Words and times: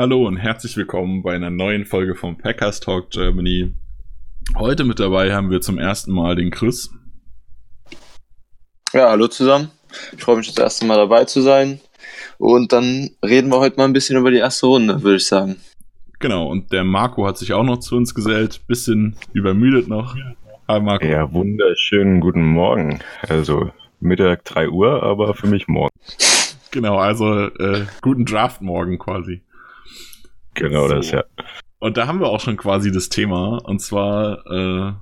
Hallo 0.00 0.28
und 0.28 0.36
herzlich 0.36 0.76
willkommen 0.76 1.24
bei 1.24 1.34
einer 1.34 1.50
neuen 1.50 1.84
Folge 1.84 2.14
vom 2.14 2.38
Packers 2.38 2.78
Talk 2.78 3.10
Germany. 3.10 3.74
Heute 4.56 4.84
mit 4.84 5.00
dabei 5.00 5.34
haben 5.34 5.50
wir 5.50 5.60
zum 5.60 5.76
ersten 5.76 6.12
Mal 6.12 6.36
den 6.36 6.52
Chris. 6.52 6.94
Ja, 8.92 9.10
hallo 9.10 9.26
zusammen. 9.26 9.72
Ich 10.16 10.22
freue 10.22 10.36
mich 10.36 10.46
das 10.46 10.56
erste 10.56 10.86
Mal 10.86 10.98
dabei 10.98 11.24
zu 11.24 11.40
sein. 11.40 11.80
Und 12.38 12.72
dann 12.72 13.10
reden 13.24 13.50
wir 13.50 13.58
heute 13.58 13.76
mal 13.76 13.86
ein 13.86 13.92
bisschen 13.92 14.16
über 14.16 14.30
die 14.30 14.36
erste 14.36 14.66
Runde, 14.66 15.02
würde 15.02 15.16
ich 15.16 15.26
sagen. 15.26 15.56
Genau, 16.20 16.46
und 16.46 16.72
der 16.72 16.84
Marco 16.84 17.26
hat 17.26 17.36
sich 17.36 17.52
auch 17.52 17.64
noch 17.64 17.80
zu 17.80 17.96
uns 17.96 18.14
gesellt. 18.14 18.68
Bisschen 18.68 19.16
übermüdet 19.32 19.88
noch. 19.88 20.14
Hi 20.68 20.80
Marco. 20.80 21.06
Ja, 21.06 21.32
wunderschönen 21.32 22.20
guten 22.20 22.46
Morgen. 22.46 23.00
Also 23.28 23.72
Mittag 23.98 24.44
3 24.44 24.68
Uhr, 24.68 25.02
aber 25.02 25.34
für 25.34 25.48
mich 25.48 25.66
morgen. 25.66 25.90
Genau, 26.70 26.98
also 26.98 27.48
äh, 27.48 27.86
guten 28.00 28.26
Draft 28.26 28.62
morgen 28.62 29.00
quasi. 29.00 29.42
Genau 30.58 30.88
so. 30.88 30.94
das, 30.94 31.10
ja. 31.10 31.24
Und 31.78 31.96
da 31.96 32.06
haben 32.06 32.20
wir 32.20 32.28
auch 32.28 32.40
schon 32.40 32.56
quasi 32.56 32.90
das 32.90 33.08
Thema. 33.08 33.58
Und 33.64 33.80
zwar, 33.80 34.44
äh, 34.46 34.92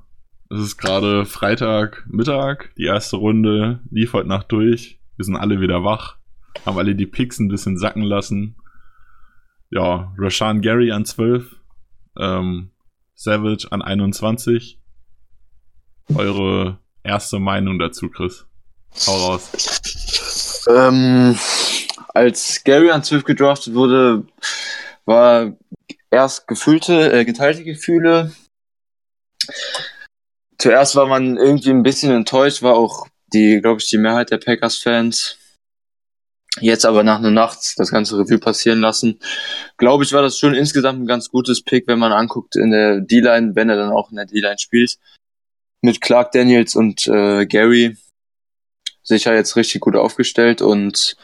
es 0.54 0.60
ist 0.60 0.76
gerade 0.76 1.24
Freitag 1.24 2.04
Mittag, 2.08 2.72
die 2.76 2.84
erste 2.84 3.16
Runde 3.16 3.80
lief 3.90 4.12
heute 4.12 4.28
Nacht 4.28 4.52
durch. 4.52 5.00
Wir 5.16 5.24
sind 5.24 5.36
alle 5.36 5.60
wieder 5.60 5.82
wach, 5.82 6.16
haben 6.64 6.78
alle 6.78 6.94
die 6.94 7.06
Picks 7.06 7.38
ein 7.38 7.48
bisschen 7.48 7.78
sacken 7.78 8.02
lassen. 8.02 8.56
Ja, 9.70 10.12
Rashan 10.18 10.60
Gary 10.60 10.92
an 10.92 11.04
12, 11.04 11.56
ähm, 12.18 12.70
Savage 13.14 13.66
an 13.70 13.82
21, 13.82 14.78
eure 16.14 16.78
erste 17.02 17.38
Meinung 17.38 17.78
dazu, 17.78 18.10
Chris? 18.10 18.46
Hau 19.06 19.16
raus. 19.16 20.62
Ähm, 20.68 21.36
als 22.14 22.62
Gary 22.64 22.90
an 22.90 23.02
12 23.02 23.24
gedraftet 23.24 23.74
wurde, 23.74 24.24
war 25.06 25.56
erst 26.10 26.46
gefühlte, 26.46 27.12
äh, 27.12 27.24
geteilte 27.24 27.64
Gefühle. 27.64 28.32
Zuerst 30.58 30.96
war 30.96 31.06
man 31.06 31.36
irgendwie 31.36 31.70
ein 31.70 31.82
bisschen 31.82 32.12
enttäuscht, 32.12 32.62
war 32.62 32.74
auch 32.74 33.06
die, 33.32 33.60
glaube 33.60 33.80
ich, 33.80 33.88
die 33.88 33.98
Mehrheit 33.98 34.30
der 34.30 34.38
Packers-Fans. 34.38 35.38
Jetzt 36.60 36.86
aber 36.86 37.02
nach 37.02 37.18
einer 37.18 37.30
Nacht 37.30 37.74
das 37.76 37.90
ganze 37.90 38.18
Review 38.18 38.38
passieren 38.38 38.80
lassen. 38.80 39.20
Glaube 39.76 40.04
ich, 40.04 40.12
war 40.12 40.22
das 40.22 40.38
schon 40.38 40.54
insgesamt 40.54 41.00
ein 41.00 41.06
ganz 41.06 41.28
gutes 41.28 41.62
Pick, 41.62 41.86
wenn 41.86 41.98
man 41.98 42.12
anguckt 42.12 42.56
in 42.56 42.70
der 42.70 43.00
D-Line, 43.00 43.54
wenn 43.54 43.68
er 43.68 43.76
dann 43.76 43.92
auch 43.92 44.10
in 44.10 44.16
der 44.16 44.26
D-Line 44.26 44.58
spielt 44.58 44.98
mit 45.82 46.00
Clark 46.00 46.32
Daniels 46.32 46.74
und 46.74 47.06
äh, 47.06 47.46
Gary 47.46 47.96
sicher 49.02 49.34
jetzt 49.34 49.56
richtig 49.56 49.80
gut 49.80 49.96
aufgestellt 49.96 50.60
und 50.60 51.16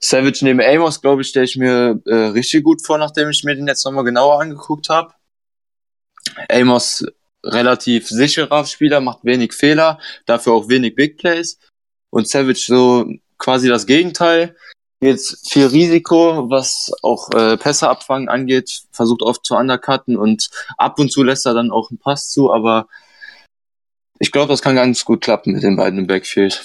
Savage 0.00 0.44
neben 0.44 0.60
Amos, 0.60 1.00
glaube 1.00 1.22
ich, 1.22 1.28
stelle 1.28 1.44
ich 1.44 1.56
mir 1.56 2.00
äh, 2.06 2.14
richtig 2.14 2.62
gut 2.64 2.84
vor, 2.84 2.98
nachdem 2.98 3.30
ich 3.30 3.42
mir 3.44 3.56
den 3.56 3.66
jetzt 3.66 3.84
nochmal 3.84 4.04
genauer 4.04 4.40
angeguckt 4.40 4.88
habe. 4.88 5.12
Amos 6.48 7.04
relativ 7.44 8.08
sicherer 8.08 8.64
Spieler, 8.64 9.00
macht 9.00 9.24
wenig 9.24 9.52
Fehler, 9.52 9.98
dafür 10.26 10.52
auch 10.52 10.68
wenig 10.68 10.94
Big 10.94 11.18
Plays. 11.18 11.58
Und 12.10 12.28
Savage 12.28 12.64
so 12.66 13.10
quasi 13.38 13.68
das 13.68 13.86
Gegenteil. 13.86 14.56
Jetzt 15.00 15.48
viel 15.50 15.66
Risiko, 15.66 16.50
was 16.50 16.90
auch 17.02 17.30
äh, 17.32 17.56
Pässe 17.56 17.88
abfangen 17.88 18.28
angeht, 18.28 18.82
versucht 18.90 19.22
oft 19.22 19.44
zu 19.44 19.54
undercutten 19.54 20.16
und 20.16 20.50
ab 20.76 20.98
und 20.98 21.12
zu 21.12 21.22
lässt 21.22 21.46
er 21.46 21.54
dann 21.54 21.70
auch 21.70 21.90
einen 21.90 21.98
Pass 21.98 22.30
zu, 22.30 22.52
aber 22.52 22.88
ich 24.18 24.32
glaube, 24.32 24.48
das 24.48 24.62
kann 24.62 24.74
ganz 24.74 25.04
gut 25.04 25.20
klappen 25.20 25.52
mit 25.52 25.62
den 25.62 25.76
beiden 25.76 26.00
im 26.00 26.08
Backfield. 26.08 26.64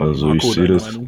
Also 0.00 0.26
Marco, 0.28 0.46
ich 0.46 0.54
sehe 0.54 0.66
das. 0.68 0.98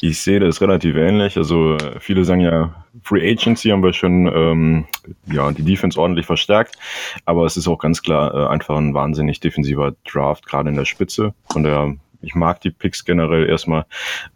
Ich 0.00 0.20
sehe 0.20 0.40
das 0.40 0.60
relativ 0.60 0.96
ähnlich. 0.96 1.36
Also 1.36 1.78
viele 2.00 2.24
sagen 2.24 2.40
ja, 2.40 2.84
Free 3.02 3.30
Agency 3.30 3.70
haben 3.70 3.82
wir 3.82 3.92
schon 3.92 4.26
ähm, 4.26 4.84
ja, 5.26 5.50
die 5.52 5.62
Defense 5.62 5.98
ordentlich 5.98 6.26
verstärkt, 6.26 6.76
aber 7.24 7.46
es 7.46 7.56
ist 7.56 7.68
auch 7.68 7.78
ganz 7.78 8.02
klar 8.02 8.34
äh, 8.34 8.46
einfach 8.48 8.76
ein 8.76 8.92
wahnsinnig 8.92 9.40
defensiver 9.40 9.94
Draft, 10.04 10.46
gerade 10.46 10.68
in 10.68 10.76
der 10.76 10.84
Spitze. 10.84 11.32
Von 11.50 11.62
der 11.62 11.96
ich 12.24 12.34
mag 12.34 12.60
die 12.60 12.70
Picks 12.70 13.04
generell 13.04 13.48
erstmal. 13.48 13.86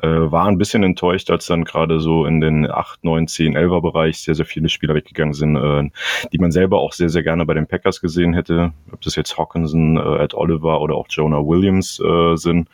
Äh, 0.03 0.09
war 0.09 0.47
ein 0.47 0.59
bisschen 0.59 0.83
enttäuscht, 0.83 1.31
als 1.31 1.47
dann 1.47 1.65
gerade 1.65 2.01
so 2.01 2.27
in 2.27 2.41
den 2.41 2.71
8, 2.71 3.05
9, 3.05 3.29
10, 3.29 3.57
11er 3.57 3.83
Bereich 3.83 4.19
sehr, 4.21 4.35
sehr 4.35 4.47
viele 4.47 4.69
Spieler 4.69 4.95
weggegangen 4.95 5.35
sind, 5.35 5.57
äh, 5.57 5.91
die 6.33 6.39
man 6.39 6.53
selber 6.53 6.81
auch 6.81 6.93
sehr, 6.93 7.09
sehr 7.09 7.23
gerne 7.23 7.47
bei 7.47 7.55
den 7.55 7.67
Packers 7.67 8.01
gesehen 8.01 8.35
hätte. 8.35 8.73
Ob 8.93 9.01
das 9.01 9.17
jetzt 9.17 9.37
Hawkinson, 9.39 9.97
äh, 9.97 10.23
Ed 10.23 10.35
Oliver 10.35 10.81
oder 10.81 10.95
auch 10.95 11.07
Jonah 11.09 11.45
Williams 11.45 12.01
äh, 12.01 12.37
sind. 12.37 12.69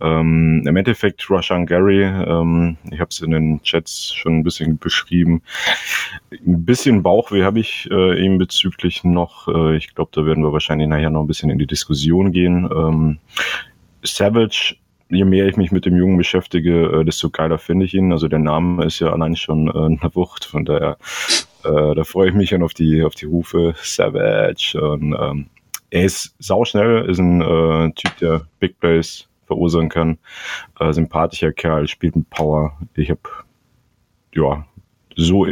Ähm, 0.00 0.64
Im 0.66 0.76
Endeffekt 0.76 1.30
Rashan 1.30 1.66
Gary, 1.66 2.02
ähm, 2.02 2.76
ich 2.90 3.00
habe 3.00 3.08
es 3.10 3.20
in 3.20 3.30
den 3.30 3.62
Chats 3.62 4.14
schon 4.14 4.38
ein 4.38 4.44
bisschen 4.44 4.78
beschrieben. 4.78 5.42
Ein 6.30 6.64
bisschen 6.64 7.02
Bauchweh 7.02 7.44
habe 7.44 7.60
ich 7.60 7.88
äh, 7.90 8.24
ihm 8.24 8.38
bezüglich 8.38 9.04
noch. 9.04 9.48
Äh, 9.48 9.76
ich 9.76 9.94
glaube, 9.94 10.10
da 10.14 10.24
werden 10.26 10.44
wir 10.44 10.52
wahrscheinlich 10.52 10.88
nachher 10.88 11.10
noch 11.10 11.22
ein 11.22 11.26
bisschen 11.26 11.50
in 11.50 11.58
die 11.58 11.66
Diskussion 11.66 12.32
gehen. 12.32 12.68
Ähm, 12.70 13.18
Savage, 14.14 14.76
je 15.08 15.24
mehr 15.24 15.46
ich 15.46 15.56
mich 15.56 15.72
mit 15.72 15.86
dem 15.86 15.96
Jungen 15.96 16.16
beschäftige, 16.16 17.00
äh, 17.00 17.04
desto 17.04 17.30
geiler 17.30 17.58
finde 17.58 17.86
ich 17.86 17.94
ihn. 17.94 18.12
Also 18.12 18.28
der 18.28 18.38
Name 18.38 18.84
ist 18.84 19.00
ja 19.00 19.12
allein 19.12 19.36
schon 19.36 19.68
äh, 19.68 19.72
eine 19.72 20.14
Wucht, 20.14 20.44
von 20.44 20.64
daher 20.64 20.96
äh, 21.64 21.94
da 21.94 22.04
freue 22.04 22.28
ich 22.28 22.34
mich 22.34 22.50
schon 22.50 22.62
auf 22.62 22.74
die 22.74 23.02
auf 23.02 23.14
die 23.14 23.26
Rufe 23.26 23.74
Savage. 23.76 24.78
Und, 24.80 25.16
ähm, 25.18 25.46
er 25.90 26.04
ist 26.04 26.34
sauschnell, 26.38 27.08
ist 27.08 27.18
ein 27.18 27.40
äh, 27.40 27.92
Typ, 27.92 28.16
der 28.18 28.42
Big 28.60 28.78
Plays 28.78 29.26
verursachen 29.46 29.88
kann. 29.88 30.18
Äh, 30.78 30.92
sympathischer 30.92 31.52
Kerl, 31.52 31.88
spielt 31.88 32.14
mit 32.14 32.28
Power. 32.30 32.78
Ich 32.94 33.10
habe 33.10 33.20
ja 34.34 34.66
so 35.16 35.46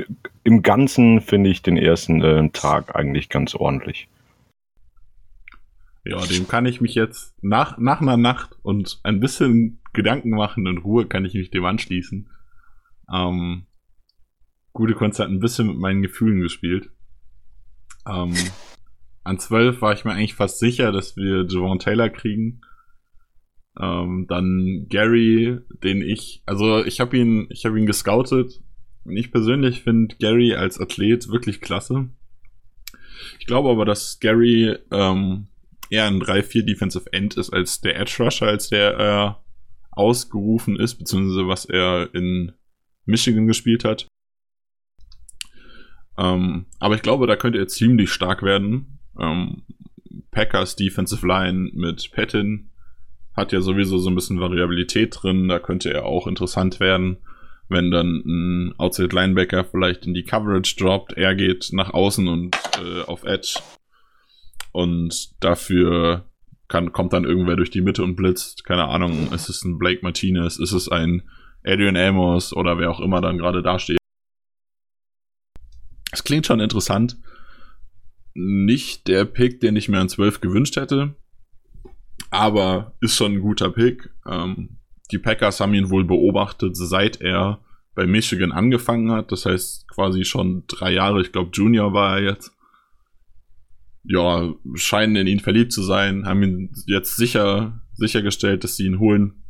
im 0.45 0.63
Ganzen 0.63 1.21
finde 1.21 1.51
ich 1.51 1.63
den 1.63 1.77
ersten 1.77 2.23
äh, 2.23 2.49
Tag 2.51 2.95
eigentlich 2.95 3.29
ganz 3.29 3.55
ordentlich. 3.55 4.09
Ja, 6.09 6.25
dem 6.25 6.47
kann 6.47 6.67
ich 6.67 6.81
mich 6.81 6.95
jetzt 6.95 7.35
nach, 7.43 7.79
nach 7.79 8.01
einer 8.01 8.17
Nacht 8.17 8.57
und 8.63 9.01
ein 9.03 9.19
bisschen 9.19 9.81
Gedanken 9.93 10.31
machen 10.31 10.67
in 10.67 10.79
Ruhe 10.79 11.07
kann 11.07 11.25
ich 11.25 11.35
mich 11.35 11.51
dem 11.51 11.65
anschließen. 11.65 12.29
Ähm, 13.13 13.67
gute 14.73 14.95
Kunst 14.95 15.19
hat 15.19 15.29
ein 15.29 15.41
bisschen 15.41 15.67
mit 15.67 15.79
meinen 15.79 16.03
Gefühlen 16.03 16.41
gespielt. 16.41 16.91
Ähm, 18.07 18.35
an 19.25 19.39
12 19.39 19.83
war 19.83 19.95
ich 19.95 20.05
mir 20.05 20.13
eigentlich 20.13 20.35
fast 20.35 20.61
sicher, 20.61 20.93
dass 20.93 21.17
wir 21.17 21.47
Javon 21.49 21.81
Taylor 21.81 22.09
kriegen. 22.09 22.61
Ähm, 23.81 24.27
dann 24.29 24.87
Gary, 24.89 25.59
den 25.83 26.03
ich, 26.03 26.43
also 26.47 26.85
ich 26.85 27.01
habe 27.01 27.17
ihn, 27.17 27.49
ich 27.51 27.65
habe 27.65 27.81
ihn 27.81 27.87
gescoutet. 27.87 28.63
Und 29.05 29.17
ich 29.17 29.33
persönlich 29.33 29.83
finde 29.83 30.15
Gary 30.17 30.55
als 30.55 30.81
Athlet 30.81 31.29
wirklich 31.29 31.61
klasse. 31.61 32.11
Ich 33.41 33.47
glaube 33.47 33.71
aber, 33.71 33.85
dass 33.85 34.21
Gary 34.21 34.77
ähm, 34.93 35.49
eher 35.91 36.07
ein 36.07 36.21
3-4 36.21 36.63
Defensive 36.63 37.13
End 37.13 37.37
ist 37.37 37.51
als 37.51 37.81
der 37.81 37.99
Edge 37.99 38.17
Rusher, 38.19 38.47
als 38.47 38.69
der 38.69 38.99
äh, 38.99 39.47
ausgerufen 39.91 40.79
ist, 40.79 40.97
beziehungsweise 40.97 41.49
was 41.49 41.65
er 41.65 42.15
in 42.15 42.53
Michigan 43.05 43.47
gespielt 43.47 43.85
hat. 43.85 44.07
Ähm, 46.19 46.67
aber 46.79 46.95
ich 46.95 47.03
glaube, 47.03 47.27
da 47.27 47.37
könnte 47.37 47.59
er 47.59 47.69
ziemlich 47.69 48.11
stark 48.11 48.43
werden. 48.43 48.99
Ähm, 49.19 49.63
Packers 50.31 50.77
Defensive 50.77 51.27
Line 51.27 51.71
mit 51.73 52.11
Patton 52.13 52.71
hat 53.35 53.53
ja 53.53 53.61
sowieso 53.61 53.99
so 53.99 54.11
ein 54.11 54.15
bisschen 54.15 54.41
Variabilität 54.41 55.17
drin. 55.21 55.49
Da 55.49 55.59
könnte 55.59 55.93
er 55.93 56.07
auch 56.07 56.27
interessant 56.27 56.81
werden, 56.81 57.19
wenn 57.69 57.91
dann 57.91 58.23
ein 58.25 58.75
Outside 58.79 59.15
Linebacker 59.15 59.65
vielleicht 59.65 60.07
in 60.07 60.15
die 60.15 60.25
Coverage 60.25 60.77
droppt. 60.77 61.15
Er 61.15 61.35
geht 61.35 61.71
nach 61.73 61.93
außen 61.93 62.29
und 62.29 62.57
äh, 62.83 63.03
auf 63.03 63.25
Edge 63.25 63.59
und 64.77 65.43
dafür 65.43 66.27
kann, 66.69 66.93
kommt 66.93 67.15
dann 67.15 67.25
irgendwer 67.25 67.57
durch 67.57 67.71
die 67.71 67.81
Mitte 67.81 68.03
und 68.05 68.15
blitzt. 68.15 68.65
Keine 68.65 68.89
Ahnung, 68.89 69.33
ist 69.33 69.49
es 69.49 69.65
ein 69.65 69.79
Blake 69.79 70.01
Martinez, 70.03 70.59
ist 70.59 70.73
es 70.73 70.91
ein 70.91 71.23
Adrian 71.65 71.97
Amos 71.97 72.53
oder 72.53 72.79
wer 72.79 72.91
auch 72.91 73.01
immer 73.01 73.23
dann 73.23 73.39
gerade 73.39 73.63
dasteht. 73.63 73.97
Es 76.13 76.25
klingt 76.25 76.45
schon 76.45 76.61
interessant. 76.61 77.17
Nicht 78.35 79.09
der 79.09 79.25
Pick, 79.25 79.61
den 79.61 79.77
ich 79.77 79.89
mir 79.89 79.99
an 79.99 80.11
12 80.11 80.43
gewünscht 80.43 80.77
hätte, 80.77 81.15
aber 82.29 82.93
ist 83.01 83.17
schon 83.17 83.33
ein 83.33 83.41
guter 83.41 83.71
Pick. 83.71 84.11
Ähm, 84.27 84.77
die 85.11 85.19
Packers 85.19 85.59
haben 85.61 85.73
ihn 85.73 85.89
wohl 85.89 86.05
beobachtet, 86.05 86.77
seit 86.77 87.23
er 87.23 87.61
bei 87.95 88.07
Michigan 88.07 88.53
angefangen 88.53 89.11
hat. 89.11 89.33
Das 89.33 89.47
heißt 89.47 89.89
quasi 89.89 90.27
schon 90.27 90.65
drei 90.67 90.93
Jahre, 90.93 91.23
ich 91.23 91.33
glaube 91.33 91.51
Junior 91.55 91.95
war 91.95 92.19
er 92.19 92.25
jetzt. 92.25 92.56
Ja, 94.09 94.55
scheinen 94.75 95.17
in 95.17 95.27
ihn 95.27 95.41
verliebt 95.41 95.73
zu 95.73 95.83
sein, 95.83 96.27
haben 96.27 96.43
ihn 96.43 96.71
jetzt 96.87 97.17
sicher 97.17 97.81
sichergestellt, 97.97 98.65
dass 98.65 98.77
sie 98.77 98.87
ihn 98.87 98.99
holen. 98.99 99.43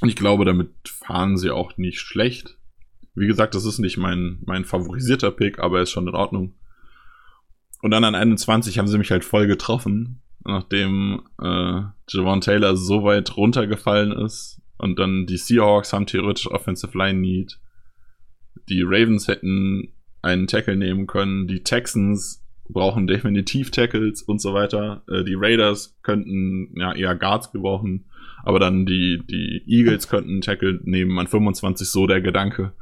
Und 0.00 0.08
ich 0.08 0.16
glaube, 0.16 0.44
damit 0.44 0.70
fahren 0.86 1.36
sie 1.36 1.50
auch 1.50 1.76
nicht 1.76 2.00
schlecht. 2.00 2.56
Wie 3.14 3.26
gesagt, 3.26 3.54
das 3.54 3.64
ist 3.64 3.78
nicht 3.78 3.96
mein, 3.96 4.38
mein 4.46 4.64
favorisierter 4.64 5.30
Pick, 5.30 5.58
aber 5.58 5.78
er 5.78 5.82
ist 5.82 5.90
schon 5.90 6.06
in 6.06 6.14
Ordnung. 6.14 6.54
Und 7.82 7.90
dann 7.90 8.04
an 8.04 8.14
21 8.14 8.78
haben 8.78 8.88
sie 8.88 8.98
mich 8.98 9.10
halt 9.10 9.24
voll 9.24 9.46
getroffen, 9.46 10.20
nachdem 10.44 11.22
äh, 11.40 11.82
Javon 12.08 12.40
Taylor 12.40 12.76
so 12.76 13.04
weit 13.04 13.36
runtergefallen 13.36 14.12
ist. 14.12 14.60
Und 14.78 14.98
dann 14.98 15.26
die 15.26 15.36
Seahawks 15.36 15.92
haben 15.92 16.06
theoretisch 16.06 16.48
Offensive 16.48 16.96
Line 16.96 17.20
Need. 17.20 17.58
Die 18.68 18.82
Ravens 18.82 19.26
hätten 19.26 19.92
einen 20.22 20.46
Tackle 20.46 20.76
nehmen 20.76 21.06
können. 21.06 21.48
Die 21.48 21.62
Texans 21.64 22.44
brauchen 22.68 23.06
definitiv 23.06 23.70
Tackles 23.70 24.22
und 24.22 24.40
so 24.40 24.54
weiter. 24.54 25.02
Äh, 25.08 25.24
die 25.24 25.36
Raiders 25.36 25.98
könnten 26.02 26.74
ja 26.76 26.92
eher 26.94 27.14
Guards 27.14 27.52
gebrauchen. 27.52 28.06
Aber 28.44 28.58
dann 28.58 28.86
die, 28.86 29.20
die 29.28 29.62
Eagles 29.66 30.08
könnten 30.08 30.40
Tackle 30.40 30.80
nehmen 30.84 31.18
an 31.18 31.26
25, 31.26 31.88
so 31.88 32.06
der 32.06 32.20
Gedanke. 32.20 32.72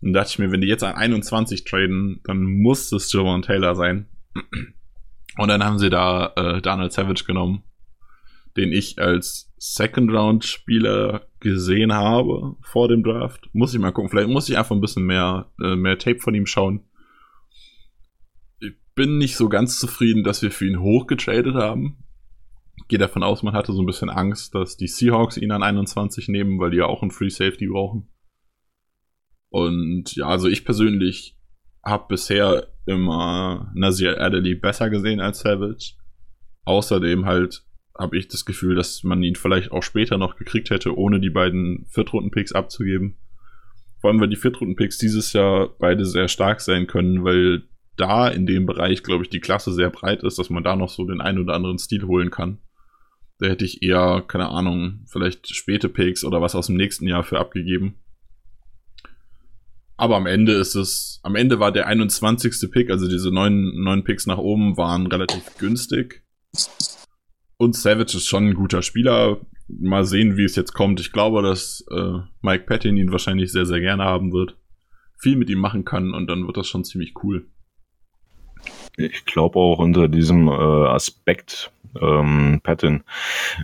Und 0.00 0.12
da 0.12 0.20
dachte 0.20 0.32
ich 0.32 0.38
mir, 0.38 0.50
wenn 0.50 0.60
die 0.60 0.68
jetzt 0.68 0.84
an 0.84 0.94
21 0.94 1.64
traden, 1.64 2.20
dann 2.24 2.42
muss 2.42 2.90
es 2.92 3.12
Javon 3.12 3.42
Taylor 3.42 3.74
sein. 3.74 4.06
Und 5.38 5.48
dann 5.48 5.64
haben 5.64 5.78
sie 5.78 5.90
da 5.90 6.32
äh, 6.36 6.60
Donald 6.60 6.92
Savage 6.92 7.24
genommen, 7.26 7.62
den 8.56 8.72
ich 8.72 8.98
als 8.98 9.52
Second-Round-Spieler 9.58 11.26
gesehen 11.40 11.92
habe 11.92 12.56
vor 12.62 12.88
dem 12.88 13.02
Draft. 13.02 13.48
Muss 13.52 13.72
ich 13.72 13.80
mal 13.80 13.92
gucken. 13.92 14.10
Vielleicht 14.10 14.28
muss 14.28 14.48
ich 14.48 14.58
einfach 14.58 14.74
ein 14.74 14.80
bisschen 14.80 15.04
mehr, 15.04 15.50
äh, 15.62 15.76
mehr 15.76 15.98
Tape 15.98 16.18
von 16.18 16.34
ihm 16.34 16.46
schauen. 16.46 16.80
Bin 18.94 19.18
nicht 19.18 19.36
so 19.36 19.48
ganz 19.48 19.78
zufrieden, 19.78 20.24
dass 20.24 20.42
wir 20.42 20.50
für 20.50 20.66
ihn 20.66 20.80
hochgetradet 20.80 21.54
haben. 21.54 22.04
Ich 22.76 22.88
gehe 22.88 22.98
davon 22.98 23.22
aus, 23.22 23.42
man 23.42 23.54
hatte 23.54 23.72
so 23.72 23.82
ein 23.82 23.86
bisschen 23.86 24.10
Angst, 24.10 24.54
dass 24.54 24.76
die 24.76 24.88
Seahawks 24.88 25.36
ihn 25.36 25.52
an 25.52 25.62
21 25.62 26.28
nehmen, 26.28 26.58
weil 26.58 26.70
die 26.70 26.78
ja 26.78 26.86
auch 26.86 27.02
einen 27.02 27.10
Free 27.10 27.30
Safety 27.30 27.66
brauchen. 27.66 28.08
Und 29.48 30.16
ja, 30.16 30.26
also 30.26 30.48
ich 30.48 30.64
persönlich 30.64 31.36
habe 31.84 32.06
bisher 32.08 32.68
immer 32.86 33.70
Nazir 33.74 34.20
Adderley 34.20 34.54
besser 34.54 34.90
gesehen 34.90 35.20
als 35.20 35.40
Savage. 35.40 35.94
Außerdem 36.64 37.26
halt 37.26 37.64
habe 37.98 38.16
ich 38.16 38.28
das 38.28 38.44
Gefühl, 38.44 38.74
dass 38.74 39.02
man 39.04 39.22
ihn 39.22 39.36
vielleicht 39.36 39.72
auch 39.72 39.82
später 39.82 40.16
noch 40.16 40.36
gekriegt 40.36 40.70
hätte, 40.70 40.96
ohne 40.96 41.20
die 41.20 41.30
beiden 41.30 41.86
Viertrunden-Picks 41.90 42.52
abzugeben. 42.52 43.18
Vor 44.00 44.10
allem, 44.10 44.20
weil 44.20 44.28
die 44.28 44.36
Viertrunden-Picks 44.36 44.98
dieses 44.98 45.32
Jahr 45.32 45.70
beide 45.78 46.04
sehr 46.04 46.28
stark 46.28 46.60
sein 46.60 46.86
können, 46.86 47.24
weil 47.24 47.64
da 47.96 48.28
in 48.28 48.46
dem 48.46 48.66
Bereich, 48.66 49.02
glaube 49.02 49.24
ich, 49.24 49.30
die 49.30 49.40
Klasse 49.40 49.72
sehr 49.72 49.90
breit 49.90 50.22
ist, 50.22 50.38
dass 50.38 50.50
man 50.50 50.64
da 50.64 50.76
noch 50.76 50.88
so 50.88 51.04
den 51.04 51.20
einen 51.20 51.38
oder 51.38 51.54
anderen 51.54 51.78
Stil 51.78 52.04
holen 52.04 52.30
kann. 52.30 52.58
Da 53.38 53.48
hätte 53.48 53.64
ich 53.64 53.82
eher, 53.82 54.24
keine 54.26 54.48
Ahnung, 54.48 55.04
vielleicht 55.06 55.54
späte 55.54 55.88
Picks 55.88 56.24
oder 56.24 56.40
was 56.40 56.54
aus 56.54 56.68
dem 56.68 56.76
nächsten 56.76 57.06
Jahr 57.06 57.24
für 57.24 57.38
abgegeben. 57.38 57.96
Aber 59.96 60.16
am 60.16 60.26
Ende 60.26 60.52
ist 60.52 60.74
es, 60.74 61.20
am 61.22 61.36
Ende 61.36 61.60
war 61.60 61.70
der 61.70 61.86
21. 61.86 62.70
Pick, 62.70 62.90
also 62.90 63.08
diese 63.08 63.30
neun, 63.30 63.82
neun 63.82 64.04
Picks 64.04 64.26
nach 64.26 64.38
oben 64.38 64.76
waren 64.76 65.06
relativ 65.06 65.44
günstig. 65.58 66.22
Und 67.56 67.76
Savage 67.76 68.16
ist 68.16 68.26
schon 68.26 68.48
ein 68.48 68.54
guter 68.54 68.82
Spieler. 68.82 69.40
Mal 69.68 70.04
sehen, 70.04 70.36
wie 70.36 70.44
es 70.44 70.56
jetzt 70.56 70.72
kommt. 70.72 70.98
Ich 70.98 71.12
glaube, 71.12 71.42
dass 71.42 71.84
äh, 71.90 72.18
Mike 72.40 72.64
Patton 72.64 72.96
ihn 72.96 73.12
wahrscheinlich 73.12 73.52
sehr, 73.52 73.66
sehr 73.66 73.80
gerne 73.80 74.02
haben 74.02 74.32
wird. 74.32 74.56
Viel 75.18 75.36
mit 75.36 75.48
ihm 75.48 75.60
machen 75.60 75.84
kann 75.84 76.14
und 76.14 76.26
dann 76.26 76.46
wird 76.46 76.56
das 76.56 76.66
schon 76.66 76.84
ziemlich 76.84 77.14
cool. 77.22 77.46
Ich 78.96 79.24
glaube 79.24 79.58
auch 79.58 79.78
unter 79.78 80.08
diesem 80.08 80.48
äh, 80.48 80.50
Aspekt 80.50 81.72
ähm, 82.00 82.60
Patton. 82.62 83.02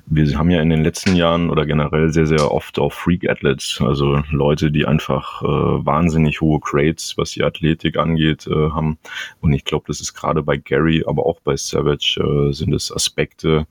Wir 0.06 0.38
haben 0.38 0.50
ja 0.50 0.60
in 0.60 0.70
den 0.70 0.82
letzten 0.82 1.16
Jahren 1.16 1.50
oder 1.50 1.66
generell 1.66 2.12
sehr, 2.12 2.26
sehr 2.26 2.50
oft 2.52 2.78
auf 2.78 2.94
Freak 2.94 3.28
Athletes, 3.28 3.78
also 3.80 4.22
Leute, 4.30 4.70
die 4.70 4.86
einfach 4.86 5.42
äh, 5.42 5.46
wahnsinnig 5.46 6.40
hohe 6.40 6.60
Crates, 6.60 7.14
was 7.16 7.30
die 7.30 7.42
Athletik 7.42 7.96
angeht, 7.96 8.46
äh, 8.46 8.70
haben. 8.70 8.98
Und 9.40 9.52
ich 9.52 9.64
glaube, 9.64 9.84
das 9.88 10.00
ist 10.00 10.14
gerade 10.14 10.42
bei 10.42 10.56
Gary, 10.56 11.04
aber 11.06 11.26
auch 11.26 11.40
bei 11.40 11.56
Savage 11.56 12.20
äh, 12.20 12.52
sind 12.52 12.74
es 12.74 12.92
Aspekte, 12.92 13.66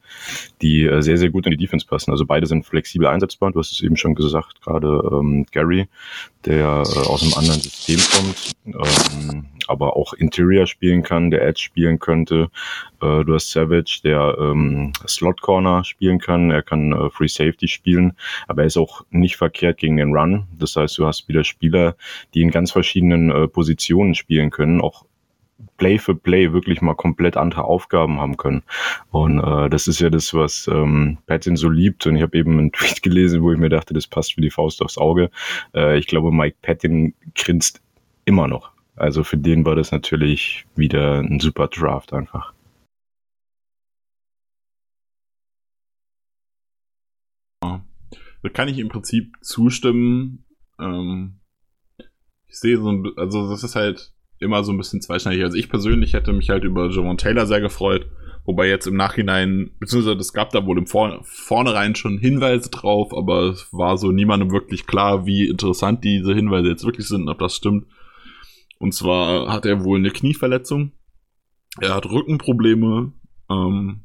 die 0.62 0.86
äh, 0.86 1.01
sehr, 1.01 1.18
sehr 1.18 1.30
gut 1.30 1.45
in 1.45 1.51
die 1.51 1.57
Defense 1.57 1.86
passen. 1.86 2.12
Also 2.12 2.25
beide 2.25 2.48
sind 2.48 2.65
flexibel 2.65 3.07
einsetzbar. 3.07 3.51
Du 3.51 3.60
hast 3.60 3.71
es 3.71 3.81
eben 3.81 3.98
schon 3.98 4.15
gesagt, 4.15 4.62
gerade 4.62 4.88
ähm, 5.12 5.45
Gary, 5.51 5.88
der 6.45 6.65
äh, 6.65 7.00
aus 7.07 7.24
einem 7.24 7.33
anderen 7.33 7.62
System 7.62 8.00
kommt, 8.12 8.51
ähm, 8.65 9.45
aber 9.67 9.95
auch 9.95 10.13
Interior 10.13 10.67
spielen 10.67 11.03
kann, 11.03 11.31
der 11.31 11.45
Edge 11.45 11.61
spielen 11.61 11.99
könnte. 11.99 12.49
Äh, 13.01 13.23
du 13.23 13.33
hast 13.33 13.51
Savage, 13.51 14.01
der 14.03 14.37
ähm, 14.39 14.93
Slot 15.07 15.41
Corner 15.41 15.83
spielen 15.83 16.19
kann, 16.19 16.51
er 16.51 16.63
kann 16.63 16.91
äh, 16.91 17.09
Free 17.09 17.27
Safety 17.27 17.67
spielen, 17.67 18.13
aber 18.47 18.63
er 18.63 18.67
ist 18.67 18.77
auch 18.77 19.05
nicht 19.09 19.37
verkehrt 19.37 19.77
gegen 19.77 19.97
den 19.97 20.15
Run. 20.15 20.47
Das 20.57 20.75
heißt, 20.75 20.97
du 20.97 21.05
hast 21.05 21.27
wieder 21.27 21.43
Spieler, 21.43 21.95
die 22.33 22.41
in 22.41 22.51
ganz 22.51 22.71
verschiedenen 22.71 23.31
äh, 23.31 23.47
Positionen 23.47 24.15
spielen 24.15 24.49
können, 24.49 24.81
auch 24.81 25.05
Play 25.77 25.97
für 25.97 26.15
Play 26.15 26.53
wirklich 26.53 26.81
mal 26.81 26.95
komplett 26.95 27.37
andere 27.37 27.63
Aufgaben 27.63 28.19
haben 28.19 28.37
können. 28.37 28.63
Und 29.11 29.39
äh, 29.39 29.69
das 29.69 29.87
ist 29.87 29.99
ja 29.99 30.09
das, 30.09 30.33
was 30.33 30.67
ähm, 30.67 31.17
Patton 31.27 31.55
so 31.55 31.69
liebt. 31.69 32.05
Und 32.07 32.15
ich 32.15 32.21
habe 32.21 32.37
eben 32.37 32.57
einen 32.57 32.71
Tweet 32.73 33.01
gelesen, 33.01 33.41
wo 33.41 33.51
ich 33.51 33.57
mir 33.57 33.69
dachte, 33.69 33.93
das 33.93 34.07
passt 34.07 34.37
wie 34.37 34.41
die 34.41 34.49
Faust 34.49 34.81
aufs 34.81 34.97
Auge. 34.97 35.29
Äh, 35.73 35.97
ich 35.97 36.07
glaube, 36.07 36.31
Mike 36.31 36.57
Patton 36.61 37.13
grinst 37.35 37.81
immer 38.25 38.47
noch. 38.47 38.71
Also 38.97 39.23
für 39.23 39.38
den 39.38 39.63
war 39.65 39.75
das 39.75 39.91
natürlich 39.91 40.65
wieder 40.75 41.19
ein 41.19 41.39
super 41.39 41.67
Draft 41.67 42.13
einfach. 42.13 42.53
Da 47.61 48.49
kann 48.49 48.67
ich 48.67 48.79
im 48.79 48.89
Prinzip 48.89 49.35
zustimmen. 49.41 50.45
Ähm, 50.79 51.39
ich 52.47 52.59
sehe 52.59 52.77
so 52.77 52.91
ein, 52.91 53.05
also 53.17 53.49
das 53.49 53.63
ist 53.63 53.75
halt 53.75 54.13
immer 54.39 54.63
so 54.63 54.71
ein 54.71 54.77
bisschen 54.77 55.01
zweischneidig. 55.01 55.43
Also 55.43 55.57
ich 55.57 55.69
persönlich 55.69 56.13
hätte 56.13 56.33
mich 56.33 56.50
halt 56.50 56.63
über 56.63 56.89
Javon 56.89 57.17
Taylor 57.17 57.45
sehr 57.45 57.61
gefreut, 57.61 58.07
wobei 58.45 58.67
jetzt 58.67 58.88
im 58.88 58.95
Nachhinein, 58.95 59.71
beziehungsweise 59.79 60.19
es 60.19 60.33
gab 60.33 60.51
da 60.51 60.65
wohl 60.65 60.77
im 60.77 60.88
Vor 60.88 61.19
Vornherein 61.23 61.95
schon 61.95 62.17
Hinweise 62.17 62.69
drauf, 62.69 63.13
aber 63.15 63.50
es 63.50 63.67
war 63.73 63.97
so 63.97 64.11
niemandem 64.11 64.51
wirklich 64.51 64.88
klar, 64.88 65.25
wie 65.25 65.50
interessant 65.50 66.03
diese 66.03 66.33
Hinweise 66.33 66.69
jetzt 66.69 66.85
wirklich 66.85 67.07
sind, 67.07 67.29
ob 67.29 67.39
das 67.39 67.55
stimmt. 67.55 67.85
Und 68.79 68.93
zwar 68.93 69.51
hat 69.51 69.65
er 69.65 69.84
wohl 69.84 70.00
eine 70.00 70.12
Knieverletzung. 70.12 70.91
Er 71.79 71.96
hat 71.96 72.05
Rückenprobleme, 72.05 73.12
ähm, 73.50 74.01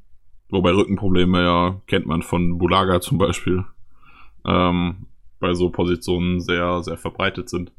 wobei 0.49 0.73
Rückenprobleme 0.73 1.43
ja 1.43 1.81
kennt 1.87 2.07
man 2.07 2.23
von 2.23 2.59
Bulaga 2.59 3.00
zum 3.00 3.19
Beispiel, 3.19 3.64
ähm, 4.47 5.07
bei 5.41 5.55
so 5.55 5.71
Positionen 5.71 6.41
sehr, 6.41 6.83
sehr 6.83 6.97
verbreitet 6.97 7.49
sind. 7.49 7.73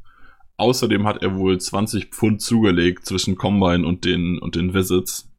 Außerdem 0.56 1.06
hat 1.06 1.22
er 1.22 1.36
wohl 1.36 1.58
20 1.58 2.10
Pfund 2.10 2.40
zugelegt 2.40 3.06
zwischen 3.06 3.36
Combine 3.36 3.86
und 3.86 4.04
den, 4.04 4.38
und 4.38 4.54
den 4.54 4.72
Visits, 4.72 5.32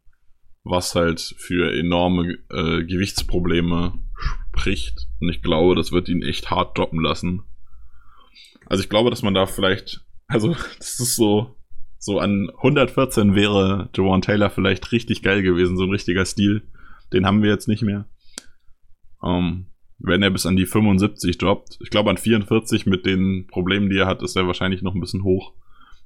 was 0.64 0.96
halt 0.96 1.36
für 1.38 1.74
enorme 1.74 2.38
äh, 2.50 2.84
Gewichtsprobleme 2.84 3.94
spricht. 4.52 5.08
Und 5.22 5.30
ich 5.30 5.42
glaube, 5.42 5.76
das 5.76 5.92
wird 5.92 6.10
ihn 6.10 6.22
echt 6.22 6.52
hart 6.52 6.78
droppen 6.78 7.00
lassen. 7.00 7.44
Also 8.66 8.84
ich 8.84 8.90
glaube, 8.90 9.10
dass 9.10 9.22
man 9.22 9.34
da 9.34 9.46
vielleicht, 9.46 10.05
also 10.28 10.54
das 10.78 11.00
ist 11.00 11.16
so, 11.16 11.56
so 12.00 12.20
an 12.20 12.50
114 12.58 13.36
wäre 13.36 13.90
Jawan 13.96 14.22
Taylor 14.22 14.50
vielleicht 14.50 14.92
richtig 14.92 15.22
geil 15.22 15.42
gewesen, 15.42 15.78
so 15.78 15.84
ein 15.84 15.92
richtiger 15.92 16.26
Stil. 16.26 16.64
Den 17.14 17.26
haben 17.26 17.44
wir 17.44 17.50
jetzt 17.50 17.68
nicht 17.68 17.84
mehr. 17.84 18.06
Ähm, 19.24 19.68
wenn 20.00 20.22
er 20.22 20.30
bis 20.30 20.46
an 20.46 20.56
die 20.56 20.66
75 20.66 21.38
droppt. 21.38 21.78
Ich 21.82 21.90
glaube, 21.90 22.10
an 22.10 22.18
44 22.18 22.86
mit 22.86 23.06
den 23.06 23.48
Problemen, 23.48 23.90
die 23.90 23.98
er 23.98 24.08
hat, 24.08 24.22
ist 24.22 24.36
er 24.36 24.48
wahrscheinlich 24.48 24.82
noch 24.82 24.94
ein 24.94 25.02
bisschen 25.02 25.24
hoch. 25.24 25.54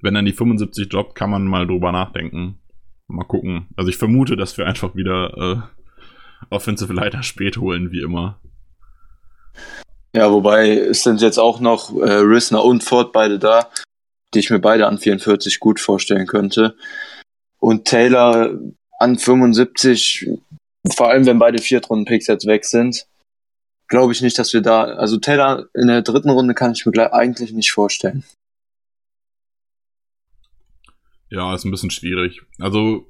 Wenn 0.02 0.16
er 0.16 0.20
an 0.20 0.26
die 0.26 0.34
75 0.34 0.90
droppt, 0.90 1.16
kann 1.16 1.30
man 1.30 1.46
mal 1.46 1.68
drüber 1.68 1.92
nachdenken. 1.92 2.60
Mal 3.08 3.26
gucken. 3.26 3.68
Also 3.76 3.90
ich 3.90 3.98
vermute, 3.98 4.38
dass 4.38 4.58
wir 4.58 4.68
einfach 4.68 4.96
wieder 4.96 5.38
äh, 5.38 5.62
Offensive 6.50 6.94
Leiter 6.94 7.24
spät 7.24 7.58
holen, 7.58 7.92
wie 7.92 8.02
immer. 8.02 8.40
Ja, 10.16 10.32
wobei 10.32 10.70
es 10.70 11.04
sind 11.04 11.22
jetzt 11.22 11.38
auch 11.38 11.60
noch 11.60 11.96
äh, 11.96 12.14
Rissner 12.14 12.64
und 12.64 12.84
Ford 12.84 13.12
beide 13.12 13.38
da, 13.38 13.70
die 14.34 14.40
ich 14.40 14.50
mir 14.50 14.60
beide 14.60 14.88
an 14.88 14.98
44 14.98 15.60
gut 15.60 15.80
vorstellen 15.80 16.28
könnte. 16.28 16.76
Und 17.60 17.86
Taylor 17.86 18.58
an 19.00 19.18
75, 19.18 20.30
vor 20.94 21.10
allem 21.10 21.26
wenn 21.26 21.40
beide 21.40 21.60
Viertrunden-Picks 21.60 22.28
jetzt 22.28 22.46
weg 22.46 22.66
sind, 22.66 23.06
glaube 23.88 24.14
ich 24.14 24.22
nicht, 24.22 24.38
dass 24.38 24.54
wir 24.54 24.62
da, 24.62 24.84
also 24.84 25.18
Taylor 25.18 25.68
in 25.74 25.88
der 25.88 26.02
dritten 26.04 26.30
Runde 26.30 26.54
kann 26.54 26.74
ich 26.74 26.86
mir 26.86 27.14
eigentlich 27.14 27.52
nicht 27.52 27.72
vorstellen. 27.72 28.24
Ja, 31.30 31.54
ist 31.54 31.66
ein 31.66 31.72
bisschen 31.72 31.92
schwierig. 31.92 32.42
Also 32.60 33.08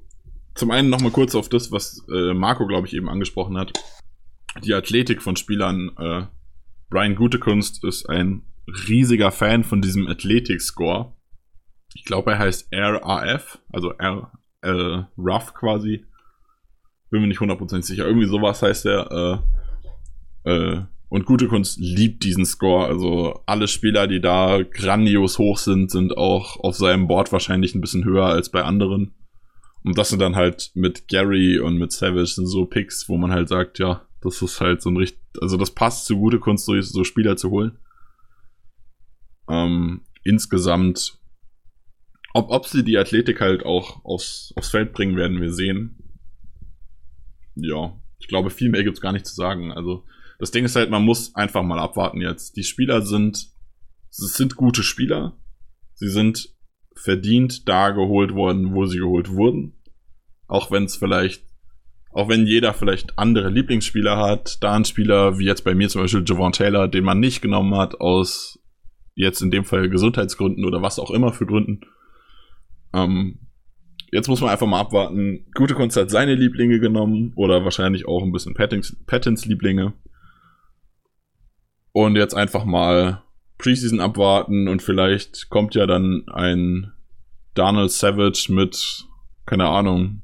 zum 0.54 0.70
einen 0.70 0.90
nochmal 0.90 1.12
kurz 1.12 1.34
auf 1.34 1.48
das, 1.48 1.72
was 1.72 2.04
äh, 2.10 2.34
Marco, 2.34 2.66
glaube 2.66 2.86
ich, 2.86 2.94
eben 2.94 3.08
angesprochen 3.08 3.56
hat. 3.56 3.72
Die 4.64 4.74
Athletik 4.74 5.22
von 5.22 5.36
Spielern. 5.36 5.90
Äh, 5.98 6.26
Brian 6.90 7.14
Gutekunst 7.14 7.84
ist 7.84 8.08
ein 8.08 8.42
riesiger 8.88 9.30
Fan 9.30 9.64
von 9.64 9.82
diesem 9.82 10.06
Athletic 10.06 10.60
Score. 10.60 11.16
Ich 11.94 12.04
glaube, 12.04 12.32
er 12.32 12.38
heißt 12.38 12.68
RAF, 12.72 13.58
also 13.72 13.92
R, 13.92 14.32
äh, 14.62 15.02
Rough 15.18 15.54
quasi. 15.54 16.06
Bin 17.10 17.22
mir 17.22 17.28
nicht 17.28 17.40
hundertprozentig 17.40 17.86
sicher. 17.86 18.06
Irgendwie 18.06 18.28
sowas 18.28 18.62
heißt 18.62 18.86
er. 18.86 19.42
Äh, 20.44 20.50
äh, 20.52 20.82
und 21.08 21.26
gute 21.26 21.48
Kunst 21.48 21.78
liebt 21.80 22.22
diesen 22.22 22.46
Score. 22.46 22.86
Also 22.86 23.42
alle 23.46 23.66
Spieler, 23.66 24.06
die 24.06 24.20
da 24.20 24.62
grandios 24.62 25.38
hoch 25.38 25.58
sind, 25.58 25.90
sind 25.90 26.16
auch 26.16 26.60
auf 26.60 26.76
seinem 26.76 27.08
Board 27.08 27.32
wahrscheinlich 27.32 27.74
ein 27.74 27.80
bisschen 27.80 28.04
höher 28.04 28.26
als 28.26 28.50
bei 28.50 28.62
anderen. 28.62 29.12
Und 29.82 29.98
das 29.98 30.10
sind 30.10 30.20
dann 30.20 30.36
halt 30.36 30.70
mit 30.74 31.08
Gary 31.08 31.58
und 31.58 31.78
mit 31.78 31.90
Savage 31.90 32.46
so 32.46 32.66
Picks, 32.66 33.08
wo 33.08 33.16
man 33.16 33.32
halt 33.32 33.48
sagt, 33.48 33.80
ja, 33.80 34.06
das 34.20 34.40
ist 34.40 34.60
halt 34.60 34.82
so 34.82 34.90
ein 34.90 34.96
richtig, 34.96 35.20
also 35.40 35.56
das 35.56 35.72
passt 35.72 36.06
zu 36.06 36.16
gute 36.16 36.38
Kunst, 36.38 36.66
so, 36.66 36.80
so 36.80 37.02
Spieler 37.02 37.36
zu 37.36 37.50
holen. 37.50 37.78
Ähm, 39.50 40.02
insgesamt, 40.22 41.18
ob, 42.32 42.50
ob 42.50 42.66
sie 42.66 42.84
die 42.84 42.96
Athletik 42.96 43.40
halt 43.40 43.64
auch 43.64 44.04
aufs, 44.04 44.52
aufs 44.56 44.70
Feld 44.70 44.92
bringen, 44.92 45.16
werden 45.16 45.40
wir 45.40 45.52
sehen. 45.52 45.98
Ja, 47.56 48.00
ich 48.18 48.28
glaube, 48.28 48.50
viel 48.50 48.70
mehr 48.70 48.84
gibt's 48.84 49.00
gar 49.00 49.12
nicht 49.12 49.26
zu 49.26 49.34
sagen. 49.34 49.72
Also, 49.72 50.04
das 50.38 50.52
Ding 50.52 50.64
ist 50.64 50.76
halt, 50.76 50.90
man 50.90 51.04
muss 51.04 51.34
einfach 51.34 51.62
mal 51.62 51.80
abwarten 51.80 52.20
jetzt. 52.20 52.56
Die 52.56 52.64
Spieler 52.64 53.02
sind, 53.02 53.48
es 54.08 54.34
sind 54.34 54.56
gute 54.56 54.84
Spieler. 54.84 55.36
Sie 55.94 56.08
sind 56.08 56.54
verdient 56.94 57.68
da 57.68 57.90
geholt 57.90 58.34
worden, 58.34 58.72
wo 58.74 58.86
sie 58.86 58.98
geholt 58.98 59.30
wurden. 59.30 59.74
Auch 60.46 60.70
wenn 60.70 60.84
es 60.84 60.96
vielleicht, 60.96 61.44
auch 62.12 62.28
wenn 62.28 62.46
jeder 62.46 62.72
vielleicht 62.74 63.18
andere 63.18 63.50
Lieblingsspieler 63.50 64.16
hat, 64.16 64.62
da 64.62 64.74
ein 64.74 64.84
Spieler 64.84 65.38
wie 65.38 65.46
jetzt 65.46 65.64
bei 65.64 65.74
mir 65.74 65.88
zum 65.88 66.02
Beispiel 66.02 66.24
Javon 66.26 66.52
Taylor, 66.52 66.88
den 66.88 67.04
man 67.04 67.20
nicht 67.20 67.42
genommen 67.42 67.74
hat 67.76 68.00
aus 68.00 68.59
jetzt 69.20 69.42
in 69.42 69.50
dem 69.50 69.64
Fall 69.64 69.88
Gesundheitsgründen 69.88 70.64
oder 70.64 70.82
was 70.82 70.98
auch 70.98 71.10
immer 71.10 71.32
für 71.32 71.46
Gründen. 71.46 71.80
Ähm, 72.92 73.38
jetzt 74.10 74.28
muss 74.28 74.40
man 74.40 74.50
einfach 74.50 74.66
mal 74.66 74.80
abwarten. 74.80 75.46
Gute 75.54 75.74
Kunst 75.74 75.96
hat 75.96 76.10
seine 76.10 76.34
Lieblinge 76.34 76.80
genommen 76.80 77.32
oder 77.36 77.64
wahrscheinlich 77.64 78.06
auch 78.06 78.22
ein 78.22 78.32
bisschen 78.32 78.54
Pattins, 78.54 79.46
Lieblinge. 79.46 79.92
Und 81.92 82.16
jetzt 82.16 82.34
einfach 82.34 82.64
mal 82.64 83.22
Preseason 83.58 84.00
abwarten 84.00 84.68
und 84.68 84.82
vielleicht 84.82 85.50
kommt 85.50 85.74
ja 85.74 85.86
dann 85.86 86.24
ein 86.28 86.92
Donald 87.54 87.90
Savage 87.90 88.46
mit, 88.48 89.06
keine 89.44 89.66
Ahnung, 89.66 90.22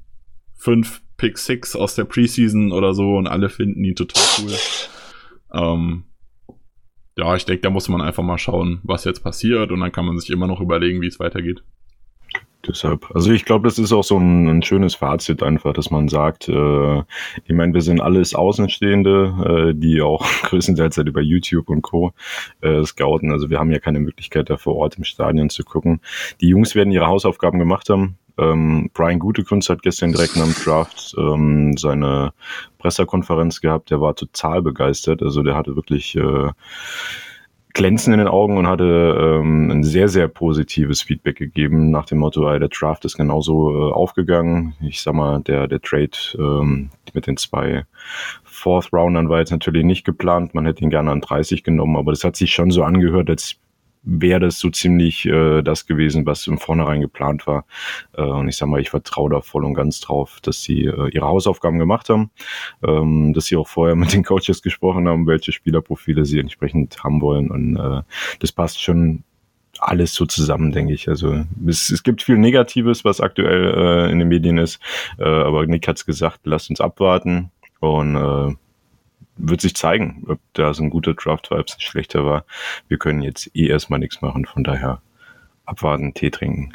fünf 0.54 1.02
Pick 1.16 1.38
Six 1.38 1.74
aus 1.74 1.94
der 1.94 2.04
Preseason 2.04 2.72
oder 2.72 2.94
so 2.94 3.16
und 3.16 3.26
alle 3.26 3.48
finden 3.48 3.84
ihn 3.84 3.96
total 3.96 4.22
cool. 4.38 4.52
Ähm, 5.52 6.04
ja, 7.16 7.34
ich 7.34 7.44
denke, 7.44 7.62
da 7.62 7.70
muss 7.70 7.88
man 7.88 8.02
einfach 8.02 8.22
mal 8.22 8.38
schauen, 8.38 8.80
was 8.82 9.04
jetzt 9.04 9.24
passiert 9.24 9.70
und 9.72 9.80
dann 9.80 9.92
kann 9.92 10.04
man 10.04 10.18
sich 10.18 10.30
immer 10.30 10.46
noch 10.46 10.60
überlegen, 10.60 11.00
wie 11.00 11.06
es 11.06 11.18
weitergeht. 11.18 11.62
Deshalb, 12.66 13.14
also 13.14 13.30
ich 13.30 13.44
glaube, 13.44 13.68
das 13.68 13.78
ist 13.78 13.92
auch 13.92 14.02
so 14.02 14.18
ein, 14.18 14.48
ein, 14.48 14.62
schönes 14.62 14.96
Fazit 14.96 15.42
einfach, 15.42 15.72
dass 15.72 15.90
man 15.90 16.08
sagt, 16.08 16.48
äh, 16.48 16.98
ich 17.44 17.52
meine, 17.52 17.74
wir 17.74 17.80
sind 17.80 18.00
alles 18.00 18.34
Außenstehende, 18.34 19.70
äh, 19.70 19.74
die 19.74 20.02
auch 20.02 20.26
größtenteils 20.42 20.96
halt 20.96 21.08
über 21.08 21.20
YouTube 21.20 21.68
und 21.68 21.82
Co. 21.82 22.12
Äh, 22.60 22.84
scouten. 22.84 23.30
Also 23.30 23.50
wir 23.50 23.60
haben 23.60 23.70
ja 23.70 23.78
keine 23.78 24.00
Möglichkeit, 24.00 24.50
da 24.50 24.56
vor 24.56 24.74
Ort 24.76 24.96
im 24.96 25.04
Stadion 25.04 25.48
zu 25.48 25.62
gucken. 25.62 26.00
Die 26.40 26.48
Jungs 26.48 26.74
werden 26.74 26.92
ihre 26.92 27.06
Hausaufgaben 27.06 27.60
gemacht 27.60 27.88
haben. 27.88 28.18
Ähm, 28.38 28.90
Brian 28.92 29.18
Gutekunst 29.18 29.70
hat 29.70 29.82
gestern 29.82 30.12
direkt 30.12 30.36
nach 30.36 30.44
dem 30.44 30.54
Draft 30.54 31.14
ähm, 31.18 31.76
seine 31.76 32.32
Pressekonferenz 32.78 33.60
gehabt. 33.60 33.90
Der 33.90 34.00
war 34.00 34.14
total 34.14 34.62
begeistert. 34.62 35.22
Also 35.22 35.42
der 35.42 35.56
hatte 35.56 35.76
wirklich 35.76 36.16
äh, 36.16 36.50
Glänzen 37.76 38.14
in 38.14 38.20
den 38.20 38.28
Augen 38.28 38.56
und 38.56 38.66
hatte 38.66 39.18
ähm, 39.20 39.70
ein 39.70 39.84
sehr, 39.84 40.08
sehr 40.08 40.28
positives 40.28 41.02
Feedback 41.02 41.36
gegeben 41.36 41.90
nach 41.90 42.06
dem 42.06 42.18
Motto, 42.18 42.40
der 42.58 42.68
Draft 42.68 43.04
ist 43.04 43.18
genauso 43.18 43.70
äh, 43.70 43.92
aufgegangen. 43.92 44.72
Ich 44.80 45.02
sag 45.02 45.12
mal, 45.12 45.42
der, 45.42 45.68
der 45.68 45.82
Trade 45.82 46.08
ähm, 46.38 46.88
mit 47.12 47.26
den 47.26 47.36
zwei 47.36 47.84
Fourth 48.44 48.94
Roundern 48.94 49.28
war 49.28 49.40
jetzt 49.40 49.50
natürlich 49.50 49.84
nicht 49.84 50.06
geplant. 50.06 50.54
Man 50.54 50.64
hätte 50.64 50.84
ihn 50.84 50.88
gerne 50.88 51.10
an 51.10 51.20
30 51.20 51.64
genommen, 51.64 51.96
aber 51.96 52.12
das 52.12 52.24
hat 52.24 52.34
sich 52.34 52.50
schon 52.50 52.70
so 52.70 52.82
angehört, 52.82 53.28
als 53.28 53.56
wäre 54.06 54.40
das 54.40 54.58
so 54.58 54.70
ziemlich 54.70 55.26
äh, 55.26 55.62
das 55.62 55.86
gewesen, 55.86 56.24
was 56.24 56.46
im 56.46 56.58
Vornherein 56.58 57.00
geplant 57.00 57.46
war. 57.46 57.66
Äh, 58.16 58.22
und 58.22 58.48
ich 58.48 58.56
sag 58.56 58.68
mal, 58.68 58.80
ich 58.80 58.90
vertraue 58.90 59.30
da 59.30 59.40
voll 59.40 59.64
und 59.64 59.74
ganz 59.74 60.00
drauf, 60.00 60.38
dass 60.42 60.62
sie 60.62 60.84
äh, 60.84 61.10
ihre 61.12 61.26
Hausaufgaben 61.26 61.78
gemacht 61.78 62.08
haben, 62.08 62.30
ähm, 62.86 63.34
dass 63.34 63.46
sie 63.46 63.56
auch 63.56 63.68
vorher 63.68 63.96
mit 63.96 64.12
den 64.12 64.24
Coaches 64.24 64.62
gesprochen 64.62 65.08
haben, 65.08 65.26
welche 65.26 65.52
Spielerprofile 65.52 66.24
sie 66.24 66.38
entsprechend 66.38 67.02
haben 67.02 67.20
wollen. 67.20 67.50
Und 67.50 67.76
äh, 67.76 68.02
das 68.38 68.52
passt 68.52 68.80
schon 68.80 69.24
alles 69.80 70.14
so 70.14 70.24
zusammen, 70.24 70.72
denke 70.72 70.94
ich. 70.94 71.08
Also 71.08 71.44
es, 71.66 71.90
es 71.90 72.02
gibt 72.02 72.22
viel 72.22 72.38
Negatives, 72.38 73.04
was 73.04 73.20
aktuell 73.20 73.74
äh, 73.76 74.12
in 74.12 74.20
den 74.20 74.28
Medien 74.28 74.58
ist, 74.58 74.80
äh, 75.18 75.24
aber 75.24 75.66
Nick 75.66 75.86
hat's 75.88 76.06
gesagt, 76.06 76.40
lasst 76.44 76.70
uns 76.70 76.80
abwarten 76.80 77.50
und 77.80 78.16
äh, 78.16 78.54
wird 79.36 79.60
sich 79.60 79.74
zeigen, 79.74 80.24
ob 80.28 80.38
da 80.54 80.72
so 80.74 80.82
ein 80.82 80.90
guter 80.90 81.14
Draft-Vibes 81.14 81.74
ein 81.74 81.80
schlechter 81.80 82.24
war. 82.24 82.44
Wir 82.88 82.98
können 82.98 83.22
jetzt 83.22 83.50
eh 83.54 83.66
erstmal 83.66 83.98
nichts 83.98 84.22
machen, 84.22 84.46
von 84.46 84.64
daher 84.64 85.02
abwarten, 85.64 86.14
Tee 86.14 86.30
trinken, 86.30 86.72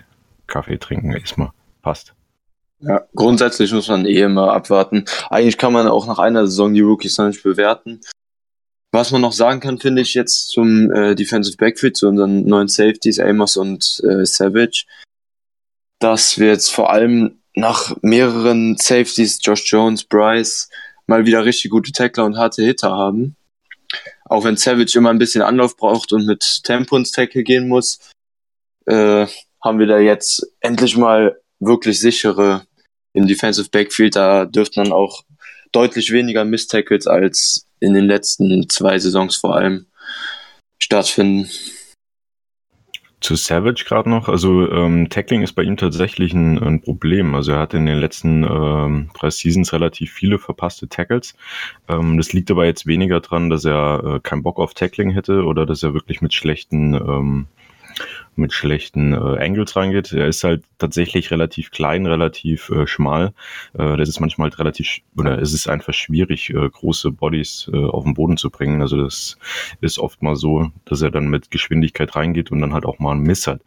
Kaffee 0.48 0.77
trinken, 0.77 1.13
erstmal. 1.13 1.51
Passt. 1.82 2.13
Ja, 2.80 3.01
grundsätzlich 3.15 3.72
muss 3.74 3.88
man 3.88 4.06
eh 4.06 4.22
immer 4.22 4.53
abwarten. 4.53 5.06
Eigentlich 5.30 5.58
kann 5.58 5.74
man 5.74 5.88
auch 5.88 6.08
nach 6.08 6.20
einer 6.20 6.48
Saison 6.48 6.74
die 6.74 6.82
Rookies 6.82 7.18
noch 7.18 7.27
nicht 7.27 7.44
bewerten. 7.44 8.01
Was 8.91 9.12
man 9.12 9.22
noch 9.22 9.34
sagen 9.34 9.62
kann, 9.62 9.80
finde 9.80 10.01
ich 10.01 10.13
jetzt 10.15 10.50
zum 10.50 10.91
äh, 10.91 11.15
Defensive 11.15 11.58
Backfield, 11.58 11.96
zu 11.96 12.08
unseren 12.08 12.46
neuen 12.46 12.68
Safeties, 12.68 13.20
Amos 13.20 13.56
und 13.56 14.01
äh, 14.03 14.25
Savage, 14.25 14.86
dass 16.00 16.39
wir 16.39 16.48
jetzt 16.48 16.70
vor 16.70 16.91
allem 16.91 17.39
nach 17.56 17.96
mehreren 18.01 18.77
Safeties, 18.77 19.39
Josh 19.44 19.72
Jones, 19.72 20.03
Bryce, 20.03 20.70
mal 21.08 21.25
wieder 21.25 21.46
richtig 21.46 21.72
gute 21.72 21.91
Tackler 21.91 22.25
und 22.25 22.38
harte 22.38 22.63
Hitter 22.63 22.91
haben. 22.91 23.36
Auch 24.25 24.46
wenn 24.46 24.58
Savage 24.58 24.98
immer 24.98 25.10
ein 25.10 25.20
bisschen 25.20 25.41
Anlauf 25.41 25.75
braucht 25.75 26.13
und 26.13 26.25
mit 26.25 26.62
Tempo 26.63 26.96
ins 26.96 27.12
Tackle 27.12 27.43
gehen 27.43 27.67
muss, 27.67 28.00
äh, 28.86 29.27
haben 29.62 29.79
wir 29.79 29.88
da 29.88 30.00
jetzt 30.00 30.48
endlich 30.62 30.98
mal 30.98 31.39
wirklich 31.60 32.00
sichere 32.00 32.65
im 33.13 33.27
Defensive 33.27 33.70
Backfield. 33.70 34.15
Da 34.15 34.46
dürften 34.46 34.84
dann 34.84 34.93
auch 34.93 35.24
deutlich 35.72 36.12
weniger 36.12 36.46
Miss-Tackles 36.46 37.08
als 37.08 37.67
in 37.79 37.93
den 37.93 38.05
letzten 38.05 38.70
zwei 38.70 38.98
Saisons 39.00 39.36
vor 39.36 39.55
allem 39.55 39.88
stattfinden 40.79 41.50
zu 43.21 43.35
Savage 43.35 43.85
gerade 43.87 44.09
noch. 44.09 44.27
Also 44.27 44.69
ähm, 44.69 45.09
Tackling 45.09 45.43
ist 45.43 45.53
bei 45.53 45.63
ihm 45.63 45.77
tatsächlich 45.77 46.33
ein, 46.33 46.57
ein, 46.61 46.81
Problem. 46.81 47.35
Also 47.35 47.53
er 47.53 47.59
hat 47.59 47.73
in 47.73 47.85
den 47.85 47.99
letzten 47.99 48.43
ähm, 48.43 49.09
drei 49.13 49.29
Seasons 49.29 49.71
relativ 49.73 50.11
viele 50.11 50.39
verpasste 50.39 50.89
Tackles. 50.89 51.35
Ähm, 51.87 52.17
das 52.17 52.33
liegt 52.33 52.51
aber 52.51 52.65
jetzt 52.65 52.87
weniger 52.87 53.21
dran, 53.21 53.49
dass 53.49 53.63
er 53.63 54.03
äh, 54.03 54.19
keinen 54.19 54.43
Bock 54.43 54.59
auf 54.59 54.73
Tackling 54.73 55.11
hätte 55.11 55.43
oder 55.43 55.65
dass 55.65 55.83
er 55.83 55.93
wirklich 55.93 56.21
mit 56.21 56.33
schlechten 56.33 56.95
ähm, 56.95 57.47
mit 58.36 58.53
schlechten 58.53 59.13
äh, 59.13 59.43
Angles 59.43 59.75
reingeht. 59.75 60.13
Er 60.13 60.27
ist 60.27 60.43
halt 60.43 60.63
tatsächlich 60.77 61.31
relativ 61.31 61.71
klein, 61.71 62.05
relativ 62.05 62.69
äh, 62.69 62.88
schmal. 62.88 63.33
Äh, 63.74 63.98
das 63.98 64.10
ist 64.10 64.19
manchmal 64.19 64.50
halt 64.50 64.60
relativ, 64.60 65.00
oder 65.17 65.39
es 65.39 65.53
ist 65.53 65.67
einfach 65.67 65.93
schwierig, 65.93 66.50
äh, 66.50 66.69
große 66.69 67.12
Bodies 67.12 67.69
äh, 67.74 67.77
auf 67.77 68.03
den 68.03 68.13
Boden 68.13 68.38
zu 68.38 68.50
bringen. 68.50 68.81
Also 68.81 69.03
das 69.03 69.38
ist 69.81 70.00
oft 70.00 70.21
mal 70.21 70.36
so, 70.36 70.71
dass 70.86 71.01
er 71.01 71.12
dann 71.12 71.29
mit 71.29 71.51
Geschwindigkeit 71.51 72.15
reingeht 72.15 72.51
und 72.51 72.62
dann 72.62 72.74
halt 72.74 72.86
auch 72.86 73.00
mal 73.00 73.12
einen 73.12 73.24
Miss 73.24 73.48
hat. 73.48 73.62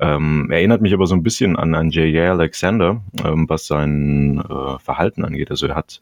Ähm, 0.00 0.50
erinnert 0.50 0.82
mich 0.82 0.94
aber 0.94 1.06
so 1.06 1.14
ein 1.14 1.22
bisschen 1.22 1.56
an, 1.56 1.74
an 1.74 1.90
J.J. 1.90 2.30
Alexander, 2.30 3.02
ähm, 3.24 3.48
was 3.48 3.66
sein 3.66 4.38
äh, 4.40 4.78
Verhalten 4.78 5.24
angeht. 5.24 5.50
Also 5.50 5.66
er 5.66 5.76
hat, 5.76 6.00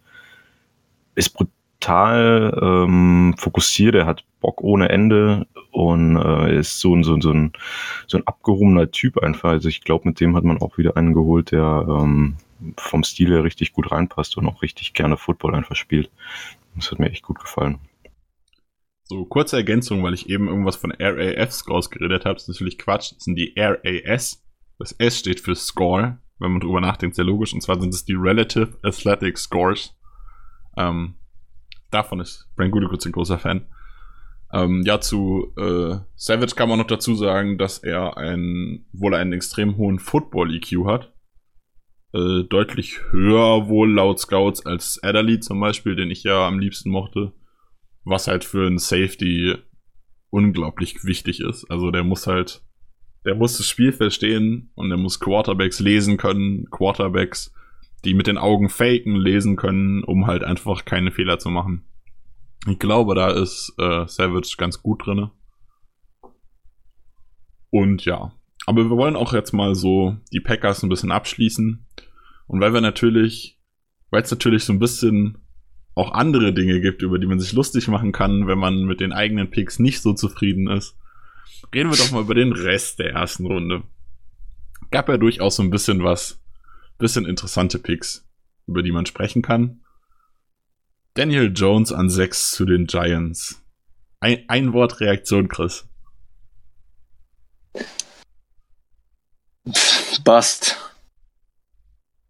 ist 1.14 1.30
brutal 1.30 2.58
ähm, 2.62 3.34
fokussiert, 3.36 3.94
er 3.94 4.06
hat 4.06 4.24
Bock 4.44 4.60
ohne 4.60 4.90
Ende 4.90 5.46
und 5.70 6.18
äh, 6.18 6.58
ist 6.58 6.78
so, 6.78 7.02
so, 7.02 7.18
so, 7.18 7.30
ein, 7.30 7.52
so 8.06 8.18
ein 8.18 8.26
abgehobener 8.26 8.90
Typ 8.90 9.16
einfach. 9.16 9.48
Also 9.52 9.70
ich 9.70 9.80
glaube, 9.80 10.06
mit 10.06 10.20
dem 10.20 10.36
hat 10.36 10.44
man 10.44 10.60
auch 10.60 10.76
wieder 10.76 10.98
einen 10.98 11.14
geholt, 11.14 11.50
der 11.50 11.86
ähm, 11.88 12.36
vom 12.76 13.04
Stil 13.04 13.30
her 13.30 13.42
richtig 13.42 13.72
gut 13.72 13.90
reinpasst 13.90 14.36
und 14.36 14.46
auch 14.46 14.60
richtig 14.60 14.92
gerne 14.92 15.16
Football 15.16 15.54
einfach 15.54 15.76
spielt. 15.76 16.10
Das 16.74 16.90
hat 16.90 16.98
mir 16.98 17.10
echt 17.10 17.22
gut 17.22 17.40
gefallen. 17.40 17.78
So, 19.04 19.24
kurze 19.24 19.56
Ergänzung, 19.56 20.02
weil 20.02 20.12
ich 20.12 20.28
eben 20.28 20.46
irgendwas 20.46 20.76
von 20.76 20.92
RAF-Scores 20.92 21.88
geredet 21.88 22.26
habe. 22.26 22.34
Das 22.34 22.42
ist 22.42 22.48
natürlich 22.48 22.76
Quatsch. 22.76 23.12
Das 23.12 23.24
sind 23.24 23.36
die 23.36 23.54
RAS. 23.56 24.44
Das 24.78 24.92
S 24.92 25.20
steht 25.20 25.40
für 25.40 25.54
Score, 25.54 26.18
wenn 26.38 26.50
man 26.50 26.60
drüber 26.60 26.82
nachdenkt, 26.82 27.16
sehr 27.16 27.24
logisch. 27.24 27.54
Und 27.54 27.62
zwar 27.62 27.80
sind 27.80 27.94
es 27.94 28.04
die 28.04 28.14
Relative 28.14 28.76
Athletic 28.82 29.38
Scores. 29.38 29.94
Ähm, 30.76 31.14
davon 31.90 32.20
ist 32.20 32.46
Brand 32.56 32.72
Gudekurz 32.72 33.06
ein 33.06 33.12
großer 33.12 33.38
Fan. 33.38 33.66
Ähm, 34.52 34.82
ja, 34.84 35.00
zu 35.00 35.52
äh, 35.56 35.96
Savage 36.14 36.54
kann 36.54 36.68
man 36.68 36.78
noch 36.78 36.86
dazu 36.86 37.14
sagen, 37.14 37.58
dass 37.58 37.78
er 37.78 38.16
ein, 38.16 38.86
wohl 38.92 39.14
einen 39.14 39.32
extrem 39.32 39.76
hohen 39.76 39.98
Football-EQ 39.98 40.86
hat. 40.86 41.12
Äh, 42.12 42.44
deutlich 42.44 43.00
höher 43.10 43.68
wohl 43.68 43.92
laut 43.92 44.20
Scouts 44.20 44.64
als 44.64 45.00
Adderley 45.02 45.40
zum 45.40 45.58
Beispiel, 45.58 45.96
den 45.96 46.10
ich 46.10 46.22
ja 46.22 46.46
am 46.46 46.60
liebsten 46.60 46.90
mochte. 46.90 47.32
Was 48.04 48.28
halt 48.28 48.44
für 48.44 48.66
einen 48.66 48.78
Safety 48.78 49.56
unglaublich 50.30 51.04
wichtig 51.04 51.40
ist. 51.40 51.64
Also 51.70 51.90
der 51.90 52.04
muss 52.04 52.26
halt, 52.26 52.62
der 53.24 53.34
muss 53.34 53.56
das 53.56 53.68
Spiel 53.68 53.92
verstehen 53.92 54.70
und 54.74 54.88
der 54.88 54.98
muss 54.98 55.20
Quarterbacks 55.20 55.80
lesen 55.80 56.16
können, 56.16 56.68
Quarterbacks, 56.70 57.52
die 58.04 58.14
mit 58.14 58.26
den 58.26 58.38
Augen 58.38 58.68
faken, 58.68 59.16
lesen 59.16 59.56
können, 59.56 60.04
um 60.04 60.26
halt 60.26 60.44
einfach 60.44 60.84
keine 60.84 61.10
Fehler 61.10 61.38
zu 61.38 61.50
machen. 61.50 61.84
Ich 62.66 62.78
glaube, 62.78 63.14
da 63.14 63.30
ist 63.30 63.74
äh, 63.78 64.06
Savage 64.06 64.54
ganz 64.56 64.82
gut 64.82 65.06
drinne. 65.06 65.30
Und 67.70 68.04
ja, 68.04 68.32
aber 68.66 68.84
wir 68.84 68.96
wollen 68.96 69.16
auch 69.16 69.32
jetzt 69.32 69.52
mal 69.52 69.74
so 69.74 70.16
die 70.32 70.40
Packers 70.40 70.82
ein 70.82 70.88
bisschen 70.88 71.12
abschließen. 71.12 71.86
Und 72.46 72.60
weil 72.60 72.72
wir 72.72 72.80
natürlich, 72.80 73.60
weil 74.10 74.22
es 74.22 74.30
natürlich 74.30 74.64
so 74.64 74.72
ein 74.72 74.78
bisschen 74.78 75.38
auch 75.94 76.12
andere 76.12 76.52
Dinge 76.52 76.80
gibt, 76.80 77.02
über 77.02 77.18
die 77.18 77.26
man 77.26 77.38
sich 77.38 77.52
lustig 77.52 77.88
machen 77.88 78.12
kann, 78.12 78.46
wenn 78.46 78.58
man 78.58 78.84
mit 78.84 79.00
den 79.00 79.12
eigenen 79.12 79.50
Picks 79.50 79.78
nicht 79.78 80.00
so 80.00 80.12
zufrieden 80.12 80.68
ist, 80.68 80.96
reden 81.74 81.90
wir 81.90 81.96
doch 81.96 82.10
mal 82.10 82.22
über 82.22 82.34
den 82.34 82.52
Rest 82.52 82.98
der 82.98 83.12
ersten 83.12 83.46
Runde. 83.46 83.82
Gab 84.90 85.08
ja 85.08 85.16
durchaus 85.16 85.56
so 85.56 85.62
ein 85.62 85.70
bisschen 85.70 86.02
was, 86.02 86.42
bisschen 86.98 87.26
interessante 87.26 87.78
Picks, 87.78 88.28
über 88.66 88.82
die 88.82 88.92
man 88.92 89.06
sprechen 89.06 89.42
kann. 89.42 89.83
Daniel 91.16 91.52
Jones 91.54 91.92
an 91.92 92.10
6 92.10 92.50
zu 92.50 92.64
den 92.64 92.86
Giants. 92.86 93.62
Ein, 94.18 94.44
ein 94.48 94.72
Wort 94.72 94.98
Reaktion, 95.00 95.46
Chris. 95.46 95.88
Bust. 100.24 100.76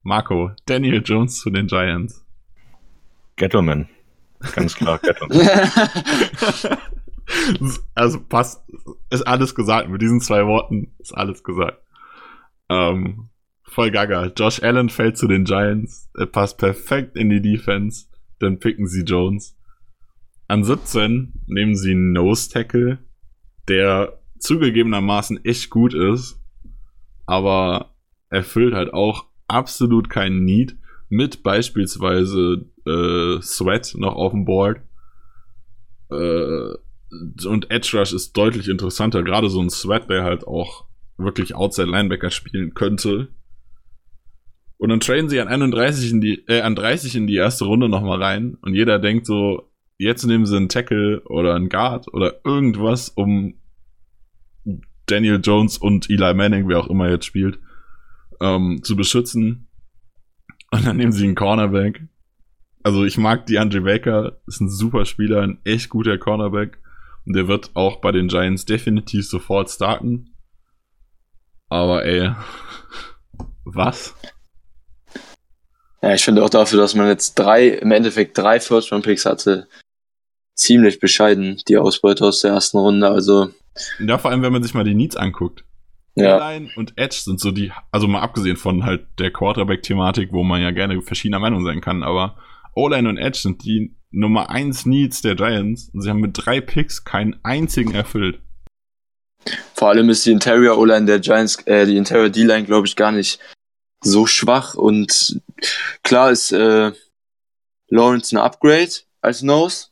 Marco, 0.02 0.50
Daniel 0.66 1.00
Jones 1.02 1.40
zu 1.40 1.48
den 1.48 1.66
Giants. 1.66 2.26
Gettleman. 3.36 3.88
Ganz 4.54 4.74
klar, 4.74 4.98
Gettleman. 4.98 5.48
also 7.94 8.20
passt, 8.20 8.62
ist 9.08 9.26
alles 9.26 9.54
gesagt. 9.54 9.88
Mit 9.88 10.02
diesen 10.02 10.20
zwei 10.20 10.46
Worten 10.46 10.94
ist 10.98 11.12
alles 11.12 11.42
gesagt. 11.42 11.80
Ähm, 12.68 13.30
voll 13.62 13.90
gaga. 13.90 14.26
Josh 14.36 14.62
Allen 14.62 14.90
fällt 14.90 15.16
zu 15.16 15.26
den 15.26 15.44
Giants. 15.44 16.10
Er 16.18 16.26
passt 16.26 16.58
perfekt 16.58 17.16
in 17.16 17.30
die 17.30 17.40
Defense. 17.40 18.08
Dann 18.44 18.58
picken 18.58 18.86
sie 18.86 19.02
Jones. 19.02 19.56
An 20.46 20.64
17 20.64 21.32
nehmen 21.46 21.74
sie 21.74 21.94
Nose 21.94 22.50
Tackle, 22.50 22.98
der 23.68 24.20
zugegebenermaßen 24.38 25.44
echt 25.44 25.70
gut 25.70 25.94
ist, 25.94 26.38
aber 27.26 27.94
erfüllt 28.28 28.74
halt 28.74 28.92
auch 28.92 29.26
absolut 29.48 30.10
keinen 30.10 30.44
Need 30.44 30.76
mit 31.08 31.42
beispielsweise 31.42 32.66
äh, 32.86 33.40
Sweat 33.40 33.94
noch 33.96 34.14
auf 34.14 34.32
dem 34.32 34.44
Board. 34.44 34.80
Äh, 36.10 36.74
und 37.46 37.70
Edge 37.70 37.96
Rush 37.98 38.12
ist 38.12 38.36
deutlich 38.36 38.68
interessanter. 38.68 39.22
Gerade 39.22 39.48
so 39.48 39.60
ein 39.60 39.70
Sweat, 39.70 40.10
der 40.10 40.24
halt 40.24 40.46
auch 40.46 40.86
wirklich 41.16 41.54
Outside 41.54 41.88
Linebacker 41.88 42.30
spielen 42.30 42.74
könnte. 42.74 43.28
Und 44.84 44.90
dann 44.90 45.00
traden 45.00 45.30
sie 45.30 45.40
an 45.40 45.48
31 45.48 46.12
in 46.12 46.20
die, 46.20 46.44
äh, 46.46 46.60
an 46.60 46.74
30 46.74 47.16
in 47.16 47.26
die 47.26 47.36
erste 47.36 47.64
Runde 47.64 47.88
nochmal 47.88 48.22
rein. 48.22 48.58
Und 48.60 48.74
jeder 48.74 48.98
denkt 48.98 49.24
so, 49.24 49.72
jetzt 49.96 50.26
nehmen 50.26 50.44
sie 50.44 50.58
einen 50.58 50.68
Tackle 50.68 51.22
oder 51.24 51.54
einen 51.54 51.70
Guard 51.70 52.12
oder 52.12 52.44
irgendwas, 52.44 53.08
um 53.08 53.54
Daniel 55.06 55.40
Jones 55.42 55.78
und 55.78 56.10
Eli 56.10 56.34
Manning, 56.34 56.68
wer 56.68 56.80
auch 56.80 56.88
immer 56.88 57.08
jetzt 57.08 57.24
spielt, 57.24 57.60
ähm, 58.42 58.82
zu 58.82 58.94
beschützen. 58.94 59.68
Und 60.70 60.84
dann 60.84 60.98
nehmen 60.98 61.12
sie 61.12 61.24
einen 61.24 61.34
Cornerback. 61.34 62.02
Also 62.82 63.06
ich 63.06 63.16
mag 63.16 63.46
DeAndre 63.46 63.80
Baker, 63.80 64.36
ist 64.46 64.60
ein 64.60 64.68
super 64.68 65.06
Spieler, 65.06 65.40
ein 65.40 65.60
echt 65.64 65.88
guter 65.88 66.18
Cornerback. 66.18 66.78
Und 67.24 67.34
der 67.34 67.48
wird 67.48 67.70
auch 67.72 68.02
bei 68.02 68.12
den 68.12 68.28
Giants 68.28 68.66
definitiv 68.66 69.26
sofort 69.26 69.70
starten. 69.70 70.34
Aber 71.70 72.04
ey, 72.04 72.32
was? 73.64 74.14
Ja, 76.04 76.12
ich 76.12 76.22
finde 76.22 76.44
auch 76.44 76.50
dafür, 76.50 76.78
dass 76.78 76.94
man 76.94 77.06
jetzt 77.06 77.34
drei, 77.36 77.66
im 77.68 77.90
Endeffekt 77.90 78.36
drei 78.36 78.60
First-Round-Picks 78.60 79.24
hatte, 79.24 79.68
ziemlich 80.54 81.00
bescheiden, 81.00 81.62
die 81.66 81.78
Ausbeute 81.78 82.26
aus 82.26 82.42
der 82.42 82.50
ersten 82.50 82.76
Runde. 82.76 83.08
Also. 83.08 83.48
Ja, 83.98 84.18
vor 84.18 84.30
allem, 84.30 84.42
wenn 84.42 84.52
man 84.52 84.62
sich 84.62 84.74
mal 84.74 84.84
die 84.84 84.94
Needs 84.94 85.16
anguckt. 85.16 85.64
Ja. 86.14 86.36
Line 86.36 86.68
und 86.76 86.92
Edge 86.96 87.16
sind 87.16 87.40
so 87.40 87.52
die, 87.52 87.72
also 87.90 88.06
mal 88.06 88.20
abgesehen 88.20 88.58
von 88.58 88.84
halt 88.84 89.06
der 89.18 89.30
Quarterback-Thematik, 89.30 90.30
wo 90.30 90.44
man 90.44 90.60
ja 90.60 90.72
gerne 90.72 91.00
verschiedener 91.00 91.38
Meinung 91.38 91.64
sein 91.64 91.80
kann, 91.80 92.02
aber 92.02 92.36
O-Line 92.74 93.08
und 93.08 93.16
Edge 93.16 93.38
sind 93.38 93.64
die 93.64 93.96
Nummer 94.10 94.50
1 94.50 94.84
Needs 94.84 95.22
der 95.22 95.36
Giants 95.36 95.88
und 95.94 96.02
sie 96.02 96.10
haben 96.10 96.20
mit 96.20 96.32
drei 96.34 96.60
Picks 96.60 97.04
keinen 97.04 97.40
einzigen 97.42 97.94
erfüllt. 97.94 98.40
Vor 99.72 99.88
allem 99.88 100.10
ist 100.10 100.26
die 100.26 100.32
Interior 100.32 100.76
O-Line 100.76 101.06
der 101.06 101.20
Giants, 101.20 101.66
äh, 101.66 101.86
die 101.86 101.96
Interior 101.96 102.28
D-Line, 102.28 102.64
glaube 102.64 102.86
ich, 102.86 102.94
gar 102.94 103.10
nicht 103.10 103.40
so 104.04 104.26
schwach 104.26 104.74
und 104.74 105.40
klar 106.02 106.30
ist 106.30 106.52
äh, 106.52 106.92
Lawrence 107.88 108.34
ein 108.34 108.38
Upgrade 108.38 108.92
als 109.20 109.42
Nose, 109.42 109.88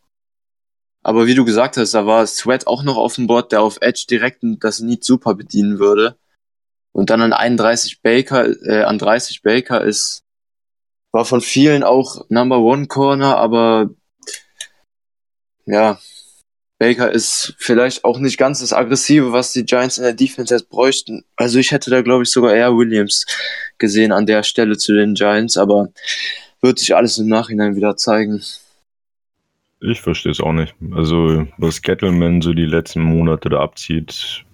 aber 1.03 1.27
wie 1.27 1.35
du 1.35 1.45
gesagt 1.45 1.77
hast, 1.77 1.95
da 1.95 2.07
war 2.07 2.27
Sweat 2.27 2.67
auch 2.67 2.83
noch 2.83 2.97
auf 2.97 3.17
dem 3.17 3.27
Board, 3.27 3.53
der 3.53 3.63
auf 3.63 3.79
Edge 3.81 4.05
direkt 4.09 4.39
das 4.43 4.81
Need 4.81 5.05
super 5.05 5.35
bedienen 5.35 5.79
würde. 5.79 6.17
Und 6.93 7.11
dann 7.11 7.23
an 7.23 7.33
31 7.33 8.03
Baker, 8.03 8.49
äh, 8.67 8.85
an 8.85 8.99
30 8.99 9.43
Baker 9.43 9.83
ist, 9.83 10.25
war 11.11 11.25
von 11.25 11.41
vielen 11.41 11.83
auch 11.83 12.25
Number 12.29 12.59
One 12.59 12.87
Corner, 12.87 13.37
aber 13.37 13.91
ja, 15.67 15.99
Baker 16.83 17.13
ist 17.13 17.55
vielleicht 17.59 18.05
auch 18.05 18.19
nicht 18.19 18.39
ganz 18.39 18.59
das 18.59 18.73
Aggressive, 18.73 19.31
was 19.31 19.53
die 19.53 19.65
Giants 19.65 19.99
in 19.99 20.03
der 20.03 20.15
Defense 20.15 20.53
jetzt 20.53 20.69
bräuchten. 20.69 21.23
Also 21.37 21.61
ich 21.61 21.71
hätte 21.71 21.91
da, 21.91 22.03
glaube 22.03 22.25
ich, 22.25 22.31
sogar 22.31 22.57
eher 22.57 22.77
Williams 22.77 23.25
gesehen 23.79 24.11
an 24.11 24.27
der 24.27 24.43
Stelle 24.43 24.77
zu 24.77 24.93
den 24.93 25.15
Giants, 25.15 25.57
aber 25.57 25.91
wird 26.61 26.81
sich 26.81 26.97
alles 26.97 27.19
im 27.19 27.29
Nachhinein 27.29 27.77
wieder 27.77 27.97
zeigen. 27.97 28.43
Ich 29.79 30.01
verstehe 30.01 30.33
es 30.33 30.41
auch 30.41 30.53
nicht. 30.53 30.75
Also, 30.91 31.47
was 31.57 31.83
Gettleman 31.83 32.43
so 32.43 32.53
die 32.53 32.67
letzten 32.67 33.03
Monate 33.03 33.49
da 33.49 33.61
abzieht, 33.61 34.45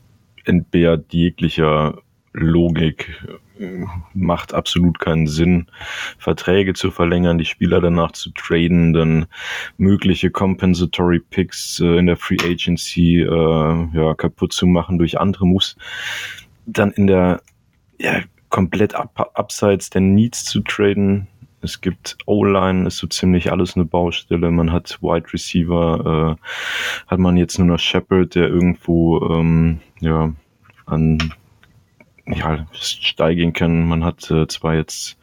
entbehrt 0.45 1.15
jeglicher 1.15 2.03
Logik, 2.35 3.25
macht 4.15 4.55
absolut 4.55 4.99
keinen 4.99 5.27
Sinn, 5.27 5.67
Verträge 6.19 6.75
zu 6.75 6.91
verlängern, 6.91 7.39
die 7.39 7.45
Spieler 7.45 7.81
danach 7.81 8.13
zu 8.13 8.31
traden, 8.31 8.93
dann 8.93 9.27
mögliche 9.77 10.31
Compensatory 10.31 11.21
Picks 11.21 11.81
äh, 11.81 11.99
in 11.99 12.07
der 12.07 12.17
Free 12.17 12.39
Agency 12.45 13.21
äh, 13.21 13.89
ja, 13.93 14.15
kaputt 14.15 14.53
zu 14.53 14.67
machen 14.67 14.99
durch 14.99 15.19
andere 15.19 15.47
Moves, 15.47 15.77
dann 16.67 16.91
in 16.93 17.07
der 17.07 17.43
ja, 17.99 18.23
komplett 18.49 18.95
ab, 18.95 19.31
abseits 19.35 19.91
der 19.91 20.01
Needs 20.01 20.45
zu 20.45 20.61
traden, 20.61 21.29
es 21.61 21.81
gibt 21.81 22.17
O-Line, 22.27 22.87
ist 22.87 22.99
so 22.99 23.07
ziemlich 23.07 23.51
alles 23.51 23.75
eine 23.75 23.85
Baustelle. 23.85 24.51
Man 24.51 24.71
hat 24.71 24.99
Wide 25.03 25.33
Receiver, 25.33 26.37
äh, 26.39 27.09
hat 27.09 27.19
man 27.19 27.37
jetzt 27.37 27.59
nur 27.59 27.67
noch 27.67 27.81
Shepard, 27.81 28.35
der 28.35 28.49
irgendwo 28.49 29.21
ähm, 29.29 29.81
ja 30.01 30.33
an 30.87 31.19
ja, 32.35 32.67
steigen 32.73 33.53
kann. 33.53 33.87
Man 33.87 34.05
hat 34.05 34.31
äh, 34.31 34.47
zwar 34.49 34.75
jetzt 34.75 35.19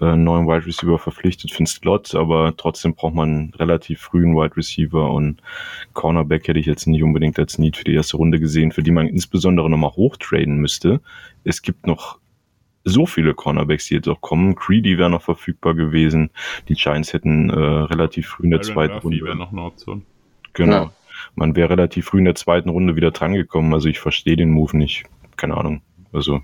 äh, 0.00 0.16
neuen 0.16 0.46
Wide 0.46 0.66
Receiver 0.66 0.98
verpflichtet 0.98 1.50
für 1.52 1.58
den 1.58 1.66
Slot, 1.66 2.14
aber 2.14 2.54
trotzdem 2.56 2.94
braucht 2.94 3.14
man 3.14 3.52
relativ 3.56 4.00
frühen 4.00 4.34
Wide 4.34 4.56
Receiver 4.56 5.10
und 5.10 5.42
Cornerback 5.92 6.48
hätte 6.48 6.58
ich 6.58 6.66
jetzt 6.66 6.86
nicht 6.86 7.02
unbedingt 7.02 7.38
als 7.38 7.58
Need 7.58 7.76
für 7.76 7.84
die 7.84 7.94
erste 7.94 8.16
Runde 8.16 8.40
gesehen, 8.40 8.72
für 8.72 8.82
die 8.82 8.90
man 8.90 9.06
insbesondere 9.06 9.70
nochmal 9.70 9.92
hochtraden 9.92 10.56
müsste. 10.56 11.00
Es 11.44 11.62
gibt 11.62 11.86
noch 11.86 12.18
so 12.84 13.06
viele 13.06 13.34
Cornerbacks, 13.34 13.86
die 13.86 13.94
jetzt 13.94 14.08
auch 14.08 14.20
kommen. 14.20 14.54
Creedy 14.54 14.98
wäre 14.98 15.10
noch 15.10 15.22
verfügbar 15.22 15.74
gewesen. 15.74 16.30
Die 16.68 16.74
Giants 16.74 17.12
hätten 17.12 17.50
äh, 17.50 17.54
relativ 17.54 18.28
früh 18.28 18.44
in 18.44 18.50
der 18.50 18.60
Aaron 18.60 18.72
zweiten 18.72 18.98
Runde. 18.98 19.24
wäre 19.24 19.36
noch 19.36 19.52
eine 19.52 19.62
Option. 19.62 20.04
Genau. 20.52 20.72
Ja. 20.72 20.92
Man 21.36 21.54
wäre 21.54 21.70
relativ 21.70 22.06
früh 22.06 22.18
in 22.18 22.24
der 22.24 22.34
zweiten 22.34 22.68
Runde 22.68 22.96
wieder 22.96 23.12
drangekommen. 23.12 23.72
Also 23.72 23.88
ich 23.88 24.00
verstehe 24.00 24.36
den 24.36 24.50
Move 24.50 24.76
nicht. 24.76 25.04
Keine 25.36 25.56
Ahnung. 25.56 25.82
Also 26.12 26.42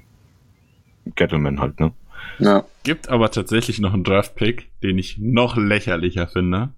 Gettleman 1.14 1.61
halt, 1.61 1.78
ne? 1.81 1.92
Ja. 2.38 2.64
Gibt 2.83 3.09
aber 3.09 3.31
tatsächlich 3.31 3.78
noch 3.78 3.94
einen 3.94 4.04
Draft-Pick, 4.04 4.81
den 4.83 4.98
ich 4.98 5.18
noch 5.18 5.57
lächerlicher 5.57 6.26
finde, 6.26 6.74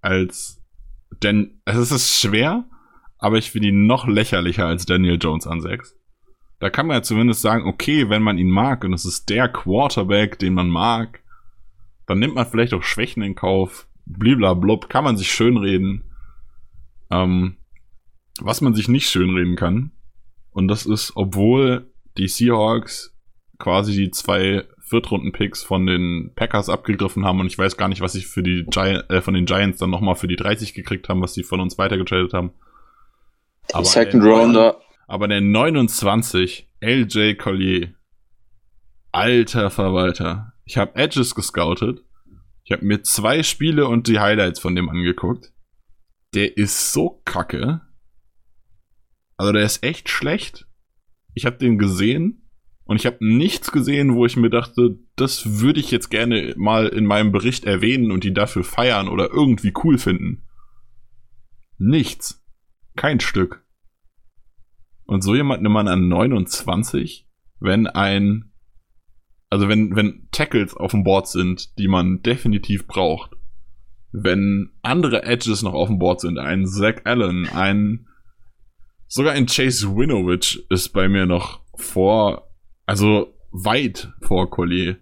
als 0.00 0.62
denn 1.22 1.60
es 1.64 1.90
ist 1.90 2.20
schwer, 2.20 2.64
aber 3.18 3.38
ich 3.38 3.50
finde 3.50 3.68
ihn 3.68 3.86
noch 3.86 4.06
lächerlicher 4.06 4.66
als 4.66 4.86
Daniel 4.86 5.18
Jones 5.20 5.46
an 5.46 5.60
6. 5.60 5.96
Da 6.58 6.70
kann 6.70 6.86
man 6.86 6.96
ja 6.96 7.02
zumindest 7.02 7.42
sagen, 7.42 7.66
okay, 7.66 8.08
wenn 8.08 8.22
man 8.22 8.38
ihn 8.38 8.50
mag 8.50 8.84
und 8.84 8.92
es 8.92 9.04
ist 9.04 9.28
der 9.28 9.48
Quarterback, 9.48 10.38
den 10.38 10.54
man 10.54 10.68
mag, 10.68 11.22
dann 12.06 12.18
nimmt 12.18 12.34
man 12.34 12.46
vielleicht 12.46 12.74
auch 12.74 12.82
Schwächen 12.82 13.22
in 13.22 13.34
Kauf. 13.34 13.88
Bliblablub, 14.06 14.88
kann 14.88 15.04
man 15.04 15.16
sich 15.16 15.32
schönreden. 15.32 16.04
Ähm, 17.10 17.56
was 18.40 18.60
man 18.60 18.74
sich 18.74 18.88
nicht 18.88 19.08
schönreden 19.08 19.56
kann, 19.56 19.92
und 20.56 20.68
das 20.68 20.86
ist, 20.86 21.12
obwohl 21.16 21.92
die 22.18 22.28
Seahawks 22.28 23.16
quasi 23.58 23.92
die 23.92 24.10
zwei 24.10 24.64
Viertrunden-Picks 24.80 25.64
von 25.64 25.86
den 25.86 26.32
Packers 26.36 26.68
abgegriffen 26.68 27.24
haben 27.24 27.40
und 27.40 27.46
ich 27.46 27.58
weiß 27.58 27.76
gar 27.76 27.88
nicht, 27.88 28.00
was 28.00 28.12
sie 28.12 28.22
für 28.22 28.42
die 28.42 28.64
Gi 28.64 29.00
äh, 29.08 29.20
von 29.20 29.34
den 29.34 29.46
Giants 29.46 29.78
dann 29.78 29.90
nochmal 29.90 30.14
für 30.14 30.28
die 30.28 30.36
30 30.36 30.74
gekriegt 30.74 31.08
haben, 31.08 31.22
was 31.22 31.34
sie 31.34 31.42
von 31.42 31.60
uns 31.60 31.76
weitergetradet 31.76 32.32
haben. 32.32 32.52
Aber 33.72 33.84
Second 33.84 34.22
der, 34.22 34.30
Rounder. 34.30 34.80
Aber 35.08 35.26
der 35.26 35.40
29, 35.40 36.70
LJ 36.80 37.34
Collier. 37.34 37.94
Alter 39.10 39.70
Verwalter. 39.70 40.52
Ich 40.64 40.76
habe 40.76 40.94
Edges 40.94 41.34
gescoutet. 41.34 42.04
Ich 42.64 42.72
habe 42.72 42.84
mir 42.84 43.02
zwei 43.02 43.42
Spiele 43.42 43.86
und 43.86 44.08
die 44.08 44.20
Highlights 44.20 44.60
von 44.60 44.74
dem 44.74 44.88
angeguckt. 44.88 45.52
Der 46.34 46.56
ist 46.56 46.92
so 46.92 47.22
kacke. 47.24 47.80
Also 49.36 49.52
der 49.52 49.62
ist 49.62 49.82
echt 49.82 50.08
schlecht. 50.08 50.66
Ich 51.36 51.44
habe 51.44 51.58
den 51.58 51.76
gesehen 51.76 52.48
und 52.84 52.96
ich 52.96 53.04
habe 53.04 53.18
nichts 53.20 53.70
gesehen, 53.70 54.14
wo 54.14 54.24
ich 54.24 54.36
mir 54.36 54.48
dachte, 54.48 54.98
das 55.16 55.60
würde 55.60 55.80
ich 55.80 55.90
jetzt 55.90 56.08
gerne 56.08 56.54
mal 56.56 56.86
in 56.86 57.04
meinem 57.04 57.30
Bericht 57.30 57.66
erwähnen 57.66 58.10
und 58.10 58.24
ihn 58.24 58.32
dafür 58.32 58.64
feiern 58.64 59.06
oder 59.06 59.30
irgendwie 59.30 59.74
cool 59.84 59.98
finden. 59.98 60.44
Nichts. 61.76 62.42
Kein 62.96 63.20
Stück. 63.20 63.66
Und 65.04 65.20
so 65.20 65.34
jemand 65.34 65.62
nimmt 65.62 65.74
man 65.74 65.88
an 65.88 66.08
29, 66.08 67.28
wenn 67.60 67.86
ein, 67.86 68.52
also 69.50 69.68
wenn, 69.68 69.94
wenn 69.94 70.28
Tackles 70.32 70.74
auf 70.74 70.92
dem 70.92 71.04
Board 71.04 71.28
sind, 71.28 71.78
die 71.78 71.86
man 71.86 72.22
definitiv 72.22 72.86
braucht. 72.86 73.32
Wenn 74.10 74.70
andere 74.80 75.24
Edges 75.24 75.60
noch 75.60 75.74
auf 75.74 75.88
dem 75.88 75.98
Board 75.98 76.22
sind, 76.22 76.38
ein 76.38 76.66
Zach 76.66 77.02
Allen, 77.04 77.46
ein, 77.46 78.06
sogar 79.08 79.32
ein 79.32 79.46
Chase 79.46 79.96
Winovich 79.96 80.64
ist 80.70 80.90
bei 80.90 81.08
mir 81.08 81.26
noch 81.26 81.60
vor, 81.76 82.50
also 82.86 83.34
weit 83.50 84.12
vor 84.22 84.50
Collier. 84.50 84.96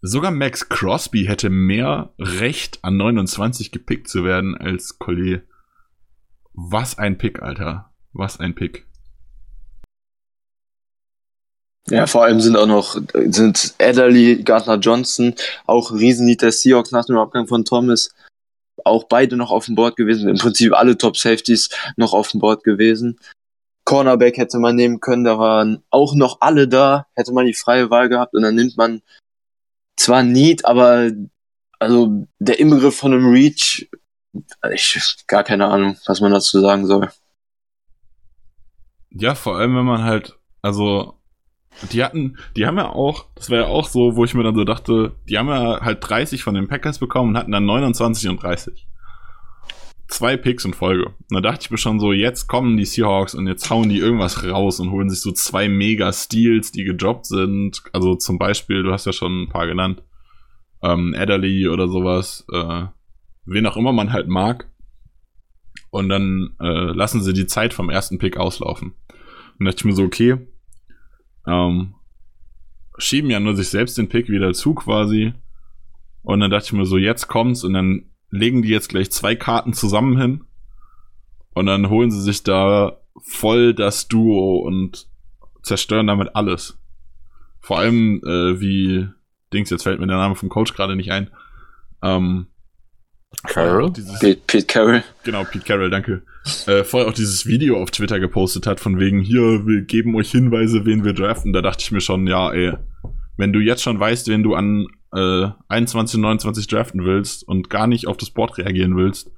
Sogar 0.00 0.32
Max 0.32 0.68
Crosby 0.68 1.26
hätte 1.26 1.48
mehr 1.48 2.12
Recht 2.18 2.80
an 2.82 2.96
29 2.96 3.70
gepickt 3.70 4.08
zu 4.08 4.24
werden 4.24 4.56
als 4.56 4.98
Collier. 4.98 5.42
Was 6.54 6.98
ein 6.98 7.18
Pick, 7.18 7.40
Alter. 7.40 7.92
Was 8.12 8.40
ein 8.40 8.54
Pick. 8.54 8.86
Ja, 11.88 12.06
vor 12.06 12.24
allem 12.24 12.40
sind 12.40 12.56
auch 12.56 12.66
noch, 12.66 12.96
sind 13.12 13.74
Adderley, 13.80 14.42
Gardner 14.42 14.76
Johnson, 14.76 15.34
auch 15.66 15.92
Riesenlied 15.92 16.42
der 16.42 16.52
Seahawks 16.52 16.92
nach 16.92 17.06
dem 17.06 17.16
Abgang 17.16 17.48
von 17.48 17.64
Thomas, 17.64 18.14
auch 18.84 19.04
beide 19.04 19.36
noch 19.36 19.50
auf 19.50 19.66
dem 19.66 19.74
Board 19.74 19.96
gewesen. 19.96 20.28
Im 20.28 20.38
Prinzip 20.38 20.72
alle 20.72 20.98
Top 20.98 21.16
Safeties 21.16 21.70
noch 21.96 22.12
auf 22.12 22.30
dem 22.30 22.40
Board 22.40 22.64
gewesen. 22.64 23.18
Cornerback 23.84 24.36
hätte 24.36 24.58
man 24.58 24.76
nehmen 24.76 25.00
können, 25.00 25.24
da 25.24 25.38
waren 25.38 25.82
auch 25.90 26.14
noch 26.14 26.38
alle 26.40 26.68
da, 26.68 27.06
hätte 27.14 27.32
man 27.32 27.46
die 27.46 27.54
freie 27.54 27.90
Wahl 27.90 28.08
gehabt 28.08 28.34
und 28.34 28.42
dann 28.42 28.54
nimmt 28.54 28.76
man 28.76 29.02
zwar 29.96 30.22
Need, 30.22 30.64
aber 30.64 31.10
also 31.80 32.26
der 32.38 32.60
Inbegriff 32.60 32.96
von 32.96 33.12
einem 33.12 33.28
Reach 33.30 33.88
ich 34.72 35.24
gar 35.26 35.44
keine 35.44 35.66
Ahnung, 35.66 35.98
was 36.06 36.20
man 36.20 36.32
dazu 36.32 36.60
sagen 36.60 36.86
soll. 36.86 37.10
Ja, 39.10 39.34
vor 39.34 39.58
allem, 39.58 39.76
wenn 39.76 39.84
man 39.84 40.04
halt, 40.04 40.38
also, 40.62 41.18
die 41.90 42.04
hatten, 42.04 42.36
die 42.56 42.66
haben 42.66 42.76
ja 42.76 42.90
auch, 42.90 43.26
das 43.34 43.50
wäre 43.50 43.64
ja 43.64 43.68
auch 43.68 43.88
so, 43.88 44.16
wo 44.16 44.24
ich 44.24 44.34
mir 44.34 44.42
dann 44.42 44.54
so 44.54 44.64
dachte, 44.64 45.16
die 45.28 45.38
haben 45.38 45.48
ja 45.48 45.80
halt 45.80 45.98
30 46.00 46.42
von 46.42 46.54
den 46.54 46.68
Packers 46.68 46.98
bekommen 46.98 47.30
und 47.30 47.38
hatten 47.38 47.52
dann 47.52 47.64
29 47.64 48.28
und 48.28 48.42
30. 48.42 48.86
Zwei 50.08 50.36
Picks 50.36 50.64
in 50.64 50.74
Folge. 50.74 51.06
Und 51.06 51.30
da 51.30 51.40
dachte 51.40 51.62
ich 51.62 51.70
mir 51.70 51.78
schon 51.78 51.98
so, 51.98 52.12
jetzt 52.12 52.46
kommen 52.46 52.76
die 52.76 52.84
Seahawks 52.84 53.34
und 53.34 53.46
jetzt 53.46 53.68
hauen 53.70 53.88
die 53.88 53.98
irgendwas 53.98 54.44
raus 54.44 54.78
und 54.78 54.90
holen 54.90 55.08
sich 55.08 55.22
so 55.22 55.32
zwei 55.32 55.68
mega 55.68 56.12
Steals, 56.12 56.70
die 56.70 56.84
gedroppt 56.84 57.26
sind. 57.26 57.82
Also 57.92 58.14
zum 58.14 58.38
Beispiel, 58.38 58.82
du 58.82 58.92
hast 58.92 59.06
ja 59.06 59.12
schon 59.12 59.44
ein 59.44 59.48
paar 59.48 59.66
genannt, 59.66 60.02
ähm, 60.82 61.14
Adderley 61.16 61.68
oder 61.68 61.88
sowas, 61.88 62.44
äh, 62.52 62.84
wen 63.46 63.66
auch 63.66 63.76
immer 63.78 63.92
man 63.92 64.12
halt 64.12 64.28
mag. 64.28 64.68
Und 65.90 66.10
dann 66.10 66.54
äh, 66.60 66.92
lassen 66.92 67.22
sie 67.22 67.32
die 67.32 67.46
Zeit 67.46 67.72
vom 67.72 67.88
ersten 67.88 68.18
Pick 68.18 68.36
auslaufen. 68.36 68.94
Und 69.58 69.66
dachte 69.66 69.78
ich 69.78 69.84
mir 69.84 69.94
so, 69.94 70.04
okay, 70.04 70.46
ähm, 71.46 71.94
schieben 72.98 73.30
ja 73.30 73.40
nur 73.40 73.56
sich 73.56 73.68
selbst 73.68 73.98
den 73.98 74.08
Pick 74.08 74.28
wieder 74.28 74.52
zu 74.52 74.74
quasi. 74.74 75.34
Und 76.22 76.40
dann 76.40 76.50
dachte 76.50 76.66
ich 76.66 76.72
mir 76.72 76.86
so, 76.86 76.98
jetzt 76.98 77.28
kommt's 77.28 77.64
und 77.64 77.74
dann 77.74 78.10
legen 78.30 78.62
die 78.62 78.68
jetzt 78.68 78.88
gleich 78.88 79.10
zwei 79.10 79.34
Karten 79.34 79.72
zusammen 79.72 80.18
hin. 80.18 80.44
Und 81.54 81.66
dann 81.66 81.90
holen 81.90 82.10
sie 82.10 82.22
sich 82.22 82.42
da 82.42 82.98
voll 83.20 83.74
das 83.74 84.08
Duo 84.08 84.58
und 84.58 85.08
zerstören 85.62 86.06
damit 86.06 86.34
alles. 86.34 86.78
Vor 87.60 87.78
allem, 87.78 88.22
äh, 88.24 88.60
wie, 88.60 89.08
Dings, 89.52 89.70
jetzt 89.70 89.82
fällt 89.82 90.00
mir 90.00 90.06
der 90.06 90.16
Name 90.16 90.34
vom 90.34 90.48
Coach 90.48 90.74
gerade 90.74 90.96
nicht 90.96 91.12
ein. 91.12 91.30
Ähm, 92.02 92.46
Carroll? 93.44 93.90
Dieses, 93.92 94.18
Pete, 94.18 94.40
Pete, 94.46 94.66
Carroll. 94.66 95.02
Genau, 95.24 95.44
Pete 95.44 95.64
Carroll, 95.64 95.90
danke. 95.90 96.22
Äh, 96.66 96.84
vorher 96.84 97.08
auch 97.08 97.14
dieses 97.14 97.46
Video 97.46 97.80
auf 97.80 97.90
Twitter 97.90 98.20
gepostet 98.20 98.66
hat, 98.66 98.80
von 98.80 98.98
wegen, 98.98 99.20
hier, 99.20 99.66
wir 99.66 99.82
geben 99.82 100.14
euch 100.14 100.30
Hinweise, 100.30 100.84
wen 100.84 101.04
wir 101.04 101.12
draften. 101.12 101.52
Da 101.52 101.62
dachte 101.62 101.82
ich 101.82 101.92
mir 101.92 102.00
schon, 102.00 102.26
ja, 102.26 102.52
ey, 102.52 102.74
wenn 103.36 103.52
du 103.52 103.60
jetzt 103.60 103.82
schon 103.82 103.98
weißt, 103.98 104.28
wen 104.28 104.42
du 104.42 104.54
an 104.54 104.86
äh, 105.14 105.48
21 105.68 106.16
und 106.16 106.22
29 106.22 106.66
draften 106.66 107.04
willst 107.04 107.46
und 107.46 107.70
gar 107.70 107.86
nicht 107.86 108.06
auf 108.06 108.16
das 108.16 108.30
Board 108.30 108.58
reagieren 108.58 108.96
willst, 108.96 109.30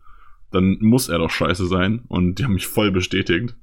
dann 0.50 0.78
muss 0.80 1.08
er 1.08 1.18
doch 1.18 1.30
scheiße 1.30 1.66
sein. 1.66 2.02
Und 2.08 2.38
die 2.38 2.44
haben 2.44 2.54
mich 2.54 2.66
voll 2.66 2.90
bestätigt. 2.90 3.54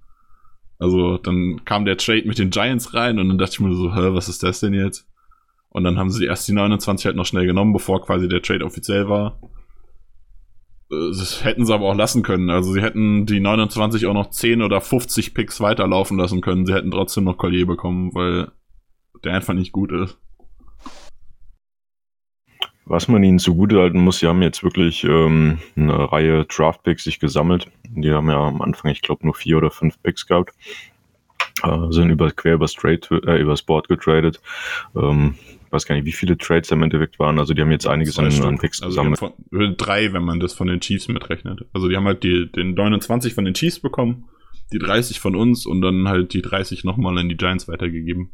Also 0.77 1.17
dann 1.17 1.63
kam 1.63 1.85
der 1.85 1.97
Trade 1.97 2.23
mit 2.25 2.39
den 2.39 2.49
Giants 2.49 2.93
rein 2.93 3.19
und 3.19 3.29
dann 3.29 3.37
dachte 3.37 3.53
ich 3.53 3.59
mir 3.59 3.73
so, 3.75 3.93
hä, 3.93 4.13
was 4.13 4.27
ist 4.27 4.43
das 4.43 4.59
denn 4.59 4.73
jetzt? 4.73 5.07
Und 5.69 5.83
dann 5.83 5.97
haben 5.97 6.09
sie 6.09 6.25
erst 6.25 6.47
die 6.47 6.53
29 6.53 7.05
halt 7.05 7.15
noch 7.15 7.25
schnell 7.25 7.45
genommen, 7.45 7.71
bevor 7.71 8.03
quasi 8.03 8.27
der 8.27 8.41
Trade 8.41 8.65
offiziell 8.65 9.07
war. 9.07 9.39
Äh, 10.91 11.09
das 11.09 11.43
hätten 11.43 11.65
sie 11.65 11.73
aber 11.73 11.85
auch 11.85 11.95
lassen 11.95 12.23
können. 12.23 12.49
Also 12.49 12.73
sie 12.73 12.81
hätten 12.81 13.25
die 13.25 13.39
29 13.39 14.05
auch 14.07 14.13
noch 14.13 14.29
10 14.29 14.61
oder 14.61 14.81
50 14.81 15.33
Picks 15.33 15.61
weiterlaufen 15.61 16.17
lassen 16.17 16.41
können. 16.41 16.65
Sie 16.65 16.73
hätten 16.73 16.91
trotzdem 16.91 17.23
noch 17.23 17.37
Collier 17.37 17.65
bekommen, 17.65 18.13
weil 18.13 18.51
der 19.23 19.33
einfach 19.33 19.53
nicht 19.53 19.71
gut 19.71 19.91
ist. 19.91 20.17
Was 22.85 23.07
man 23.07 23.23
ihnen 23.23 23.39
zugutehalten 23.39 24.03
muss, 24.03 24.19
sie 24.19 24.27
haben 24.27 24.41
jetzt 24.41 24.63
wirklich 24.63 25.03
ähm, 25.05 25.59
eine 25.77 26.11
Reihe 26.11 26.45
Draft-Picks 26.45 27.05
sich 27.05 27.19
gesammelt. 27.19 27.67
Die 27.87 28.11
haben 28.11 28.29
ja 28.29 28.37
am 28.37 28.61
Anfang, 28.61 28.91
ich 28.91 29.01
glaube, 29.01 29.23
nur 29.25 29.35
vier 29.35 29.57
oder 29.57 29.71
fünf 29.71 30.01
Picks 30.01 30.27
gehabt. 30.27 30.53
Äh, 31.63 31.91
sind 31.91 32.09
über, 32.09 32.31
quer 32.31 32.55
übers, 32.55 32.73
Trade, 32.73 33.21
äh, 33.27 33.39
übers 33.39 33.61
Board 33.61 33.87
getradet. 33.87 34.41
Ähm, 34.95 35.35
weiß 35.71 35.85
gar 35.85 35.95
nicht, 35.95 36.05
wie 36.05 36.11
viele 36.11 36.37
Trades 36.37 36.71
im 36.71 36.83
Endeffekt 36.83 37.19
waren. 37.19 37.39
Also 37.39 37.53
die 37.53 37.61
haben 37.61 37.71
jetzt 37.71 37.87
einiges 37.87 38.17
an, 38.19 38.25
an 38.25 38.57
Picks 38.57 38.81
also 38.81 39.01
gesammelt. 39.01 39.19
Von, 39.19 39.75
drei, 39.77 40.13
wenn 40.13 40.23
man 40.23 40.39
das 40.39 40.53
von 40.53 40.67
den 40.67 40.79
Chiefs 40.79 41.07
mitrechnet. 41.07 41.65
Also 41.73 41.87
die 41.87 41.95
haben 41.95 42.05
halt 42.05 42.23
die, 42.23 42.51
den 42.51 42.73
29 42.73 43.33
von 43.33 43.45
den 43.45 43.53
Chiefs 43.53 43.79
bekommen, 43.79 44.25
die 44.73 44.79
30 44.79 45.19
von 45.19 45.35
uns 45.35 45.65
und 45.65 45.81
dann 45.81 46.07
halt 46.07 46.33
die 46.33 46.41
30 46.41 46.83
nochmal 46.83 47.17
an 47.17 47.29
die 47.29 47.37
Giants 47.37 47.67
weitergegeben. 47.67 48.31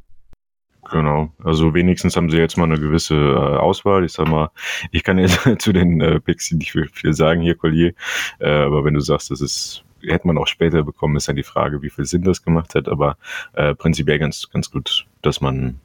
Genau, 0.90 1.34
also 1.44 1.74
wenigstens 1.74 2.16
haben 2.16 2.30
sie 2.30 2.38
jetzt 2.38 2.58
mal 2.58 2.64
eine 2.64 2.80
gewisse 2.80 3.16
äh, 3.16 3.58
Auswahl. 3.58 4.06
Ich 4.06 4.14
sag 4.14 4.30
mal, 4.30 4.52
ich 4.92 5.04
kann 5.04 5.20
jetzt 5.20 5.42
zu 5.60 5.74
den 5.74 6.00
äh, 6.00 6.22
Picks 6.22 6.52
nicht 6.52 6.72
viel, 6.72 6.88
viel 6.94 7.14
sagen 7.14 7.42
hier, 7.42 7.56
Collier, 7.56 7.94
äh, 8.40 8.50
aber 8.50 8.86
wenn 8.86 8.94
du 8.94 9.02
sagst, 9.02 9.32
das 9.32 9.42
ist 9.42 9.84
hätte 10.02 10.28
man 10.28 10.38
auch 10.38 10.48
später 10.48 10.84
bekommen, 10.84 11.16
ist 11.16 11.28
dann 11.28 11.36
die 11.36 11.44
Frage, 11.44 11.82
wie 11.82 11.90
viel 11.90 12.06
Sinn 12.06 12.22
das 12.22 12.44
gemacht 12.44 12.76
hat, 12.76 12.88
aber 12.88 13.18
äh, 13.54 13.76
prinzipiell 13.76 14.20
ganz, 14.20 14.50
ganz 14.50 14.72
gut, 14.72 15.08
dass 15.22 15.42
man 15.42 15.80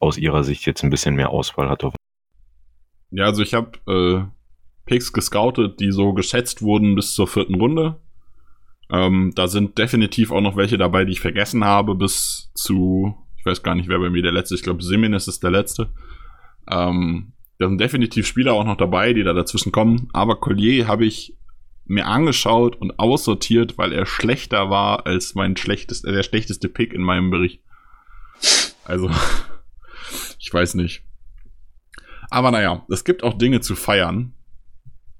aus 0.00 0.18
ihrer 0.18 0.44
Sicht 0.44 0.66
jetzt 0.66 0.82
ein 0.82 0.90
bisschen 0.90 1.14
mehr 1.14 1.30
Auswahl 1.30 1.68
hat. 1.68 1.84
Ja, 3.10 3.24
also 3.24 3.42
ich 3.42 3.54
habe 3.54 3.78
äh, 3.86 4.24
Picks 4.86 5.12
gescoutet, 5.12 5.80
die 5.80 5.92
so 5.92 6.12
geschätzt 6.12 6.62
wurden 6.62 6.94
bis 6.94 7.14
zur 7.14 7.26
vierten 7.26 7.54
Runde. 7.54 8.00
Ähm, 8.90 9.32
da 9.34 9.48
sind 9.48 9.78
definitiv 9.78 10.30
auch 10.30 10.40
noch 10.40 10.56
welche 10.56 10.78
dabei, 10.78 11.04
die 11.04 11.12
ich 11.12 11.20
vergessen 11.20 11.64
habe, 11.64 11.94
bis 11.94 12.52
zu, 12.54 13.16
ich 13.38 13.44
weiß 13.44 13.62
gar 13.62 13.74
nicht, 13.74 13.88
wer 13.88 13.98
bei 13.98 14.10
mir 14.10 14.22
der 14.22 14.32
letzte, 14.32 14.54
ich 14.54 14.62
glaube 14.62 14.82
Simenes 14.82 15.26
ist 15.28 15.42
der 15.42 15.50
letzte. 15.50 15.90
Ähm, 16.70 17.32
da 17.58 17.68
sind 17.68 17.80
definitiv 17.80 18.26
Spieler 18.26 18.52
auch 18.52 18.64
noch 18.64 18.76
dabei, 18.76 19.12
die 19.12 19.24
da 19.24 19.32
dazwischen 19.32 19.72
kommen, 19.72 20.08
aber 20.12 20.36
Collier 20.36 20.86
habe 20.86 21.04
ich 21.04 21.36
mir 21.86 22.06
angeschaut 22.06 22.76
und 22.76 22.98
aussortiert, 22.98 23.78
weil 23.78 23.92
er 23.92 24.06
schlechter 24.06 24.70
war 24.70 25.06
als 25.06 25.34
mein 25.34 25.56
schlechtest, 25.56 26.04
äh, 26.04 26.12
der 26.12 26.22
schlechteste 26.22 26.68
Pick 26.68 26.92
in 26.92 27.02
meinem 27.02 27.30
Bericht. 27.30 27.62
Also 28.84 29.10
Ich 30.46 30.54
weiß 30.54 30.74
nicht. 30.74 31.02
Aber 32.30 32.52
naja, 32.52 32.86
es 32.88 33.02
gibt 33.02 33.24
auch 33.24 33.34
Dinge 33.34 33.60
zu 33.62 33.74
feiern. 33.74 34.32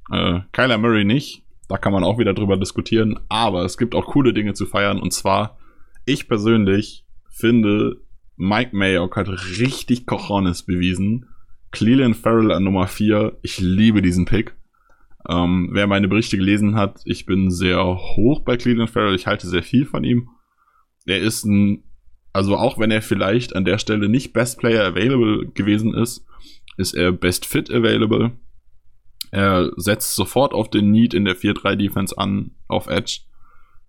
Äh, 0.09 0.43
Kyler 0.53 0.79
Murray 0.79 1.05
nicht. 1.05 1.43
Da 1.69 1.79
kann 1.79 1.93
man 1.93 2.05
auch 2.05 2.19
wieder 2.19 2.33
drüber 2.33 2.57
diskutieren. 2.57 3.19
Aber 3.29 3.65
es 3.65 3.77
gibt 3.77 3.97
auch 3.97 4.07
coole 4.07 4.33
Dinge 4.33 4.55
zu 4.55 4.67
feiern. 4.67 5.01
Und 5.01 5.12
zwar, 5.12 5.59
ich 6.05 6.29
persönlich 6.29 7.05
finde, 7.29 7.97
Mike 8.37 8.77
Mayock 8.77 9.17
hat 9.17 9.29
richtig 9.59 10.07
Cojones 10.07 10.62
bewiesen. 10.62 11.27
Cleveland 11.73 12.17
Farrell 12.17 12.53
an 12.53 12.62
Nummer 12.62 12.87
4. 12.87 13.37
Ich 13.43 13.59
liebe 13.59 14.03
diesen 14.03 14.27
Pick. 14.27 14.55
Ähm, 15.29 15.71
wer 15.73 15.89
meine 15.89 16.07
Berichte 16.07 16.37
gelesen 16.37 16.77
hat, 16.77 17.01
ich 17.05 17.27
bin 17.27 17.51
sehr 17.51 17.85
hoch 17.85 18.43
bei 18.43 18.57
Cleveland 18.57 18.91
Farrell. 18.91 19.17
Ich 19.17 19.27
halte 19.27 19.49
sehr 19.49 19.65
viel 19.65 19.87
von 19.87 20.05
ihm. 20.05 20.29
Er 21.05 21.19
ist 21.19 21.45
ein 21.45 21.83
also 22.37 22.59
auch 22.59 22.79
wenn 22.79 22.90
er 22.90 23.01
vielleicht 23.01 23.57
an 23.57 23.64
der 23.64 23.79
Stelle 23.79 24.11
nicht 24.11 24.35
Best 24.35 24.59
Player 24.59 24.85
Available 24.85 25.46
gewesen 25.55 25.94
ist, 25.94 26.27
ist 26.77 26.92
er 26.92 27.11
Best 27.11 27.46
Fit 27.46 27.70
Available. 27.70 28.33
Er 29.31 29.72
setzt 29.77 30.14
sofort 30.14 30.53
auf 30.53 30.68
den 30.68 30.90
Need 30.90 31.14
in 31.14 31.25
der 31.25 31.35
4-3 31.35 31.77
Defense 31.77 32.18
an, 32.18 32.51
auf 32.68 32.88
Edge. 32.88 33.20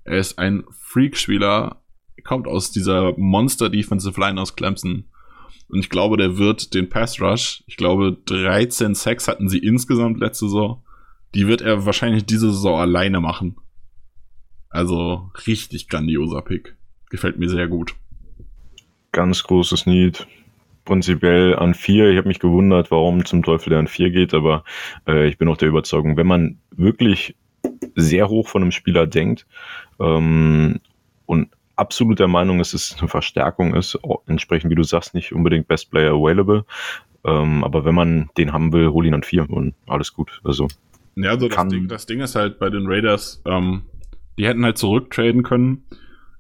Er 0.06 0.18
ist 0.18 0.40
ein 0.40 0.64
Freak-Spieler, 0.80 1.82
kommt 2.24 2.48
aus 2.48 2.72
dieser 2.72 3.18
Monster-Defensive 3.18 4.18
Line 4.18 4.40
aus 4.40 4.56
Clemson. 4.56 5.10
Und 5.68 5.80
ich 5.80 5.90
glaube, 5.90 6.16
der 6.16 6.38
wird 6.38 6.74
den 6.74 6.88
Pass 6.88 7.20
Rush, 7.20 7.66
ich 7.68 7.76
glaube, 7.76 8.16
13 8.28 8.96
Sacks 8.96 9.28
hatten 9.28 9.50
sie 9.50 9.60
insgesamt 9.60 10.22
letzte 10.22 10.46
Saison. 10.46 10.86
Die 11.36 11.48
wird 11.48 11.60
er 11.60 11.86
wahrscheinlich 11.86 12.26
diese 12.26 12.54
Saison 12.54 12.80
alleine 12.80 13.20
machen. 13.20 13.58
Also 14.70 15.32
richtig 15.46 15.90
grandioser 15.90 16.42
Pick. 16.44 16.78
Gefällt 17.10 17.40
mir 17.40 17.50
sehr 17.50 17.68
gut. 17.68 17.94
Ganz 19.12 19.44
großes 19.44 19.86
Need. 19.86 20.28
Prinzipiell 20.86 21.56
an 21.56 21.74
vier. 21.74 22.10
Ich 22.12 22.18
habe 22.18 22.28
mich 22.28 22.40
gewundert, 22.40 22.92
warum 22.92 23.26
zum 23.26 23.44
Teufel 23.44 23.72
der 23.72 23.80
an 23.80 23.88
vier 23.88 24.10
geht, 24.10 24.34
aber 24.34 24.64
äh, 25.06 25.28
ich 25.28 25.38
bin 25.38 25.50
auch 25.50 25.58
der 25.58 25.68
Überzeugung, 25.68 26.16
wenn 26.16 26.28
man 26.28 26.60
wirklich 26.72 27.36
sehr 27.96 28.30
hoch 28.30 28.48
von 28.48 28.62
einem 28.62 28.72
Spieler 28.72 29.06
denkt 29.06 29.46
ähm, 30.00 30.80
und 31.26 31.50
absolut 31.76 32.20
der 32.20 32.28
Meinung 32.28 32.60
ist, 32.60 32.74
dass 32.74 32.92
es 32.92 33.00
eine 33.00 33.08
Verstärkung 33.08 33.76
ist, 33.76 33.98
entsprechend, 34.28 34.72
wie 34.72 34.76
du 34.76 34.84
sagst, 34.84 35.14
nicht 35.14 35.34
unbedingt 35.34 35.68
Best 35.68 35.92
Player 35.92 36.14
Available. 36.14 36.66
Ähm, 37.26 37.64
aber 37.64 37.86
wenn 37.86 37.96
man 37.96 38.30
den 38.38 38.54
haben 38.54 38.72
will, 38.74 38.90
hol 38.90 39.06
ihn 39.06 39.14
an 39.14 39.24
vier 39.24 39.50
und 39.50 39.76
alles 39.86 40.14
gut. 40.14 40.42
Also, 40.44 40.68
ja, 41.16 41.32
also 41.32 41.48
das 41.48 41.68
Ding, 41.68 41.88
das 41.88 42.06
Ding 42.06 42.22
ist 42.22 42.36
halt 42.36 42.60
bei 42.60 42.70
den 42.70 42.88
Raiders, 42.88 43.42
ähm, 43.46 43.84
die 44.38 44.48
hätten 44.48 44.64
halt 44.64 44.78
zurücktraden 44.78 45.44
können. 45.44 45.84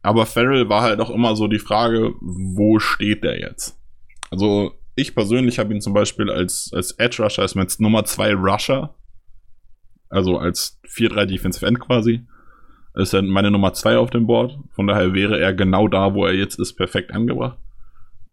Aber 0.07 0.25
Farrell 0.25 0.69
war 0.69 0.83
halt 0.83 1.01
auch 1.01 1.09
immer 1.09 1.35
so 1.35 1.47
die 1.47 1.59
Frage, 1.59 2.13
wo 2.21 2.79
steht 2.79 3.23
der 3.23 3.39
jetzt? 3.39 3.77
Also 4.31 4.71
ich 4.95 5.13
persönlich 5.13 5.59
habe 5.59 5.73
ihn 5.73 5.81
zum 5.81 5.93
Beispiel 5.93 6.29
als, 6.29 6.71
als 6.73 6.91
Edge 6.93 7.21
Rusher, 7.21 7.41
als 7.41 7.55
mein 7.55 7.67
Nummer 7.79 8.05
2 8.05 8.33
Rusher, 8.35 8.95
also 10.09 10.37
als 10.37 10.79
4-3 10.87 11.25
Defensive 11.25 11.65
End 11.65 11.79
quasi 11.79 12.25
ist 12.97 13.13
er 13.13 13.21
meine 13.21 13.51
Nummer 13.51 13.73
zwei 13.73 13.97
auf 13.97 14.09
dem 14.09 14.25
Board. 14.27 14.57
Von 14.71 14.87
daher 14.87 15.13
wäre 15.13 15.39
er 15.39 15.53
genau 15.53 15.87
da, 15.87 16.13
wo 16.13 16.25
er 16.25 16.33
jetzt 16.33 16.59
ist, 16.59 16.73
perfekt 16.75 17.11
angebracht. 17.11 17.57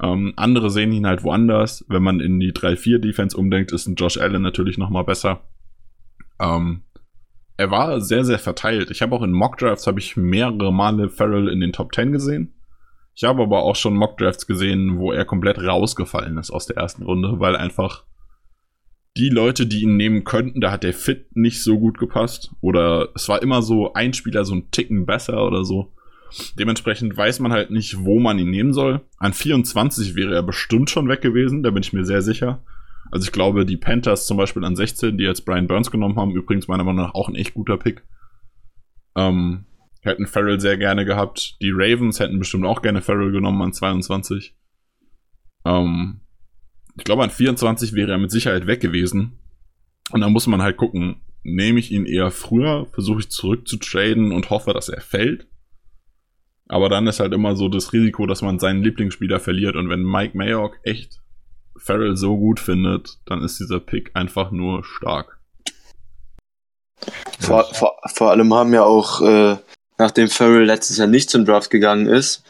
Ähm, 0.02 0.32
andere 0.36 0.70
sehen 0.70 0.92
ihn 0.92 1.06
halt 1.06 1.22
woanders. 1.22 1.84
Wenn 1.88 2.02
man 2.02 2.20
in 2.20 2.40
die 2.40 2.52
3-4 2.52 2.98
Defense 2.98 3.36
umdenkt, 3.36 3.72
ist 3.72 3.86
ein 3.86 3.94
Josh 3.94 4.16
Allen 4.16 4.42
natürlich 4.42 4.78
nochmal 4.78 5.04
besser. 5.04 5.42
Ähm, 6.40 6.82
er 7.56 7.70
war 7.70 8.00
sehr, 8.00 8.24
sehr 8.24 8.38
verteilt. 8.38 8.90
Ich 8.90 9.02
habe 9.02 9.14
auch 9.14 9.22
in 9.22 9.32
Mock 9.32 9.58
Drafts 9.58 9.86
habe 9.86 10.00
ich 10.00 10.16
mehrere 10.16 10.72
Male 10.72 11.08
Farrell 11.08 11.48
in 11.48 11.60
den 11.60 11.72
Top 11.72 11.94
10 11.94 12.12
gesehen. 12.12 12.54
Ich 13.14 13.24
habe 13.24 13.42
aber 13.42 13.62
auch 13.62 13.76
schon 13.76 13.94
Mock 13.94 14.18
Drafts 14.18 14.46
gesehen, 14.46 14.98
wo 14.98 15.12
er 15.12 15.24
komplett 15.24 15.58
rausgefallen 15.58 16.36
ist 16.38 16.50
aus 16.50 16.66
der 16.66 16.76
ersten 16.76 17.04
Runde, 17.04 17.38
weil 17.38 17.54
einfach 17.54 18.04
die 19.16 19.28
Leute, 19.28 19.66
die 19.66 19.82
ihn 19.82 19.96
nehmen 19.96 20.24
könnten, 20.24 20.60
da 20.60 20.72
hat 20.72 20.82
der 20.82 20.92
Fit 20.92 21.36
nicht 21.36 21.62
so 21.62 21.78
gut 21.78 21.98
gepasst. 21.98 22.50
Oder 22.60 23.10
es 23.14 23.28
war 23.28 23.40
immer 23.42 23.62
so 23.62 23.92
ein 23.92 24.12
Spieler 24.12 24.44
so 24.44 24.54
ein 24.56 24.72
Ticken 24.72 25.06
besser 25.06 25.46
oder 25.46 25.64
so. 25.64 25.92
Dementsprechend 26.58 27.16
weiß 27.16 27.38
man 27.38 27.52
halt 27.52 27.70
nicht, 27.70 28.04
wo 28.04 28.18
man 28.18 28.40
ihn 28.40 28.50
nehmen 28.50 28.72
soll. 28.72 29.02
An 29.18 29.32
24 29.32 30.16
wäre 30.16 30.34
er 30.34 30.42
bestimmt 30.42 30.90
schon 30.90 31.08
weg 31.08 31.20
gewesen, 31.20 31.62
da 31.62 31.70
bin 31.70 31.84
ich 31.84 31.92
mir 31.92 32.04
sehr 32.04 32.22
sicher. 32.22 32.64
Also 33.14 33.26
ich 33.26 33.32
glaube, 33.32 33.64
die 33.64 33.76
Panthers 33.76 34.26
zum 34.26 34.38
Beispiel 34.38 34.64
an 34.64 34.74
16, 34.74 35.16
die 35.16 35.22
jetzt 35.22 35.44
Brian 35.44 35.68
Burns 35.68 35.92
genommen 35.92 36.16
haben, 36.16 36.32
übrigens 36.32 36.66
meiner 36.66 36.82
Meinung 36.82 37.06
nach 37.06 37.14
auch 37.14 37.28
ein 37.28 37.36
echt 37.36 37.54
guter 37.54 37.76
Pick. 37.76 38.02
Ähm, 39.14 39.66
hätten 40.00 40.26
Farrell 40.26 40.58
sehr 40.58 40.76
gerne 40.78 41.04
gehabt. 41.04 41.56
Die 41.62 41.70
Ravens 41.72 42.18
hätten 42.18 42.40
bestimmt 42.40 42.66
auch 42.66 42.82
gerne 42.82 43.02
Farrell 43.02 43.30
genommen 43.30 43.62
an 43.62 43.72
22. 43.72 44.56
Ähm, 45.64 46.22
ich 46.98 47.04
glaube, 47.04 47.22
an 47.22 47.30
24 47.30 47.92
wäre 47.92 48.10
er 48.10 48.18
mit 48.18 48.32
Sicherheit 48.32 48.66
weg 48.66 48.80
gewesen. 48.80 49.38
Und 50.10 50.20
dann 50.20 50.32
muss 50.32 50.48
man 50.48 50.60
halt 50.60 50.76
gucken, 50.76 51.22
nehme 51.44 51.78
ich 51.78 51.92
ihn 51.92 52.06
eher 52.06 52.32
früher, 52.32 52.86
versuche 52.86 53.20
ich 53.20 53.30
zurück 53.30 53.68
zu 53.68 53.76
traden 53.76 54.32
und 54.32 54.50
hoffe, 54.50 54.72
dass 54.72 54.88
er 54.88 55.00
fällt. 55.00 55.46
Aber 56.66 56.88
dann 56.88 57.06
ist 57.06 57.20
halt 57.20 57.32
immer 57.32 57.54
so 57.54 57.68
das 57.68 57.92
Risiko, 57.92 58.26
dass 58.26 58.42
man 58.42 58.58
seinen 58.58 58.82
Lieblingsspieler 58.82 59.38
verliert. 59.38 59.76
Und 59.76 59.88
wenn 59.88 60.02
Mike 60.02 60.36
Mayock 60.36 60.80
echt 60.82 61.20
Farrell 61.76 62.16
so 62.16 62.36
gut 62.36 62.60
findet, 62.60 63.18
dann 63.26 63.42
ist 63.42 63.58
dieser 63.58 63.80
Pick 63.80 64.10
einfach 64.14 64.50
nur 64.50 64.84
stark. 64.84 65.40
Vor, 67.40 67.64
vor, 67.74 67.96
vor 68.14 68.30
allem 68.30 68.54
haben 68.54 68.72
ja 68.72 68.84
auch, 68.84 69.20
äh, 69.20 69.56
nachdem 69.98 70.28
Farrell 70.28 70.64
letztes 70.64 70.98
Jahr 70.98 71.08
nicht 71.08 71.30
zum 71.30 71.44
Draft 71.44 71.70
gegangen 71.70 72.06
ist, 72.06 72.44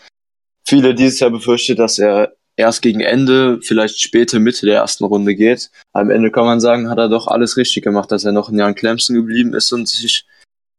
viele 0.66 0.94
dieses 0.94 1.20
Jahr 1.20 1.30
befürchtet, 1.30 1.78
dass 1.78 1.98
er 1.98 2.36
erst 2.56 2.82
gegen 2.82 3.00
Ende, 3.00 3.60
vielleicht 3.62 4.00
späte 4.00 4.38
Mitte 4.38 4.66
der 4.66 4.76
ersten 4.76 5.04
Runde 5.04 5.34
geht. 5.34 5.70
Am 5.92 6.10
Ende 6.10 6.30
kann 6.30 6.44
man 6.44 6.60
sagen, 6.60 6.88
hat 6.88 6.98
er 6.98 7.08
doch 7.08 7.26
alles 7.26 7.56
richtig 7.56 7.82
gemacht, 7.82 8.12
dass 8.12 8.24
er 8.24 8.32
noch 8.32 8.48
ein 8.48 8.58
Jahr 8.58 8.68
in 8.68 8.74
Clemson 8.74 9.16
geblieben 9.16 9.54
ist 9.54 9.72
und 9.72 9.88
sich 9.88 10.24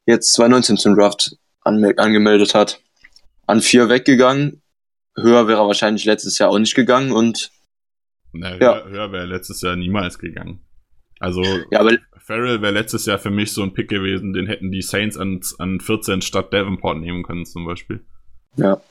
jetzt 0.05 0.33
2019 0.33 0.77
zum 0.77 0.95
Draft 0.95 1.37
angemeldet 1.61 2.53
hat. 2.53 2.79
An 3.47 3.61
vier 3.61 3.89
weggegangen. 3.89 4.61
Höher 5.17 5.47
wäre 5.47 5.61
er 5.61 5.67
wahrscheinlich 5.67 6.05
letztes 6.05 6.37
Jahr 6.37 6.49
auch 6.49 6.59
nicht 6.59 6.75
gegangen 6.75 7.11
und 7.11 7.51
Na, 8.39 8.51
höher, 8.51 8.59
ja. 8.59 8.85
höher 8.85 9.11
wäre 9.11 9.23
er 9.23 9.27
letztes 9.27 9.61
Jahr 9.61 9.75
niemals 9.75 10.19
gegangen. 10.19 10.61
Also 11.19 11.43
ja, 11.71 11.79
aber 11.79 11.97
Farrell 12.17 12.61
wäre 12.61 12.73
letztes 12.73 13.05
Jahr 13.05 13.19
für 13.19 13.29
mich 13.29 13.53
so 13.53 13.63
ein 13.63 13.73
Pick 13.73 13.89
gewesen, 13.89 14.33
den 14.33 14.47
hätten 14.47 14.71
die 14.71 14.81
Saints 14.81 15.17
an, 15.17 15.39
an 15.59 15.79
14 15.79 16.21
statt 16.21 16.53
Davenport 16.53 16.99
nehmen 16.99 17.23
können 17.23 17.45
zum 17.45 17.65
Beispiel. 17.65 18.05
Ja, 18.57 18.81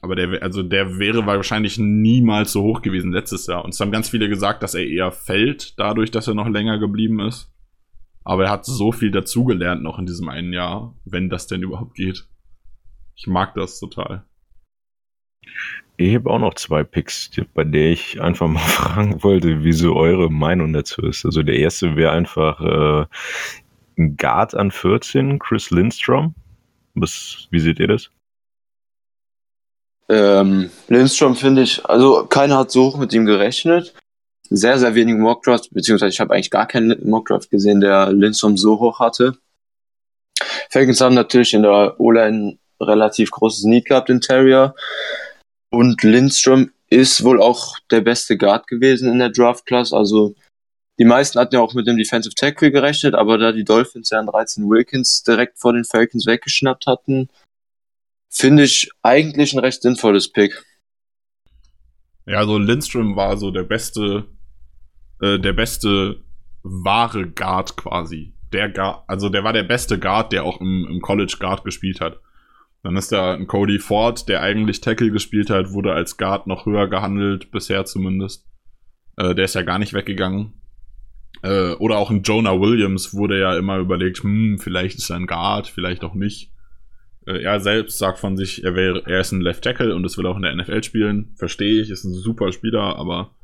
aber 0.00 0.14
der, 0.14 0.42
also 0.42 0.62
der 0.62 0.98
wäre 0.98 1.26
wahrscheinlich 1.26 1.78
niemals 1.78 2.52
so 2.52 2.62
hoch 2.62 2.82
gewesen 2.82 3.12
letztes 3.12 3.46
Jahr. 3.46 3.64
Und 3.64 3.74
es 3.74 3.80
haben 3.80 3.90
ganz 3.90 4.08
viele 4.08 4.28
gesagt, 4.28 4.62
dass 4.62 4.74
er 4.74 4.86
eher 4.86 5.10
fällt, 5.10 5.78
dadurch, 5.78 6.10
dass 6.10 6.28
er 6.28 6.34
noch 6.34 6.48
länger 6.48 6.78
geblieben 6.78 7.20
ist. 7.20 7.52
Aber 8.22 8.44
er 8.44 8.50
hat 8.50 8.64
so 8.64 8.92
viel 8.92 9.10
dazugelernt 9.10 9.82
noch 9.82 9.98
in 9.98 10.06
diesem 10.06 10.28
einen 10.28 10.52
Jahr, 10.52 10.94
wenn 11.04 11.30
das 11.30 11.46
denn 11.46 11.62
überhaupt 11.62 11.94
geht. 11.94 12.28
Ich 13.16 13.26
mag 13.26 13.54
das 13.54 13.80
total. 13.80 14.24
Ich 15.96 16.14
habe 16.14 16.30
auch 16.30 16.38
noch 16.38 16.54
zwei 16.54 16.84
Picks, 16.84 17.30
bei 17.54 17.64
der 17.64 17.90
ich 17.90 18.20
einfach 18.20 18.46
mal 18.46 18.60
fragen 18.66 19.22
wollte, 19.22 19.64
wie 19.64 19.72
so 19.72 19.96
eure 19.96 20.30
Meinung 20.30 20.72
dazu 20.72 21.02
ist. 21.02 21.24
Also 21.24 21.42
der 21.42 21.56
erste 21.56 21.96
wäre 21.96 22.12
einfach 22.12 22.60
äh, 22.60 23.06
ein 23.98 24.16
Guard 24.16 24.54
an 24.54 24.70
14, 24.70 25.38
Chris 25.38 25.70
Lindstrom. 25.70 26.34
Was, 26.94 27.48
wie 27.50 27.60
seht 27.60 27.80
ihr 27.80 27.88
das? 27.88 28.10
Ähm, 30.08 30.70
Lindstrom 30.88 31.36
finde 31.36 31.62
ich, 31.62 31.84
also 31.84 32.24
keiner 32.26 32.58
hat 32.58 32.70
so 32.70 32.84
hoch 32.84 32.96
mit 32.96 33.12
ihm 33.12 33.26
gerechnet. 33.26 33.94
Sehr, 34.50 34.78
sehr 34.78 34.94
wenige 34.94 35.18
Mockdrafts, 35.18 35.68
beziehungsweise 35.68 36.10
ich 36.10 36.20
habe 36.20 36.32
eigentlich 36.32 36.50
gar 36.50 36.66
keinen 36.66 37.06
Mockdraft 37.06 37.50
gesehen, 37.50 37.80
der 37.80 38.12
Lindstrom 38.12 38.56
so 38.56 38.78
hoch 38.78 39.00
hatte. 39.00 39.36
Falcons 40.70 41.00
haben 41.00 41.14
natürlich 41.14 41.52
in 41.52 41.62
der 41.62 42.00
O-Line 42.00 42.58
relativ 42.80 43.30
großes 43.30 43.64
Need 43.64 43.86
gehabt 43.86 44.08
in 44.08 44.20
Terrier. 44.20 44.74
Und 45.70 46.02
Lindstrom 46.02 46.70
ist 46.90 47.22
wohl 47.22 47.40
auch 47.40 47.78
der 47.90 48.00
beste 48.00 48.36
Guard 48.36 48.66
gewesen 48.66 49.10
in 49.10 49.18
der 49.18 49.30
Draft-Class. 49.30 49.92
Also 49.92 50.34
die 50.98 51.04
meisten 51.04 51.38
hatten 51.38 51.54
ja 51.54 51.60
auch 51.60 51.74
mit 51.74 51.86
dem 51.86 51.96
Defensive 51.96 52.34
Tackle 52.34 52.72
gerechnet, 52.72 53.14
aber 53.14 53.38
da 53.38 53.52
die 53.52 53.64
Dolphins 53.64 54.10
ja 54.10 54.18
an 54.18 54.26
13 54.26 54.68
Wilkins 54.68 55.22
direkt 55.22 55.58
vor 55.58 55.72
den 55.72 55.84
Falcons 55.84 56.26
weggeschnappt 56.26 56.86
hatten, 56.86 57.28
finde 58.30 58.64
ich 58.64 58.90
eigentlich 59.02 59.52
ein 59.52 59.60
recht 59.60 59.82
sinnvolles 59.82 60.32
Pick. 60.32 60.64
Ja, 62.26 62.38
also 62.38 62.58
Lindström 62.58 63.16
war 63.16 63.36
so 63.36 63.50
der 63.50 63.62
beste, 63.62 64.26
äh, 65.22 65.38
der 65.38 65.52
beste 65.52 66.24
wahre 66.62 67.28
Guard 67.28 67.76
quasi. 67.76 68.34
Der 68.52 68.68
Guard, 68.68 69.04
also 69.06 69.28
der 69.28 69.44
war 69.44 69.52
der 69.52 69.62
beste 69.62 69.98
Guard, 69.98 70.32
der 70.32 70.44
auch 70.44 70.60
im, 70.60 70.86
im 70.90 71.00
College 71.00 71.36
Guard 71.38 71.64
gespielt 71.64 72.00
hat. 72.00 72.20
Dann 72.82 72.96
ist 72.96 73.10
da 73.10 73.34
ein 73.34 73.46
Cody 73.46 73.78
Ford, 73.78 74.28
der 74.28 74.42
eigentlich 74.42 74.80
Tackle 74.80 75.10
gespielt 75.10 75.50
hat, 75.50 75.72
wurde 75.72 75.92
als 75.92 76.16
Guard 76.16 76.46
noch 76.46 76.66
höher 76.66 76.88
gehandelt, 76.88 77.50
bisher 77.50 77.84
zumindest. 77.84 78.46
Äh, 79.16 79.34
der 79.34 79.46
ist 79.46 79.54
ja 79.54 79.62
gar 79.62 79.78
nicht 79.78 79.94
weggegangen. 79.94 80.54
Äh, 81.42 81.72
oder 81.74 81.98
auch 81.98 82.10
ein 82.10 82.22
Jonah 82.22 82.60
Williams 82.60 83.14
wurde 83.14 83.38
ja 83.38 83.56
immer 83.56 83.78
überlegt, 83.78 84.22
hm, 84.22 84.58
vielleicht 84.58 84.98
ist 84.98 85.10
er 85.10 85.16
ein 85.16 85.26
Guard, 85.26 85.68
vielleicht 85.68 86.04
auch 86.04 86.14
nicht. 86.14 86.52
Äh, 87.26 87.42
er 87.42 87.60
selbst 87.60 87.98
sagt 87.98 88.18
von 88.18 88.36
sich, 88.36 88.64
er 88.64 88.74
wäre, 88.74 89.02
er 89.06 89.20
ist 89.20 89.32
ein 89.32 89.40
Left 89.40 89.64
Tackle 89.64 89.94
und 89.94 90.04
es 90.04 90.16
will 90.16 90.26
auch 90.26 90.36
in 90.36 90.42
der 90.42 90.54
NFL 90.54 90.82
spielen. 90.82 91.34
Verstehe 91.36 91.82
ich, 91.82 91.90
ist 91.90 92.04
ein 92.04 92.14
super 92.14 92.52
Spieler, 92.52 92.96
aber 92.96 93.34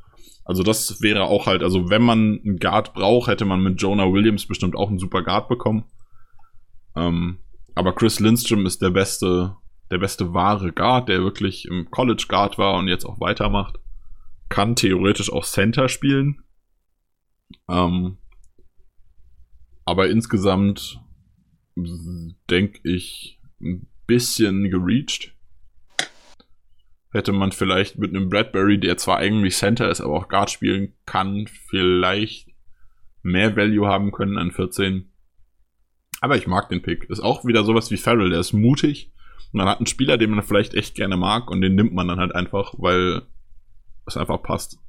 also 0.45 0.61
das 0.61 1.01
wäre 1.01 1.23
auch 1.23 1.47
halt, 1.47 1.63
also 1.63 1.89
wenn 1.89 2.03
man 2.03 2.39
einen 2.43 2.57
Guard 2.57 2.93
braucht, 2.93 3.27
hätte 3.29 3.45
man 3.45 3.61
mit 3.61 3.81
Jonah 3.81 4.11
Williams 4.11 4.45
bestimmt 4.47 4.75
auch 4.75 4.89
einen 4.89 4.99
super 4.99 5.23
Guard 5.23 5.49
bekommen. 5.49 5.85
Ähm, 6.95 7.39
aber 7.75 7.93
Chris 7.93 8.19
Lindstrom 8.19 8.65
ist 8.65 8.81
der 8.81 8.89
beste, 8.89 9.55
der 9.91 9.97
beste 9.97 10.33
wahre 10.33 10.71
Guard, 10.71 11.09
der 11.09 11.21
wirklich 11.21 11.65
im 11.65 11.91
College 11.91 12.25
Guard 12.27 12.57
war 12.57 12.75
und 12.75 12.87
jetzt 12.87 13.05
auch 13.05 13.19
weitermacht. 13.19 13.77
Kann 14.49 14.75
theoretisch 14.75 15.31
auch 15.31 15.45
Center 15.45 15.89
spielen. 15.89 16.41
Ähm, 17.69 18.17
aber 19.83 20.09
insgesamt 20.09 21.01
denke 22.49 22.79
ich, 22.83 23.39
ein 23.61 23.87
bisschen 24.07 24.69
gereached. 24.69 25.33
Hätte 27.11 27.33
man 27.33 27.51
vielleicht 27.51 27.97
mit 27.97 28.15
einem 28.15 28.29
Bradbury, 28.29 28.79
der 28.79 28.97
zwar 28.97 29.17
eigentlich 29.17 29.55
Center 29.55 29.89
ist, 29.89 30.01
aber 30.01 30.13
auch 30.13 30.27
Guard 30.27 30.49
spielen 30.49 30.93
kann, 31.05 31.47
vielleicht 31.47 32.49
mehr 33.21 33.55
Value 33.55 33.87
haben 33.87 34.11
können 34.11 34.37
an 34.37 34.51
14. 34.51 35.11
Aber 36.21 36.35
ich 36.35 36.47
mag 36.47 36.69
den 36.69 36.81
Pick. 36.81 37.05
Ist 37.09 37.19
auch 37.19 37.45
wieder 37.45 37.63
sowas 37.63 37.91
wie 37.91 37.97
Farrell, 37.97 38.29
der 38.29 38.39
ist 38.39 38.53
mutig. 38.53 39.11
Und 39.51 39.59
man 39.59 39.67
hat 39.67 39.79
einen 39.79 39.87
Spieler, 39.87 40.17
den 40.17 40.31
man 40.31 40.43
vielleicht 40.43 40.73
echt 40.73 40.95
gerne 40.95 41.17
mag 41.17 41.49
und 41.49 41.61
den 41.61 41.75
nimmt 41.75 41.93
man 41.93 42.07
dann 42.07 42.19
halt 42.19 42.33
einfach, 42.33 42.73
weil 42.77 43.21
es 44.05 44.17
einfach 44.17 44.41
passt. 44.41 44.79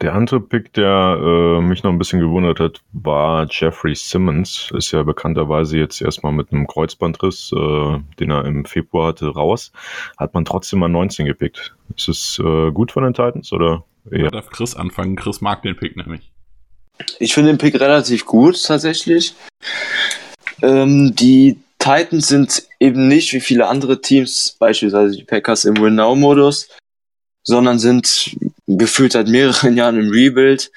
Der 0.00 0.14
andere 0.14 0.40
Pick, 0.40 0.72
der 0.72 1.18
äh, 1.20 1.60
mich 1.60 1.82
noch 1.82 1.92
ein 1.92 1.98
bisschen 1.98 2.20
gewundert 2.20 2.58
hat, 2.58 2.82
war 2.92 3.46
Jeffrey 3.50 3.94
Simmons. 3.94 4.70
Ist 4.74 4.92
ja 4.92 5.02
bekannterweise 5.02 5.78
jetzt 5.78 6.00
erstmal 6.00 6.32
mit 6.32 6.52
einem 6.52 6.66
Kreuzbandriss, 6.66 7.52
äh, 7.52 7.98
den 8.18 8.30
er 8.30 8.44
im 8.44 8.64
Februar 8.64 9.08
hatte, 9.08 9.28
raus. 9.28 9.72
Hat 10.16 10.34
man 10.34 10.44
trotzdem 10.44 10.80
mal 10.80 10.88
19 10.88 11.26
gepickt. 11.26 11.76
Ist 11.94 12.08
es 12.08 12.38
äh, 12.38 12.70
gut 12.72 12.92
von 12.92 13.04
den 13.04 13.14
Titans 13.14 13.52
oder? 13.52 13.84
Ja. 14.10 14.30
darf 14.30 14.50
Chris 14.50 14.74
anfangen. 14.74 15.16
Chris 15.16 15.40
mag 15.40 15.62
den 15.62 15.76
Pick 15.76 15.96
nämlich. 15.96 16.31
Ich 17.18 17.34
finde 17.34 17.50
den 17.50 17.58
Pick 17.58 17.74
relativ 17.80 18.26
gut, 18.26 18.62
tatsächlich. 18.64 19.34
Ähm, 20.62 21.14
die 21.14 21.58
Titans 21.78 22.28
sind 22.28 22.62
eben 22.78 23.08
nicht 23.08 23.32
wie 23.32 23.40
viele 23.40 23.66
andere 23.66 24.00
Teams, 24.00 24.56
beispielsweise 24.58 25.16
die 25.16 25.24
Packers 25.24 25.64
im 25.64 25.76
Win-Now-Modus, 25.76 26.68
sondern 27.42 27.78
sind 27.78 28.36
gefühlt 28.66 29.12
seit 29.12 29.28
mehreren 29.28 29.76
Jahren 29.76 29.98
im 29.98 30.10
Rebuild. 30.10 30.70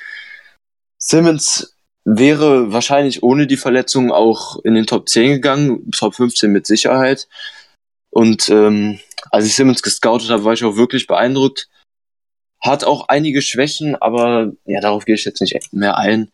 Simmons 0.98 1.76
wäre 2.06 2.72
wahrscheinlich 2.72 3.24
ohne 3.24 3.48
die 3.48 3.58
Verletzung 3.58 4.12
auch 4.12 4.58
in 4.64 4.76
den 4.76 4.88
Top 4.88 5.10
10 5.10 5.34
gegangen, 5.34 5.92
Top 5.92 6.16
15 6.16 6.52
mit 6.52 6.66
Sicherheit. 6.66 7.28
Und 8.10 8.50
ähm, 8.50 9.00
als 9.32 9.46
ich 9.46 9.56
Simmons 9.56 9.84
gescoutet 9.84 10.30
habe, 10.30 10.46
war 10.46 10.54
ich 10.54 10.64
auch 10.64 10.78
wirklich 10.78 11.08
beeindruckt. 11.08 11.68
Hat 12.62 12.84
auch 12.84 13.08
einige 13.10 13.42
Schwächen, 13.42 13.96
aber 13.96 14.52
ja, 14.66 14.82
darauf 14.82 15.06
gehe 15.06 15.16
ich 15.16 15.26
jetzt 15.26 15.42
nicht 15.42 15.74
mehr 15.74 15.98
ein. 15.98 16.32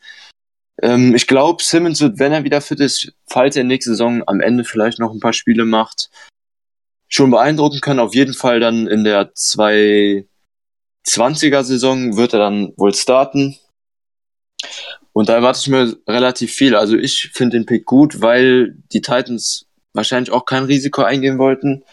Ähm, 0.81 1.15
ich 1.15 1.27
glaube, 1.27 1.63
Simmons 1.63 2.01
wird, 2.01 2.19
wenn 2.19 2.31
er 2.31 2.43
wieder 2.43 2.61
fit 2.61 2.79
ist, 2.79 3.13
falls 3.27 3.55
er 3.55 3.63
nächste 3.63 3.91
Saison 3.91 4.23
am 4.27 4.39
Ende 4.39 4.63
vielleicht 4.63 4.99
noch 4.99 5.11
ein 5.11 5.19
paar 5.19 5.33
Spiele 5.33 5.65
macht, 5.65 6.09
schon 7.07 7.31
beeindrucken 7.31 7.81
können. 7.81 7.99
Auf 7.99 8.15
jeden 8.15 8.33
Fall 8.33 8.59
dann 8.59 8.87
in 8.87 9.03
der 9.03 9.33
220er 9.33 10.25
Saison 11.63 12.15
wird 12.17 12.33
er 12.33 12.39
dann 12.39 12.73
wohl 12.77 12.93
starten. 12.93 13.57
Und 15.13 15.27
da 15.29 15.35
erwarte 15.35 15.59
ich 15.61 15.67
mir 15.67 15.97
relativ 16.07 16.53
viel. 16.53 16.75
Also 16.75 16.95
ich 16.97 17.31
finde 17.33 17.57
den 17.57 17.65
Pick 17.65 17.85
gut, 17.85 18.21
weil 18.21 18.75
die 18.93 19.01
Titans 19.01 19.67
wahrscheinlich 19.93 20.31
auch 20.31 20.45
kein 20.45 20.63
Risiko 20.63 21.01
eingehen 21.03 21.37
wollten, 21.37 21.83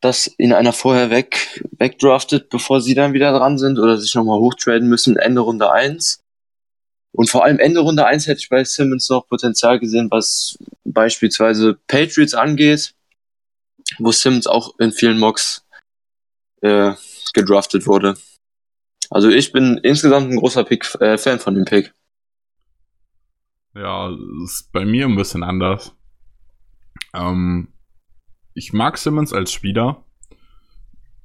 dass 0.00 0.32
ihn 0.38 0.52
einer 0.52 0.72
vorher 0.72 1.10
weg, 1.10 1.64
wegdraftet, 1.72 2.50
bevor 2.50 2.80
sie 2.80 2.94
dann 2.94 3.12
wieder 3.12 3.32
dran 3.32 3.58
sind 3.58 3.78
oder 3.78 3.98
sich 3.98 4.14
nochmal 4.14 4.38
hochtraden 4.38 4.88
müssen, 4.88 5.16
Ende 5.16 5.40
Runde 5.40 5.70
1. 5.70 6.22
Und 7.12 7.30
vor 7.30 7.44
allem 7.44 7.58
Ende 7.58 7.80
Runde 7.80 8.06
1 8.06 8.26
hätte 8.26 8.40
ich 8.40 8.48
bei 8.48 8.62
Simmons 8.62 9.08
noch 9.08 9.26
Potenzial 9.26 9.80
gesehen, 9.80 10.08
was 10.10 10.58
beispielsweise 10.84 11.78
Patriots 11.86 12.34
angeht 12.34 12.94
wo 13.98 14.12
Simmons 14.12 14.46
auch 14.46 14.78
in 14.78 14.92
vielen 14.92 15.18
Mocks 15.18 15.66
äh, 16.60 16.92
gedraftet 17.32 17.86
wurde. 17.86 18.16
Also 19.10 19.28
ich 19.28 19.52
bin 19.52 19.78
insgesamt 19.82 20.30
ein 20.30 20.36
großer 20.36 20.64
Pick, 20.64 20.94
äh, 21.00 21.16
Fan 21.16 21.38
von 21.38 21.54
dem 21.54 21.64
Pick. 21.64 21.94
Ja, 23.74 24.14
ist 24.44 24.70
bei 24.72 24.84
mir 24.84 25.06
ein 25.06 25.16
bisschen 25.16 25.42
anders. 25.42 25.94
Ähm, 27.14 27.72
ich 28.54 28.72
mag 28.72 28.98
Simmons 28.98 29.32
als 29.32 29.52
Spieler. 29.52 30.04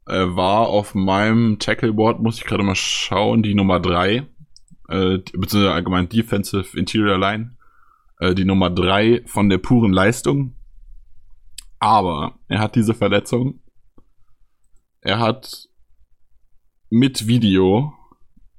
Er 0.06 0.36
war 0.36 0.68
auf 0.68 0.96
meinem 0.96 1.60
Tackleboard, 1.60 2.20
muss 2.20 2.38
ich 2.38 2.46
gerade 2.46 2.64
mal 2.64 2.76
schauen, 2.76 3.42
die 3.42 3.56
Nummer 3.56 3.80
3, 3.80 4.16
äh, 4.16 5.18
beziehungsweise 5.18 5.72
allgemein 5.72 6.10
Defensive 6.10 6.78
Interior 6.78 7.18
Line, 7.18 7.56
äh, 8.20 8.36
die 8.36 8.46
Nummer 8.46 8.70
3 8.70 9.24
von 9.26 9.50
der 9.50 9.60
puren 9.60 9.94
Leistung. 9.94 10.56
Aber 11.80 12.40
er 12.48 12.60
hat 12.60 12.76
diese 12.76 12.94
Verletzung. 12.94 13.62
Er 15.02 15.20
hat 15.20 15.70
mit 16.90 17.28
Video 17.28 17.94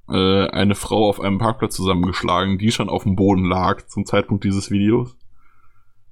äh, 0.09 0.47
eine 0.49 0.75
Frau 0.75 1.09
auf 1.09 1.19
einem 1.19 1.37
Parkplatz 1.37 1.75
zusammengeschlagen, 1.75 2.57
die 2.57 2.71
schon 2.71 2.89
auf 2.89 3.03
dem 3.03 3.15
Boden 3.15 3.45
lag 3.45 3.87
zum 3.87 4.05
Zeitpunkt 4.05 4.43
dieses 4.43 4.69
Videos. 4.69 5.17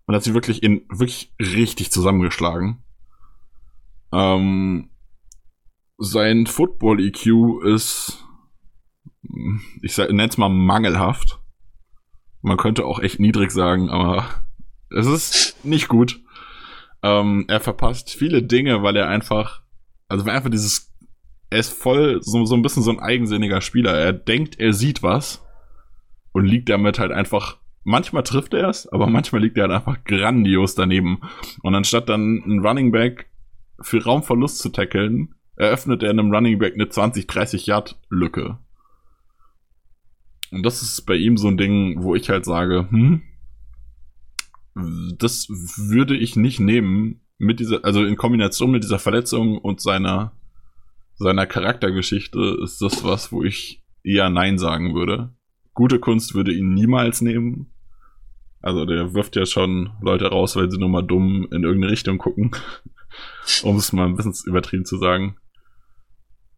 Und 0.05 0.15
hat 0.15 0.23
sie 0.23 0.33
wirklich 0.33 0.63
in 0.63 0.85
wirklich 0.89 1.33
richtig 1.39 1.91
zusammengeschlagen. 1.91 2.83
Ähm, 4.11 4.89
sein 5.97 6.45
Football 6.45 6.99
EQ 6.99 7.63
ist, 7.65 8.23
ich 9.81 9.97
nenne 9.97 10.27
es 10.27 10.37
mal 10.37 10.49
mangelhaft. 10.49 11.39
Man 12.41 12.57
könnte 12.57 12.85
auch 12.85 12.99
echt 12.99 13.19
niedrig 13.19 13.51
sagen, 13.51 13.89
aber 13.89 14.25
es 14.89 15.07
ist 15.07 15.65
nicht 15.65 15.87
gut. 15.87 16.21
Ähm, 17.01 17.45
er 17.47 17.59
verpasst 17.59 18.11
viele 18.11 18.43
Dinge, 18.43 18.83
weil 18.83 18.95
er 18.95 19.07
einfach, 19.07 19.61
also 20.07 20.29
einfach 20.29 20.49
dieses, 20.49 20.93
er 21.49 21.59
ist 21.59 21.73
voll 21.73 22.21
so, 22.21 22.45
so 22.45 22.55
ein 22.55 22.61
bisschen 22.61 22.83
so 22.83 22.91
ein 22.91 22.99
eigensinniger 22.99 23.61
Spieler. 23.61 23.93
Er 23.93 24.13
denkt, 24.13 24.59
er 24.59 24.73
sieht 24.73 25.03
was 25.03 25.45
und 26.31 26.45
liegt 26.45 26.69
damit 26.69 26.99
halt 26.99 27.11
einfach 27.11 27.59
manchmal 27.83 28.23
trifft 28.23 28.53
er 28.53 28.69
es, 28.69 28.87
aber 28.87 29.07
manchmal 29.07 29.41
liegt 29.41 29.57
er 29.57 29.63
halt 29.63 29.73
einfach 29.73 30.03
grandios 30.03 30.75
daneben. 30.75 31.21
Und 31.61 31.75
anstatt 31.75 32.09
dann 32.09 32.41
einen 32.43 32.65
Running 32.65 32.91
Back 32.91 33.29
für 33.81 34.03
Raumverlust 34.03 34.59
zu 34.59 34.69
tackeln, 34.69 35.35
eröffnet 35.55 36.03
er 36.03 36.09
einem 36.09 36.31
Running 36.31 36.59
Back 36.59 36.73
eine 36.73 36.89
20, 36.89 37.27
30 37.27 37.67
Yard 37.67 37.99
Lücke. 38.09 38.57
Und 40.51 40.63
das 40.63 40.81
ist 40.81 41.01
bei 41.05 41.15
ihm 41.15 41.37
so 41.37 41.47
ein 41.47 41.57
Ding, 41.57 42.03
wo 42.03 42.15
ich 42.15 42.29
halt 42.29 42.45
sage, 42.45 42.87
hm, 42.89 43.23
das 45.17 45.47
würde 45.49 46.15
ich 46.15 46.35
nicht 46.35 46.59
nehmen 46.59 47.21
mit 47.37 47.59
dieser, 47.59 47.83
also 47.83 48.03
in 48.03 48.15
Kombination 48.15 48.71
mit 48.71 48.83
dieser 48.83 48.99
Verletzung 48.99 49.57
und 49.57 49.81
seiner, 49.81 50.33
seiner 51.15 51.45
Charaktergeschichte 51.45 52.59
ist 52.63 52.81
das 52.81 53.03
was, 53.03 53.31
wo 53.31 53.43
ich 53.43 53.83
eher 54.03 54.29
Nein 54.29 54.57
sagen 54.57 54.95
würde. 54.95 55.33
Gute 55.73 55.99
Kunst 55.99 56.35
würde 56.35 56.53
ihn 56.53 56.73
niemals 56.73 57.21
nehmen. 57.21 57.72
Also 58.63 58.85
der 58.85 59.13
wirft 59.13 59.35
ja 59.35 59.45
schon 59.45 59.91
Leute 60.01 60.27
raus, 60.27 60.55
weil 60.55 60.71
sie 60.71 60.79
nur 60.79 60.87
mal 60.87 61.01
dumm 61.01 61.49
in 61.51 61.63
irgendeine 61.63 61.91
Richtung 61.91 62.17
gucken. 62.17 62.51
um 63.63 63.75
es 63.75 63.91
mal 63.91 64.05
ein 64.05 64.15
bisschen 64.15 64.33
übertrieben 64.45 64.85
zu 64.85 64.97
sagen. 64.97 65.37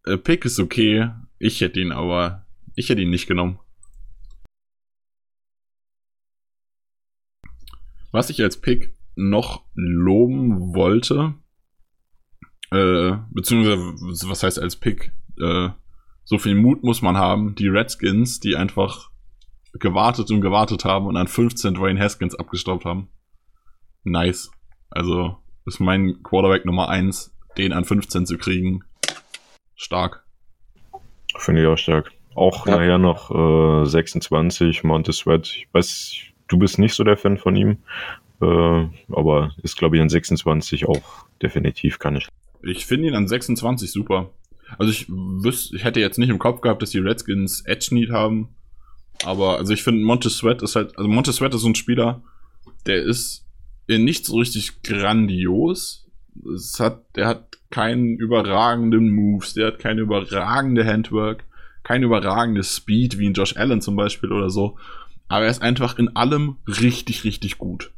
Äh, 0.04 0.16
Pick 0.16 0.44
ist 0.44 0.60
okay. 0.60 1.10
Ich 1.38 1.60
hätte 1.60 1.80
ihn 1.80 1.90
aber, 1.90 2.46
ich 2.76 2.88
hätte 2.88 3.02
ihn 3.02 3.10
nicht 3.10 3.26
genommen. 3.26 3.58
Was 8.12 8.30
ich 8.30 8.40
als 8.40 8.60
Pick 8.60 8.94
noch 9.16 9.64
loben 9.74 10.74
wollte, 10.76 11.34
äh, 12.70 13.16
beziehungsweise 13.30 14.28
was 14.28 14.44
heißt 14.44 14.60
als 14.60 14.76
Pick, 14.76 15.12
äh, 15.40 15.70
so 16.24 16.38
viel 16.38 16.54
Mut 16.54 16.84
muss 16.84 17.02
man 17.02 17.16
haben, 17.16 17.56
die 17.56 17.68
Redskins, 17.68 18.38
die 18.38 18.56
einfach 18.56 19.10
gewartet 19.78 20.30
und 20.30 20.40
gewartet 20.40 20.84
haben 20.84 21.06
und 21.06 21.16
an 21.16 21.28
15 21.28 21.74
Dwayne 21.74 22.00
Haskins 22.00 22.34
abgestaubt 22.34 22.84
haben. 22.84 23.08
Nice. 24.04 24.50
Also 24.90 25.36
ist 25.66 25.80
mein 25.80 26.22
Quarterback 26.22 26.64
Nummer 26.64 26.88
1, 26.88 27.34
den 27.58 27.72
an 27.72 27.84
15 27.84 28.26
zu 28.26 28.38
kriegen. 28.38 28.84
Stark. 29.74 30.24
Finde 31.36 31.62
ich 31.62 31.68
auch 31.68 31.76
stark. 31.76 32.12
Auch 32.34 32.66
ja. 32.66 32.76
nachher 32.76 32.98
noch 32.98 33.30
äh, 33.82 33.86
26, 33.86 34.84
Montez 34.84 35.18
Sweat. 35.18 35.46
Ich 35.48 35.68
weiß, 35.72 36.12
du 36.48 36.58
bist 36.58 36.78
nicht 36.78 36.94
so 36.94 37.02
der 37.02 37.16
Fan 37.16 37.38
von 37.38 37.56
ihm, 37.56 37.78
äh, 38.40 38.86
aber 39.12 39.52
ist, 39.62 39.76
glaube 39.76 39.96
ich, 39.96 40.02
an 40.02 40.08
26 40.08 40.86
auch 40.86 41.26
definitiv 41.42 41.98
kann 41.98 42.16
ich. 42.16 42.28
Ich 42.62 42.86
finde 42.86 43.08
ihn 43.08 43.14
an 43.14 43.28
26 43.28 43.90
super. 43.90 44.30
Also 44.78 44.90
ich 44.90 45.06
wüsste, 45.08 45.76
ich 45.76 45.84
hätte 45.84 46.00
jetzt 46.00 46.18
nicht 46.18 46.28
im 46.28 46.38
Kopf 46.38 46.60
gehabt, 46.60 46.82
dass 46.82 46.90
die 46.90 46.98
Redskins 46.98 47.62
Edge 47.66 47.88
Need 47.92 48.10
haben. 48.10 48.48
Aber 49.24 49.58
also 49.58 49.72
ich 49.72 49.82
finde 49.82 50.04
Montez 50.04 50.38
Sweat 50.38 50.62
ist 50.62 50.76
halt, 50.76 50.96
also 50.96 51.08
Montez 51.08 51.36
Sweat 51.36 51.54
ist 51.54 51.62
so 51.62 51.68
ein 51.68 51.74
Spieler, 51.74 52.22
der 52.86 53.02
ist 53.02 53.46
in 53.86 54.04
nicht 54.04 54.26
so 54.26 54.38
richtig 54.38 54.82
grandios. 54.82 56.06
Es 56.54 56.78
hat, 56.78 57.04
der 57.16 57.26
hat 57.26 57.58
keinen 57.70 58.16
überragenden 58.16 59.10
Moves, 59.10 59.54
der 59.54 59.68
hat 59.68 59.78
keine 59.78 60.02
überragende 60.02 60.84
Handwork, 60.84 61.44
kein 61.82 62.02
überragendes 62.02 62.76
Speed 62.76 63.18
wie 63.18 63.26
in 63.26 63.32
Josh 63.32 63.56
Allen 63.56 63.80
zum 63.80 63.96
Beispiel 63.96 64.32
oder 64.32 64.50
so 64.50 64.76
aber 65.28 65.44
er 65.44 65.50
ist 65.50 65.62
einfach 65.62 65.98
in 65.98 66.14
allem 66.14 66.56
richtig, 66.66 67.24
richtig 67.24 67.58
gut. 67.58 67.92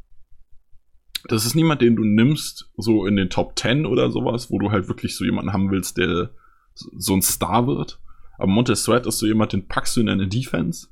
Das 1.29 1.45
ist 1.45 1.55
niemand, 1.55 1.83
den 1.83 1.97
du 1.97 2.05
nimmst, 2.05 2.71
so 2.77 3.07
in 3.07 3.17
den 3.17 3.29
Top 3.29 3.59
10 3.59 3.87
oder 3.87 4.11
sowas, 4.11 4.51
wo 4.51 4.59
du 4.59 4.71
halt 4.71 4.89
wirklich 4.89 5.17
so 5.17 5.25
jemanden 5.25 5.53
haben 5.53 5.71
willst, 5.71 5.99
der 5.99 6.31
so 6.75 7.15
ein 7.15 7.23
Star 7.23 7.67
wird. 7.67 7.99
Aber 8.39 8.47
Montez 8.47 8.85
Sweat 8.85 9.07
ist 9.07 9.19
so 9.19 9.27
jemand, 9.27 9.53
den 9.53 9.67
packst 9.67 9.97
du 9.97 10.01
in 10.01 10.09
eine 10.09 10.29
Defense 10.29 10.89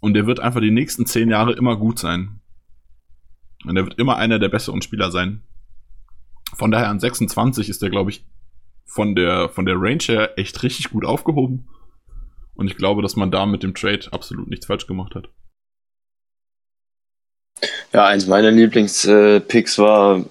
und 0.00 0.14
der 0.14 0.26
wird 0.26 0.40
einfach 0.40 0.60
die 0.60 0.70
nächsten 0.70 1.06
10 1.06 1.30
Jahre 1.30 1.52
immer 1.52 1.76
gut 1.76 1.98
sein. 1.98 2.40
Und 3.64 3.76
er 3.76 3.84
wird 3.84 3.98
immer 3.98 4.16
einer 4.16 4.38
der 4.38 4.48
besseren 4.48 4.82
Spieler 4.82 5.10
sein. 5.10 5.42
Von 6.54 6.70
daher 6.70 6.88
an 6.88 7.00
26 7.00 7.68
ist 7.68 7.82
er, 7.82 7.90
glaube 7.90 8.10
ich, 8.10 8.24
von 8.84 9.14
der, 9.14 9.48
von 9.48 9.66
der 9.66 9.76
Range 9.76 10.02
her 10.02 10.38
echt 10.38 10.62
richtig 10.62 10.90
gut 10.90 11.04
aufgehoben. 11.04 11.68
Und 12.54 12.68
ich 12.68 12.76
glaube, 12.76 13.02
dass 13.02 13.16
man 13.16 13.30
da 13.30 13.44
mit 13.46 13.62
dem 13.62 13.74
Trade 13.74 14.06
absolut 14.12 14.48
nichts 14.48 14.66
falsch 14.66 14.86
gemacht 14.86 15.14
hat. 15.14 15.28
Ja, 17.92 18.06
eins 18.06 18.26
meiner 18.26 18.50
Lieblingspicks 18.50 19.78
war 19.78 20.24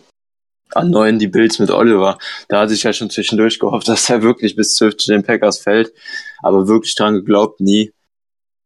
an 0.72 0.90
neun 0.90 1.20
die 1.20 1.28
Bills 1.28 1.60
mit 1.60 1.72
Oliver. 1.72 2.18
Da 2.48 2.62
hatte 2.62 2.74
ich 2.74 2.84
ja 2.84 2.94
schon 2.94 3.10
zwischendurch 3.10 3.60
gehofft, 3.60 3.88
dass 3.88 4.10
er 4.10 4.22
wirklich 4.22 4.56
bis 4.56 4.76
12 4.76 4.98
zu 4.98 5.12
den 5.12 5.24
Packers 5.24 5.60
fällt. 5.60 5.94
Aber 6.42 6.68
wirklich 6.68 6.96
dran 6.96 7.16
geglaubt, 7.16 7.62
nie. 7.62 7.92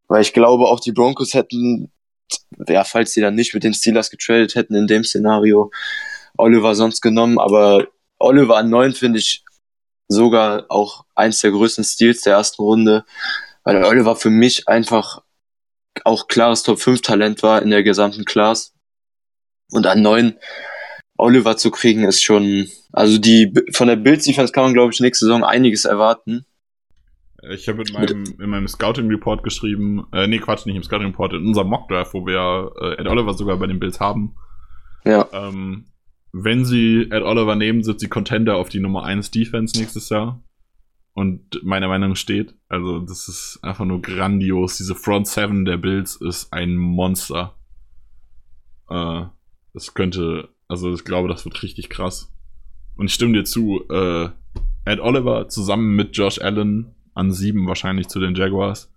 Weil 0.09 0.21
ich 0.21 0.33
glaube, 0.33 0.65
auch 0.65 0.81
die 0.81 0.91
Broncos 0.91 1.33
hätten, 1.33 1.91
ja, 2.67 2.83
falls 2.83 3.13
sie 3.13 3.21
dann 3.21 3.35
nicht 3.35 3.53
mit 3.53 3.63
den 3.63 3.73
Steelers 3.73 4.09
getradet 4.09 4.55
hätten 4.55 4.75
in 4.75 4.87
dem 4.87 5.03
Szenario, 5.03 5.71
Oliver 6.37 6.75
sonst 6.75 7.01
genommen. 7.01 7.39
Aber 7.39 7.87
Oliver 8.17 8.57
an 8.57 8.69
neun 8.69 8.93
finde 8.93 9.19
ich 9.19 9.45
sogar 10.07 10.65
auch 10.69 11.05
eins 11.15 11.39
der 11.41 11.51
größten 11.51 11.83
Steals 11.83 12.21
der 12.21 12.33
ersten 12.33 12.61
Runde. 12.61 13.05
Weil 13.63 13.83
Oliver 13.83 14.15
für 14.15 14.31
mich 14.31 14.67
einfach 14.67 15.21
auch 16.03 16.27
klares 16.27 16.63
Top 16.63 16.79
5 16.79 17.01
Talent 17.01 17.43
war 17.43 17.61
in 17.61 17.69
der 17.69 17.83
gesamten 17.83 18.25
Class. 18.25 18.73
Und 19.71 19.85
an 19.85 20.01
neun 20.01 20.39
Oliver 21.17 21.57
zu 21.57 21.69
kriegen 21.69 22.05
ist 22.05 22.23
schon, 22.23 22.69
also 22.91 23.17
die 23.17 23.53
von 23.73 23.87
der 23.87 23.97
Bills 23.97 24.25
Defense 24.25 24.53
kann 24.53 24.63
man 24.63 24.73
glaube 24.73 24.93
ich 24.93 24.99
nächste 24.99 25.25
Saison 25.25 25.43
einiges 25.43 25.85
erwarten. 25.85 26.45
Ich 27.51 27.67
habe 27.69 27.83
in 27.83 27.93
meinem, 27.93 28.23
in 28.39 28.49
meinem 28.49 28.67
Scouting 28.67 29.07
Report 29.07 29.43
geschrieben, 29.43 30.05
äh, 30.11 30.27
nee, 30.27 30.39
Quatsch, 30.39 30.65
nicht 30.65 30.75
im 30.75 30.83
Scouting 30.83 31.07
Report, 31.07 31.33
in 31.33 31.45
unserem 31.45 31.69
Mock 31.69 31.87
Draft, 31.87 32.13
wo 32.13 32.25
wir 32.25 32.71
äh, 32.81 33.01
Ed 33.01 33.07
Oliver 33.07 33.33
sogar 33.33 33.57
bei 33.57 33.67
den 33.67 33.79
Bills 33.79 33.99
haben. 33.99 34.35
Ja. 35.05 35.27
Ähm, 35.31 35.85
wenn 36.31 36.65
sie 36.65 37.07
Ed 37.09 37.23
Oliver 37.23 37.55
nehmen, 37.55 37.83
sind 37.83 37.99
sie 37.99 38.09
Contender 38.09 38.57
auf 38.57 38.69
die 38.69 38.79
Nummer 38.79 39.03
1 39.03 39.31
Defense 39.31 39.79
nächstes 39.79 40.09
Jahr. 40.09 40.43
Und 41.13 41.63
meiner 41.63 41.87
Meinung 41.87 42.11
nach 42.11 42.17
steht. 42.17 42.55
Also, 42.67 42.99
das 42.99 43.27
ist 43.27 43.59
einfach 43.61 43.85
nur 43.85 44.01
grandios. 44.01 44.77
Diese 44.77 44.95
Front 44.95 45.27
7 45.27 45.65
der 45.65 45.77
Bills 45.77 46.15
ist 46.15 46.53
ein 46.53 46.75
Monster. 46.75 47.55
Äh, 48.89 49.23
das 49.73 49.93
könnte, 49.93 50.49
also 50.67 50.93
ich 50.93 51.03
glaube, 51.03 51.27
das 51.29 51.45
wird 51.45 51.61
richtig 51.63 51.89
krass. 51.89 52.31
Und 52.95 53.07
ich 53.07 53.13
stimme 53.13 53.33
dir 53.33 53.43
zu, 53.43 53.83
äh, 53.89 54.29
Ed 54.85 54.99
Oliver 54.99 55.49
zusammen 55.49 55.95
mit 55.95 56.15
Josh 56.15 56.39
Allen 56.39 56.95
an 57.13 57.31
sieben 57.31 57.67
wahrscheinlich 57.67 58.07
zu 58.07 58.19
den 58.19 58.35
Jaguars. 58.35 58.93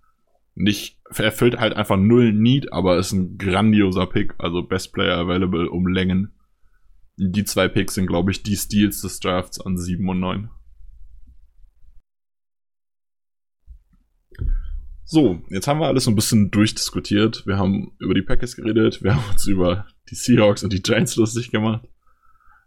Nicht, 0.55 0.99
erfüllt 1.09 1.57
halt 1.57 1.73
einfach 1.73 1.97
null 1.97 2.31
Need, 2.31 2.71
aber 2.71 2.97
ist 2.97 3.11
ein 3.11 3.37
grandioser 3.37 4.05
Pick, 4.05 4.35
also 4.37 4.63
Best 4.63 4.93
Player 4.93 5.17
Available 5.17 5.69
um 5.69 5.87
Längen. 5.87 6.33
Die 7.17 7.43
zwei 7.43 7.67
Picks 7.67 7.95
sind, 7.95 8.07
glaube 8.07 8.31
ich, 8.31 8.43
die 8.43 8.55
Steals 8.55 9.01
des 9.01 9.19
Drafts 9.19 9.59
an 9.59 9.77
sieben 9.77 10.07
und 10.09 10.19
neun. 10.19 10.49
So, 15.05 15.41
jetzt 15.49 15.67
haben 15.67 15.79
wir 15.79 15.87
alles 15.87 16.05
so 16.05 16.11
ein 16.11 16.15
bisschen 16.15 16.49
durchdiskutiert. 16.49 17.45
Wir 17.45 17.57
haben 17.57 17.91
über 17.99 18.13
die 18.13 18.21
Packers 18.21 18.55
geredet, 18.55 19.03
wir 19.03 19.15
haben 19.15 19.29
uns 19.31 19.45
über 19.45 19.85
die 20.09 20.15
Seahawks 20.15 20.63
und 20.63 20.73
die 20.73 20.81
Giants 20.81 21.15
lustig 21.17 21.51
gemacht. 21.51 21.87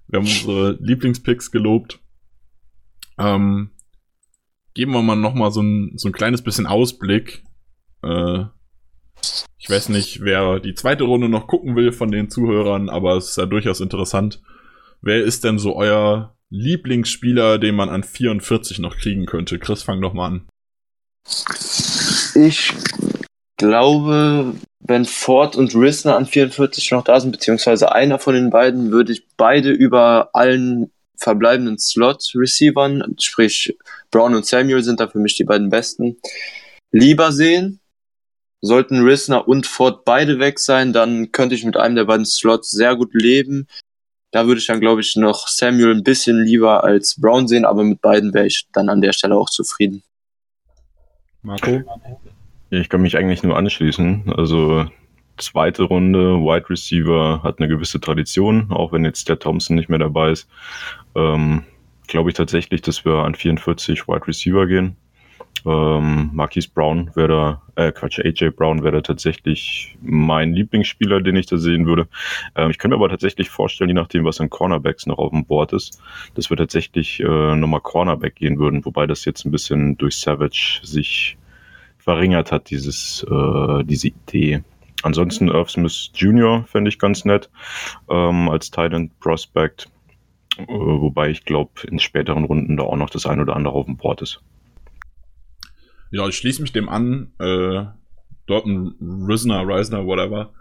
Wir 0.08 0.18
haben 0.18 0.26
unsere 0.26 0.78
Lieblingspicks 0.80 1.50
gelobt. 1.50 1.98
Ähm, 3.18 3.70
geben 4.76 4.92
wir 4.92 5.00
mal 5.00 5.16
nochmal 5.16 5.50
so 5.50 5.62
ein, 5.62 5.92
so 5.96 6.08
ein 6.10 6.12
kleines 6.12 6.42
bisschen 6.42 6.66
Ausblick. 6.66 7.42
Äh, 8.02 8.44
ich 9.56 9.70
weiß 9.70 9.88
nicht, 9.88 10.20
wer 10.20 10.60
die 10.60 10.74
zweite 10.74 11.04
Runde 11.04 11.30
noch 11.30 11.46
gucken 11.46 11.76
will 11.76 11.92
von 11.92 12.10
den 12.10 12.28
Zuhörern, 12.28 12.90
aber 12.90 13.16
es 13.16 13.30
ist 13.30 13.38
ja 13.38 13.46
durchaus 13.46 13.80
interessant. 13.80 14.42
Wer 15.00 15.24
ist 15.24 15.44
denn 15.44 15.58
so 15.58 15.74
euer 15.76 16.36
Lieblingsspieler, 16.50 17.58
den 17.58 17.74
man 17.74 17.88
an 17.88 18.04
44 18.04 18.78
noch 18.78 18.98
kriegen 18.98 19.24
könnte? 19.24 19.58
Chris, 19.58 19.82
fang 19.82 20.02
doch 20.02 20.12
mal 20.12 20.26
an. 20.26 20.48
Ich 22.34 22.74
glaube, 23.56 24.52
wenn 24.80 25.06
Ford 25.06 25.56
und 25.56 25.74
Risner 25.74 26.16
an 26.16 26.26
44 26.26 26.90
noch 26.90 27.02
da 27.02 27.18
sind, 27.18 27.32
beziehungsweise 27.32 27.92
einer 27.92 28.18
von 28.18 28.34
den 28.34 28.50
beiden, 28.50 28.90
würde 28.90 29.12
ich 29.12 29.26
beide 29.38 29.70
über 29.70 30.30
allen 30.34 30.92
verbleibenden 31.18 31.78
Slot-Receivern, 31.78 33.16
sprich 33.20 33.76
Brown 34.10 34.34
und 34.34 34.46
Samuel 34.46 34.82
sind 34.82 35.00
da 35.00 35.08
für 35.08 35.18
mich 35.18 35.34
die 35.34 35.44
beiden 35.44 35.70
besten, 35.70 36.16
lieber 36.92 37.32
sehen. 37.32 37.80
Sollten 38.62 39.02
Risner 39.02 39.46
und 39.46 39.66
Ford 39.66 40.04
beide 40.04 40.38
weg 40.38 40.58
sein, 40.58 40.92
dann 40.92 41.30
könnte 41.30 41.54
ich 41.54 41.64
mit 41.64 41.76
einem 41.76 41.94
der 41.94 42.04
beiden 42.04 42.24
Slots 42.24 42.70
sehr 42.70 42.96
gut 42.96 43.14
leben. 43.14 43.68
Da 44.32 44.46
würde 44.46 44.60
ich 44.60 44.66
dann, 44.66 44.80
glaube 44.80 45.02
ich, 45.02 45.14
noch 45.16 45.46
Samuel 45.46 45.94
ein 45.94 46.02
bisschen 46.02 46.44
lieber 46.44 46.82
als 46.82 47.20
Brown 47.20 47.48
sehen, 47.48 47.64
aber 47.64 47.84
mit 47.84 48.00
beiden 48.00 48.34
wäre 48.34 48.46
ich 48.46 48.66
dann 48.72 48.88
an 48.88 49.00
der 49.00 49.12
Stelle 49.12 49.36
auch 49.36 49.50
zufrieden. 49.50 50.02
Marco? 51.42 51.82
Ich 52.70 52.88
kann 52.88 53.02
mich 53.02 53.16
eigentlich 53.16 53.42
nur 53.42 53.56
anschließen. 53.56 54.32
Also 54.36 54.86
zweite 55.36 55.84
Runde, 55.84 56.36
Wide 56.40 56.68
Receiver 56.68 57.40
hat 57.42 57.58
eine 57.58 57.68
gewisse 57.68 58.00
Tradition, 58.00 58.70
auch 58.70 58.92
wenn 58.92 59.04
jetzt 59.04 59.28
der 59.28 59.38
Thompson 59.38 59.76
nicht 59.76 59.88
mehr 59.88 59.98
dabei 59.98 60.32
ist. 60.32 60.48
Ähm, 61.16 61.64
Glaube 62.06 62.30
ich 62.30 62.36
tatsächlich, 62.36 62.82
dass 62.82 63.04
wir 63.04 63.24
an 63.24 63.34
44 63.34 64.06
Wide 64.06 64.28
Receiver 64.28 64.66
gehen. 64.66 64.96
Ähm, 65.64 66.30
Marquise 66.32 66.68
Brown 66.72 67.10
wäre 67.14 67.28
da, 67.28 67.62
äh, 67.82 67.90
Quatsch, 67.90 68.20
AJ 68.20 68.50
Brown 68.50 68.84
wäre 68.84 68.96
da 68.96 69.00
tatsächlich 69.00 69.96
mein 70.00 70.52
Lieblingsspieler, 70.52 71.20
den 71.20 71.34
ich 71.34 71.46
da 71.46 71.56
sehen 71.56 71.86
würde. 71.86 72.06
Ähm, 72.54 72.70
ich 72.70 72.78
könnte 72.78 72.96
mir 72.96 73.02
aber 73.02 73.10
tatsächlich 73.10 73.50
vorstellen, 73.50 73.90
je 73.90 73.94
nachdem, 73.94 74.24
was 74.24 74.40
an 74.40 74.50
Cornerbacks 74.50 75.06
noch 75.06 75.18
auf 75.18 75.30
dem 75.30 75.44
Board 75.44 75.72
ist, 75.72 76.00
dass 76.34 76.50
wir 76.50 76.56
tatsächlich 76.56 77.18
äh, 77.20 77.56
nochmal 77.56 77.80
Cornerback 77.80 78.36
gehen 78.36 78.58
würden, 78.58 78.84
wobei 78.84 79.08
das 79.08 79.24
jetzt 79.24 79.44
ein 79.44 79.50
bisschen 79.50 79.96
durch 79.96 80.16
Savage 80.16 80.80
sich 80.84 81.36
verringert 81.98 82.52
hat, 82.52 82.70
dieses, 82.70 83.26
äh, 83.28 83.82
diese 83.82 84.08
Idee. 84.08 84.62
Ansonsten 85.02 85.48
Irv 85.48 85.70
Smith 85.70 86.10
Jr. 86.14 86.64
fände 86.68 86.88
ich 86.88 86.98
ganz 87.00 87.24
nett 87.24 87.50
ähm, 88.08 88.48
als 88.48 88.70
Titan 88.70 89.10
Prospect. 89.18 89.88
Äh, 90.58 90.66
wobei 90.66 91.30
ich 91.30 91.44
glaube, 91.44 91.72
in 91.88 91.98
späteren 91.98 92.44
Runden 92.44 92.76
da 92.76 92.84
auch 92.84 92.96
noch 92.96 93.10
das 93.10 93.26
ein 93.26 93.40
oder 93.40 93.56
andere 93.56 93.74
auf 93.74 93.86
dem 93.86 93.96
Board 93.96 94.22
ist. 94.22 94.40
Ja, 96.10 96.26
ich 96.28 96.36
schließe 96.36 96.62
mich 96.62 96.72
dem 96.72 96.88
an. 96.88 97.32
Äh, 97.38 97.84
Dorton, 98.46 98.94
Risner, 99.28 99.66
Reisner, 99.66 100.06
whatever, 100.06 100.52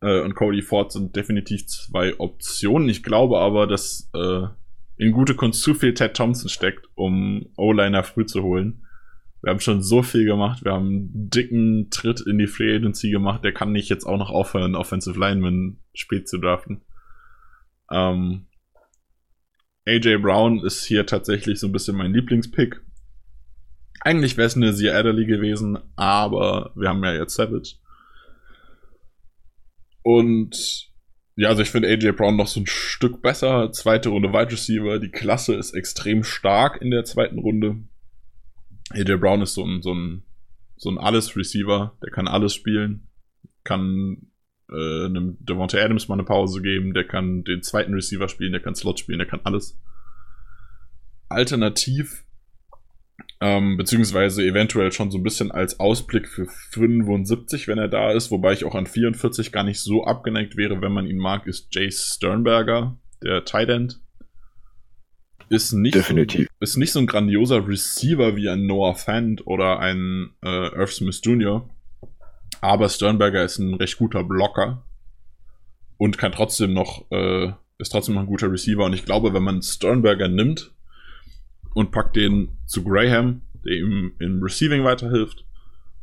äh, 0.00 0.20
und 0.20 0.34
Cody 0.34 0.62
Ford 0.62 0.92
sind 0.92 1.16
definitiv 1.16 1.66
zwei 1.66 2.18
Optionen. 2.18 2.88
Ich 2.88 3.02
glaube 3.02 3.38
aber, 3.38 3.66
dass 3.66 4.10
äh, 4.14 4.46
in 4.96 5.12
gute 5.12 5.34
Kunst 5.34 5.62
zu 5.62 5.74
viel 5.74 5.94
Ted 5.94 6.14
Thompson 6.14 6.48
steckt, 6.48 6.88
um 6.94 7.46
O-Liner 7.56 8.04
früh 8.04 8.26
zu 8.26 8.42
holen. 8.42 8.86
Wir 9.42 9.50
haben 9.50 9.60
schon 9.60 9.82
so 9.82 10.02
viel 10.02 10.24
gemacht. 10.24 10.64
Wir 10.64 10.72
haben 10.72 10.86
einen 10.86 11.30
dicken 11.30 11.90
Tritt 11.90 12.20
in 12.20 12.38
die 12.38 12.46
Free 12.46 12.76
Agency 12.76 13.10
gemacht. 13.10 13.42
Der 13.42 13.52
kann 13.52 13.72
nicht 13.72 13.88
jetzt 13.88 14.04
auch 14.04 14.18
noch 14.18 14.30
aufhören, 14.30 14.76
Offensive 14.76 15.18
Lineman 15.18 15.78
spät 15.94 16.28
zu 16.28 16.38
draften. 16.38 16.82
Ähm, 17.90 18.46
AJ 19.86 20.18
Brown 20.18 20.64
ist 20.64 20.84
hier 20.84 21.06
tatsächlich 21.06 21.58
so 21.58 21.66
ein 21.66 21.72
bisschen 21.72 21.96
mein 21.96 22.12
Lieblingspick. 22.12 22.80
Eigentlich 24.00 24.36
wäre 24.36 24.46
es 24.46 24.56
eine 24.56 24.74
Zia 24.74 24.94
Adderley 24.94 25.26
gewesen, 25.26 25.78
aber 25.96 26.72
wir 26.74 26.88
haben 26.88 27.04
ja 27.04 27.14
jetzt 27.14 27.34
Savage. 27.34 27.76
Und 30.02 30.90
ja, 31.36 31.48
also 31.48 31.62
ich 31.62 31.70
finde 31.70 31.88
AJ 31.88 32.12
Brown 32.12 32.36
noch 32.36 32.48
so 32.48 32.60
ein 32.60 32.66
Stück 32.66 33.22
besser. 33.22 33.72
Zweite 33.72 34.10
Runde 34.10 34.32
Wide 34.32 34.52
Receiver. 34.52 34.98
Die 34.98 35.10
Klasse 35.10 35.54
ist 35.54 35.72
extrem 35.72 36.24
stark 36.24 36.80
in 36.82 36.90
der 36.90 37.04
zweiten 37.04 37.38
Runde. 37.38 37.82
AJ 38.90 39.16
Brown 39.16 39.42
ist 39.42 39.54
so 39.54 39.64
ein, 39.64 39.82
so 39.82 39.94
ein, 39.94 40.24
so 40.76 40.90
ein 40.90 40.98
Alles-Receiver, 40.98 41.96
der 42.02 42.10
kann 42.10 42.28
alles 42.28 42.54
spielen, 42.54 43.08
kann 43.64 44.31
äh, 44.72 45.06
einem 45.06 45.36
Devonta 45.40 45.78
Adams 45.78 46.08
mal 46.08 46.14
eine 46.14 46.24
Pause 46.24 46.62
geben, 46.62 46.94
der 46.94 47.04
kann 47.04 47.44
den 47.44 47.62
zweiten 47.62 47.94
Receiver 47.94 48.28
spielen, 48.28 48.52
der 48.52 48.60
kann 48.60 48.74
Slot 48.74 48.98
spielen, 48.98 49.18
der 49.18 49.28
kann 49.28 49.40
alles. 49.44 49.78
Alternativ, 51.28 52.24
ähm, 53.40 53.76
beziehungsweise 53.76 54.44
eventuell 54.44 54.92
schon 54.92 55.10
so 55.10 55.18
ein 55.18 55.22
bisschen 55.22 55.50
als 55.50 55.80
Ausblick 55.80 56.28
für 56.28 56.46
75, 56.46 57.68
wenn 57.68 57.78
er 57.78 57.88
da 57.88 58.12
ist, 58.12 58.30
wobei 58.30 58.52
ich 58.52 58.64
auch 58.64 58.74
an 58.74 58.86
44 58.86 59.52
gar 59.52 59.64
nicht 59.64 59.80
so 59.80 60.04
abgeneigt 60.04 60.56
wäre, 60.56 60.80
wenn 60.80 60.92
man 60.92 61.06
ihn 61.06 61.18
mag, 61.18 61.46
ist 61.46 61.74
Jace 61.74 62.14
Sternberger, 62.16 62.96
der 63.22 63.44
Tight 63.44 63.68
End 63.68 64.02
ist 65.52 65.72
nicht, 65.72 65.94
Definitiv. 65.94 66.48
So, 66.48 66.64
ist 66.64 66.76
nicht 66.78 66.92
so 66.92 66.98
ein 66.98 67.06
grandioser 67.06 67.66
Receiver 67.68 68.36
wie 68.36 68.48
ein 68.48 68.66
Noah 68.66 68.94
Fant 68.94 69.46
oder 69.46 69.80
ein 69.80 70.30
äh, 70.42 70.68
Irv 70.74 70.92
Smith 70.92 71.20
Jr., 71.22 71.68
aber 72.62 72.88
Sternberger 72.88 73.44
ist 73.44 73.58
ein 73.58 73.74
recht 73.74 73.98
guter 73.98 74.22
Blocker 74.22 74.86
und 75.98 76.16
kann 76.16 76.32
trotzdem 76.32 76.72
noch, 76.72 77.10
äh, 77.10 77.52
ist 77.78 77.90
trotzdem 77.90 78.14
noch 78.14 78.22
ein 78.22 78.28
guter 78.28 78.50
Receiver. 78.50 78.84
Und 78.84 78.92
ich 78.92 79.04
glaube, 79.04 79.34
wenn 79.34 79.42
man 79.42 79.62
Sternberger 79.62 80.28
nimmt 80.28 80.72
und 81.74 81.90
packt 81.90 82.14
den 82.14 82.56
zu 82.66 82.84
Graham, 82.84 83.42
der 83.64 83.76
ihm 83.76 84.12
im 84.20 84.40
Receiving 84.42 84.84
weiterhilft, 84.84 85.44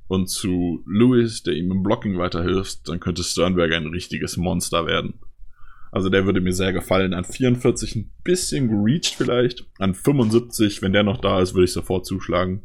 und 0.08 0.28
zu 0.28 0.84
Lewis, 0.88 1.44
der 1.44 1.54
ihm 1.54 1.72
im 1.72 1.84
Blocking 1.84 2.18
weiterhilft, 2.18 2.90
dann 2.90 3.00
könnte 3.00 3.24
Sternberger 3.24 3.78
ein 3.78 3.88
richtiges 3.88 4.38
Monster 4.38 4.86
werden. 4.88 5.20
Also 5.92 6.10
der 6.10 6.26
würde 6.26 6.42
mir 6.42 6.52
sehr 6.52 6.74
gefallen. 6.74 7.14
An 7.14 7.24
44 7.24 7.96
ein 7.96 8.12
bisschen 8.24 8.70
gereached 8.70 9.16
vielleicht. 9.16 9.68
An 9.78 9.94
75, 9.94 10.82
wenn 10.82 10.94
der 10.94 11.04
noch 11.04 11.22
da 11.22 11.40
ist, 11.42 11.54
würde 11.54 11.66
ich 11.66 11.74
sofort 11.74 12.06
zuschlagen. 12.06 12.64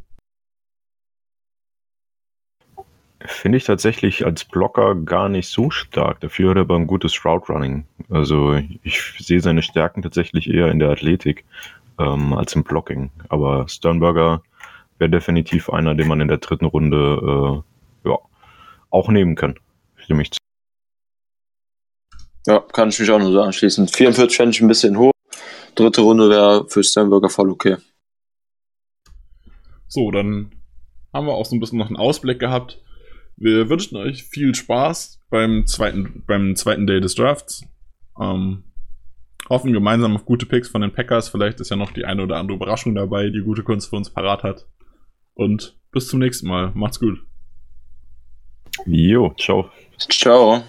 Finde 3.27 3.57
ich 3.57 3.65
tatsächlich 3.65 4.27
als 4.27 4.45
Blocker 4.45 4.95
gar 4.95 5.31
nicht 5.31 5.49
so 5.49 5.71
stark. 5.71 6.21
Dafür 6.21 6.51
hat 6.51 6.57
er 6.59 6.63
aber 6.63 6.77
ein 6.77 6.87
gutes 6.87 7.25
Route 7.25 7.51
Running. 7.51 7.87
Also 8.11 8.61
ich 8.83 9.01
sehe 9.19 9.41
seine 9.41 9.63
Stärken 9.63 10.03
tatsächlich 10.03 10.51
eher 10.51 10.71
in 10.71 10.79
der 10.79 10.91
Athletik 10.91 11.45
ähm, 11.99 12.35
als 12.35 12.55
im 12.55 12.65
Blocking. 12.65 13.11
Aber 13.31 13.67
Sternberger 13.67 14.43
wäre 14.99 15.11
definitiv 15.11 15.71
einer, 15.71 15.95
den 15.95 16.07
man 16.07 16.21
in 16.21 16.29
der 16.29 16.37
dritten 16.37 16.67
Runde 16.67 17.63
äh, 18.05 18.09
ja, 18.11 18.19
auch 18.91 19.09
nehmen 19.09 19.37
kann. 19.37 19.59
Stimme 19.97 20.23
ich 20.23 20.31
zu. 20.33 20.39
Ja, 22.47 22.61
kann 22.61 22.91
ich 22.91 23.01
mich 23.01 23.11
auch 23.11 23.19
nur 23.19 23.33
so 23.33 23.41
anschließen. 23.41 23.89
44 23.89 24.37
fände 24.37 24.51
ich 24.51 24.61
ein 24.61 24.69
bisschen 24.69 24.99
hoch. 24.99 25.13
Dritte 25.77 26.03
Runde 26.03 26.29
wäre 26.29 26.69
für 26.69 26.85
Sternberger 26.85 27.31
voll 27.31 27.51
okay. 27.51 27.79
So, 29.89 30.11
dann 30.11 30.53
haben 31.13 31.27
wir 31.27 31.33
auch 31.33 31.47
so 31.47 31.57
ein 31.57 31.61
bisschen 31.61 31.79
noch 31.79 31.87
einen 31.87 31.97
Ausblick 31.97 32.39
gehabt. 32.39 32.84
Wir 33.37 33.69
wünschen 33.69 33.97
euch 33.97 34.25
viel 34.25 34.55
Spaß 34.55 35.21
beim 35.31 35.67
zweiten, 35.67 36.23
beim 36.27 36.57
zweiten 36.57 36.87
Day 36.87 37.01
des 37.01 37.15
Drafts. 37.15 37.67
Ähm, 38.21 38.65
hoffen 39.49 39.73
gemeinsam 39.73 40.15
auf 40.15 40.25
gute 40.25 40.47
Picks 40.47 40.69
von 40.69 40.83
den 40.83 40.93
Packers. 40.93 41.29
Vielleicht 41.29 41.61
ist 41.61 41.71
ja 41.71 41.77
noch 41.77 41.93
die 41.93 42.05
eine 42.05 42.23
oder 42.23 42.37
andere 42.37 42.57
Überraschung 42.57 42.95
dabei, 42.95 43.31
die 43.31 43.41
gute 43.41 43.63
Kunst 43.63 43.91
für 43.91 43.97
uns 43.97 44.11
parat 44.11 44.43
hat. 44.43 44.67
Und 45.35 45.77
bis 45.91 46.09
zum 46.09 46.21
nächsten 46.21 46.49
Mal. 46.49 46.73
Macht's 46.75 47.01
gut. 47.01 47.19
Jo, 48.87 49.35
ciao. 49.39 49.71
Ciao. 49.99 50.65